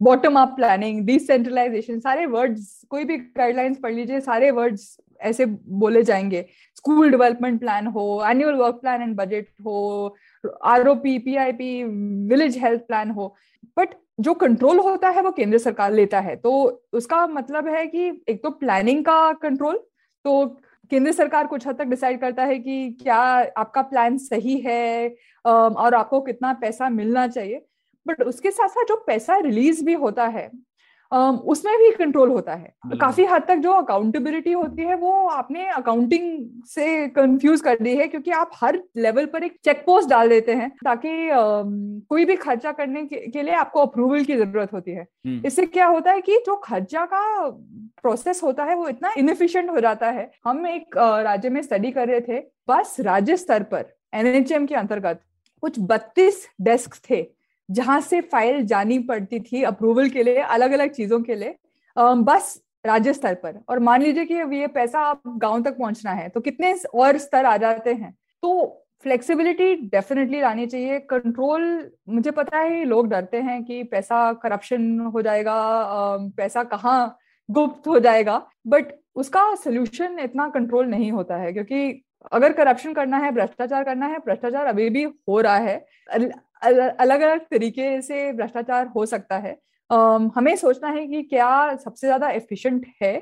[0.02, 6.04] बॉटम अप प्लानिंग डिसेंट्रलाइजेशन सारे वर्ड्स कोई भी गाइडलाइंस पढ़ लीजिए, सारे वर्ड्स ऐसे बोले
[6.04, 6.46] जाएँगे।
[6.78, 10.16] स्कूल डेवलपमेंट प्लान हो annual work plan and budget हो
[10.64, 11.84] R O P P I P
[12.30, 13.36] village health plan हो।
[13.78, 16.52] बट जो कंट्रोल होता है वो केंद्र सरकार लेता है। तो
[16.94, 19.78] उसका मतलब है कि एक तो प्लानिंग का कंट्रोल
[20.26, 20.46] तो
[20.92, 23.18] केंद्र सरकार कुछ हद तक डिसाइड करता है कि क्या
[23.58, 25.16] आपका प्लान सही है
[25.46, 27.66] और आपको कितना पैसा मिलना चाहिए।
[28.06, 30.50] बट उसके साथ साथ जो पैसा रिलीज़ भी होता है
[31.12, 36.64] उसमें भी कंट्रोल होता है। काफ़ी हद तक जो अकाउंटेबिलिटी होती है वो आपने अकाउंटिंग
[36.66, 40.54] से कंफ्यूज कर दी है क्योंकि आप हर लेवल पर एक चेक पोस्ट डाल देते
[40.54, 41.30] हैं ताकि
[42.10, 45.66] कोई भी खर्चा करने के, के लिए आपको अप्रूवल की ज़रूरत होती है। हम्म। इससे
[45.66, 47.50] क्या होता है कि जो खर्चा का
[48.02, 52.08] प्रोसेस होता है वो इतना इनफिशियंट हो जाता है। हम एक राज्य में स्टडी कर
[52.08, 52.40] रहे थे
[52.70, 55.22] बस राज्य स्तर पर एनएचएम के अंतर्गत
[55.64, 57.22] कुछ बत्तीस डेस्क थे।
[57.70, 61.56] जहाँ से फ़ाइल जानी पड़ती थी अप्रूवल के लिए अलग अलग चीज़ों के लिए
[61.98, 66.28] बस राज्य स्तर पर। और मान लीजिए कि ये पैसा आप गाँव तक पहुँचना है
[66.30, 68.14] तो कितने और स्तर आ जाते हैं?
[68.44, 75.00] तो फ्लेक्सिबिलिटी डेफिनेटली लानी चाहिए। कंट्रोल मुझे पता है, लोग डरते हैं कि पैसा करप्शन
[75.14, 75.56] हो जाएगा
[76.38, 77.18] पैसा कहाँ
[77.50, 83.18] गुप्त हो जाएगा बट उसका सोल्यूशन इतना कंट्रोल नहीं होता है, क्योंकि अगर करप्शन करना
[83.18, 85.86] है, भ्रष्टाचार करना है, भ्रष्टाचार अभी भी हो रहा है।
[86.62, 89.58] अलग अलग तरीके से भ्रष्टाचार हो सकता है।
[89.90, 93.16] um, हमें सोचना है कि क्या सबसे ज़्यादा एफिशिएंट है।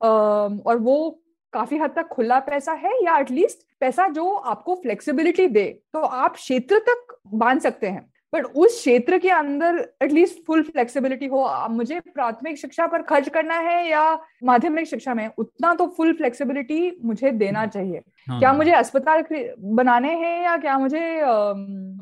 [0.00, 1.20] um, और वो
[1.52, 6.34] काफ़ी हद तक खुला पैसा है या एटलीस्ट पैसा जो आपको फ्लेक्सिबिलिटी दे तो आप
[6.34, 12.00] क्षेत्र तक बाँध सकते हैं। बट उस क्षेत्र के अंदर एटलीस्ट फुल फ्लेक्सिबिलिटी हो मुझे
[12.00, 14.02] प्राथमिक शिक्षा पर खर्च करना है या
[14.44, 18.38] माध्यमिक शिक्षा में उतना तो फुल फ्लेक्सिबिलिटी मुझे देना चाहिए। हाँ.
[18.38, 19.24] क्या मुझे अस्पताल
[19.58, 21.00] बनाने हैं या क्या मुझे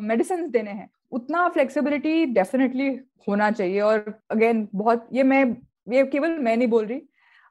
[0.02, 0.90] मेडिसिन uh, देने हैं?
[1.12, 2.88] उतना फ्लेक्सिबिलिटी डेफिनेटली
[3.28, 5.44] होना चाहिए। और अगेन बहुत ये मैं
[5.94, 7.02] ये केवल मैं नहीं बोल रही।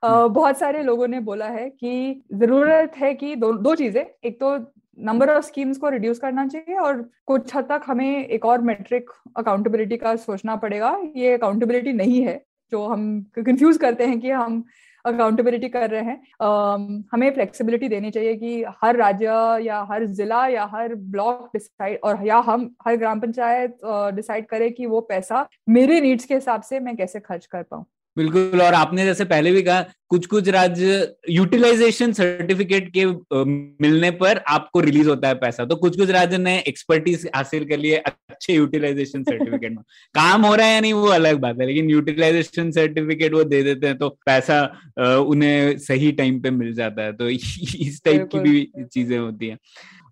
[0.04, 4.40] Uh, बहुत सारे लोगों ने बोला है कि ज़रूरत है कि दो दो चीज़ें। एक
[4.40, 4.58] तो
[4.98, 9.10] नंबर ऑफ़ स्कीम्स को रिड्यूस करना चाहिए और कुछ हद तक हमें एक और मेट्रिक
[9.38, 12.42] अकाउंटेबिलिटी का सोचना पड़ेगा। ये अकाउंटेबिलिटी नहीं है
[12.72, 14.64] जो हम कंफ्यूज करते हैं कि हम
[15.06, 19.26] अकाउंटेबिलिटी कर रहे हैं। uh, हमें फ्लेक्सिबिलिटी देनी चाहिए कि हर राज्य
[19.64, 23.78] या हर जिला या हर ब्लॉक डिसाइड और या हम हर ग्राम पंचायत
[24.16, 27.64] डिसाइड uh, करे कि वो पैसा मेरे नीड्स के हिसाब से मैं कैसे खर्च कर
[27.64, 27.86] पाऊँ।
[28.18, 33.06] बिल्कुल और आपने जैसे पहले भी कहा कुछ कुछ राज्य यूटिलाइजेशन सर्टिफिकेट के
[33.82, 37.78] मिलने पर आपको रिलीज़ होता है पैसा। तो कुछ कुछ राज्य ने एक्सपर्टीज हासिल कर
[37.78, 39.84] लिए अच्छे यूटिलाइजेशन सर्टिफिकेट में।
[40.16, 43.62] काम हो रहा है या नहीं वो अलग बात है लेकिन यूटिलाइजेशन सर्टिफिकेट वो दे
[43.64, 44.62] देते हैं तो पैसा
[45.20, 49.58] उन्हें सही टाइम पे मिल जाता है। तो इस टाइप की भी चीज़ें होती है।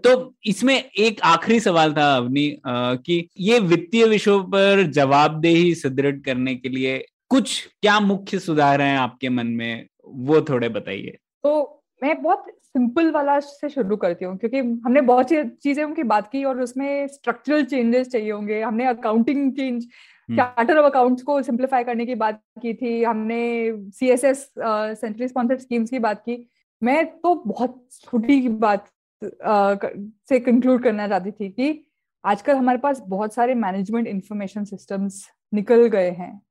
[0.03, 6.56] तो इसमें एक आखिरी सवाल था अवनी कि ये वित्तीय विषयों पर जवाबदेही सुदृढ़ करने
[6.56, 6.98] के लिए
[7.30, 9.88] कुछ क्या मुख्य सुधार हैं आपके मन में?
[10.06, 15.30] वो थोड़े बताइए। तो मैं बहुत सिंपल वाला से शुरू करती हूँ क्योंकि हमने बहुत
[15.30, 19.84] सी चीज़ें उनकी बात की और उसमें स्ट्रक्चरल चेंजेस चाहिए होंगे। हमने accounting change
[20.30, 25.27] charter of accounts को सिंप्लीफाई करने की बात की थी। हमने C S S centrally
[25.27, 26.49] sponsored schemes की बात की।
[26.84, 28.89] मैं तो बहुत छोटी बात
[29.23, 29.89] uh,
[30.30, 31.85] से कंक्लूड करना चाहती थी कि
[32.26, 36.41] आजकल हमारे पास बहुत सारे मैनेजमेंट इंफॉर्मेशन सिस्टम्स निकल गए हैं।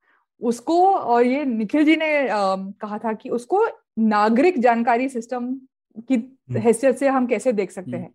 [0.45, 3.65] उसको और ये निखिल जी ने आ, कहा था कि उसको
[3.99, 5.55] नागरिक जानकारी सिस्टम
[5.99, 8.15] की हम्म। हैसियत से हम कैसे देख सकते हम्म। हैं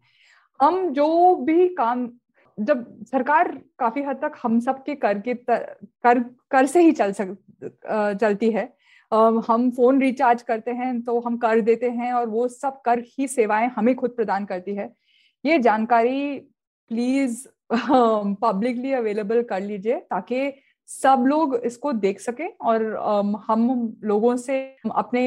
[0.60, 2.10] हम जो भी काम
[2.58, 6.20] जब सरकार काफ़ी हद तक हम सब के कर के कर
[6.52, 7.36] कर से ही चल सक
[8.22, 8.72] चलती है
[9.12, 13.28] हम फ़ोन रिचार्ज करते हैं तो हम कर देते हैं और वो सब कर ही
[13.28, 14.92] सेवाएँ हमें खुद प्रदान करती है
[15.46, 16.40] ये जानकारी
[16.92, 20.52] प्लीज़ पब्लिकली अवेलेबल कर लीजिए ताकि
[20.92, 22.84] सब लोग इसको देख सके और
[23.48, 24.60] हम लोगों से
[24.96, 25.24] अपने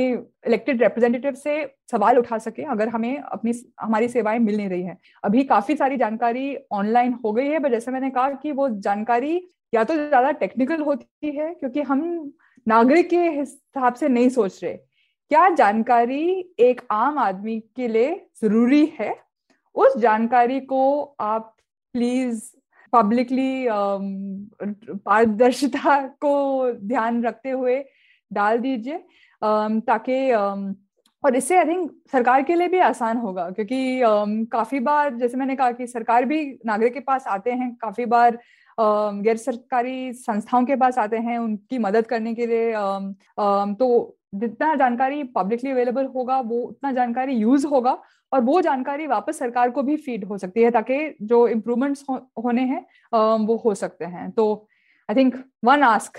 [0.46, 1.54] इलेक्टेड रिप्रेजेंटेटिव से
[1.90, 5.96] सवाल उठा सके अगर हमें अपनी हमारी सेवाएँ मिल नहीं रही है। अभी काफ़ी सारी
[5.96, 9.36] जानकारी ऑनलाइन हो गई है बट जैसे मैंने कहा कि वो जानकारी
[9.72, 12.02] या तो ज़्यादा टेक्निकल होती है क्योंकि हम
[12.66, 18.84] नागरिक के हिसाब से नहीं सोच रहे। क्या जानकारी एक आम आदमी के लिए ज़रूरी
[18.98, 19.14] है?
[19.76, 21.54] उस जानकारी को आप
[21.94, 22.42] प्लीज़
[22.92, 23.66] पब्लिकली
[25.06, 27.82] पारदर्शिता को ध्यान रखते हुए
[28.30, 28.98] डाल दीजिए
[29.42, 30.30] ताकि
[31.24, 34.00] और इससे आई थिंक सरकार के लिए भी आसान होगा, क्योंकि
[34.52, 38.38] काफ़ी बार जैसे मैंने कहा कि सरकार भी नागरिक के पास आते हैं, काफ़ी बार
[38.78, 42.72] गैर सरकारी संस्थाओं के पास आते हैं, उनकी मदद करने के लिए
[43.76, 47.96] तो जितना जानकारी पब्लिकली अवेलेबल होगा, वो उतना जानकारी यूज़ होगा
[48.32, 52.16] और वो जानकारी वापस सरकार को भी फ़ीड हो सकती है ताकि जो इम्प्रूवमेंट्स हो,
[52.44, 52.84] होने हैं
[53.46, 54.68] वो हो सकते हैं। तो
[55.08, 56.18] I think one ask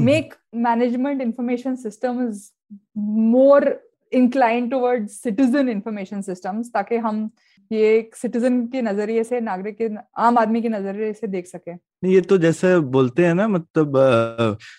[0.00, 2.50] make management information systems
[2.98, 3.74] more
[4.12, 7.28] incline toward citizen information systems ताकि हम
[7.70, 9.88] ये एक सिटीजन के नज़रिए से नागरिक के
[10.18, 11.72] आम आदमी के नज़रिए से देख सके।
[12.08, 13.96] ये तो जैसे बोलते हैं ना मतलब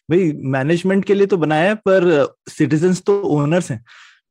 [0.09, 2.05] भाई मैनेजमेंट के लिए तो बनाया है पर
[2.49, 3.83] सिटीजन तो ओनर्स हैं।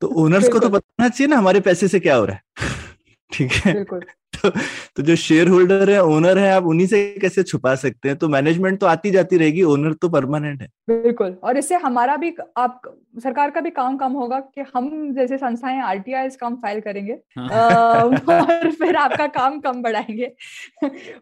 [0.02, 2.42] तो ओनर्स को तो बताना चाहिए ना हमारे पैसे से क्या हो रहा है।
[3.32, 3.72] ठीक है?
[3.74, 4.00] बिल्कुल।
[4.44, 4.50] तो,
[4.96, 8.16] तो जो शेयर होल्डर है ओनर है आप उन्हीं से कैसे छुपा सकते हैं?
[8.18, 12.34] तो मैनेजमेंट तो आती जाती रहेगी ओनर तो परमानेंट है। बिल्कुल। और इससे हमारा भी
[12.58, 12.80] आप
[13.22, 18.02] सरकार का भी काम कम होगा कि हम जैसे संस्थाएँ आरटीआई कम फ़ाइल करेंगे हाँ।
[18.02, 20.32] और फिर आपका काम कम बढ़ाएँगे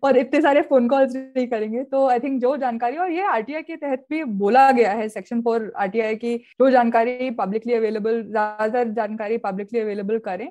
[0.04, 3.62] और इतने सारे फ़ोन कॉल्स नहीं करेंगे। तो आई थिंक जो जानकारी और ये आरटीआई
[3.62, 8.92] के तहत भी बोला गया है सेक्शन फोर आरटीआई की जो जानकारी पब्लिकली अवेलेबल ज़्यादातर
[8.92, 10.48] जानकारी पब्लिकली अवेलेबल करें।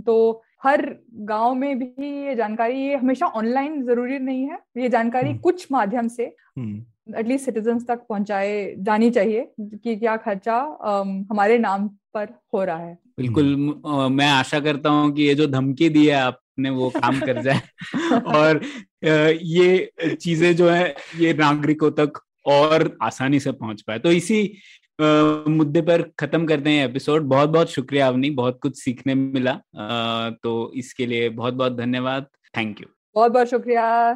[0.00, 0.84] तो हर
[1.28, 5.66] गाँव में भी ये जानकारी ये हमेशा ऑनलाइन ज़रूरी नहीं है। ये जानकारी हम्म। कुछ
[5.72, 6.24] माध्यम से
[7.18, 10.56] एटलीस्ट सिटीजन तक पहुँचाए जानी चाहिए कि क्या खर्चा
[11.30, 13.54] हमारे नाम पर हो रहा है। बिल्कुल
[14.12, 17.60] मैं आशा करता हूँ कि ये जो धमकी दी है आपने वो काम कर जाए।
[18.36, 18.60] और
[19.04, 24.42] ये चीज़ें जो है ये नागरिकों तक और आसानी से पहुँच पाए। तो इसी
[25.00, 30.30] मुद्दे पर खत्म करते हैं एपिसोड। बहुत बहुत शुक्रिया अवनी बहुत कुछ सीखने मिला। आ,
[30.30, 34.10] तो इसके लिए बहुत बहुत धन्यवाद। थैंक यू बहुत बहुत शुक्रिया।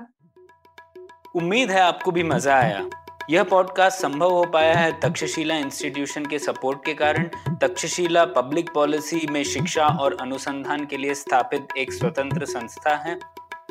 [1.36, 2.88] उम्मीद है आपको भी मज़ा आया।
[3.30, 7.28] यह पॉडकास्ट संभव हो पाया है तक्षशिला इंस्टीट्यूशन के सपोर्ट के कारण।
[7.62, 13.18] तक्षशिला पब्लिक पॉलिसी में शिक्षा और अनुसंधान के लिए स्थापित एक स्वतंत्र संस्था है।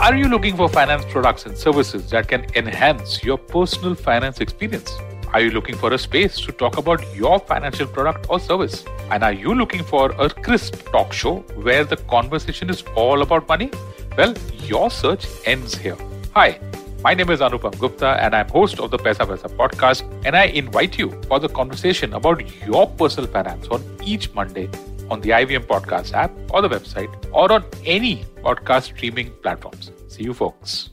[0.00, 4.92] Are you looking for finance products and services that can enhance your personal finance experience?
[5.32, 8.84] Are you looking for a space to talk about your financial product or service?
[9.10, 13.48] And are you looking for a crisp talk show where the conversation is all about
[13.48, 13.72] money?
[14.16, 14.34] Well,
[14.66, 15.96] your search ends here.
[16.32, 16.60] Hi,
[17.02, 20.44] my name is Anupam Gupta and I'm host of the Pesa Pesa podcast and I
[20.44, 24.70] invite you for the conversation about your personal finance on each Monday
[25.10, 29.90] on the IVM Podcast app or the website or on any podcast streaming platforms.
[30.08, 30.90] See you, folks.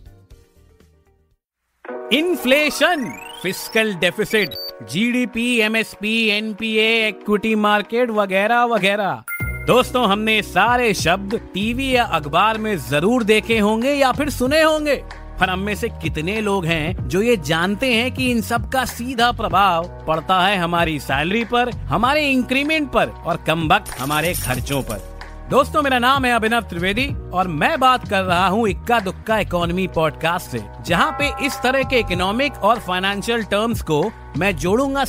[2.12, 9.24] Inflation, fiscal deficit, GDP, MSP, NPA, equity market वगैरह वगैरह
[9.68, 14.96] दोस्तों हमने सारे शब्द TV या अखबार में ज़रूर देखे होंगे या फिर सुने होंगे
[15.40, 18.86] पर हम में से कितने लोग हैं जो ये जानते हैं कि इन सब का
[18.86, 24.82] सीधा प्रभाव पड़ता है हमारी सैलरी पर, हमारे इंक्रीमेंट पर और कम वक्त हमारे खर्चों
[24.82, 25.14] पर।
[25.50, 29.88] दोस्तों, मेरा नाम है अभिनव त्रिवेदी और मैं बात कर रहा हूँ इक्का दुक्का इकोनॉमी
[29.88, 34.04] पॉडकास्ट से, जहाँ पे इस तरह के इकोनॉमिक और फाइनेंशियल टर्म्स को
[34.38, 35.06] मैं जोड़ूँगा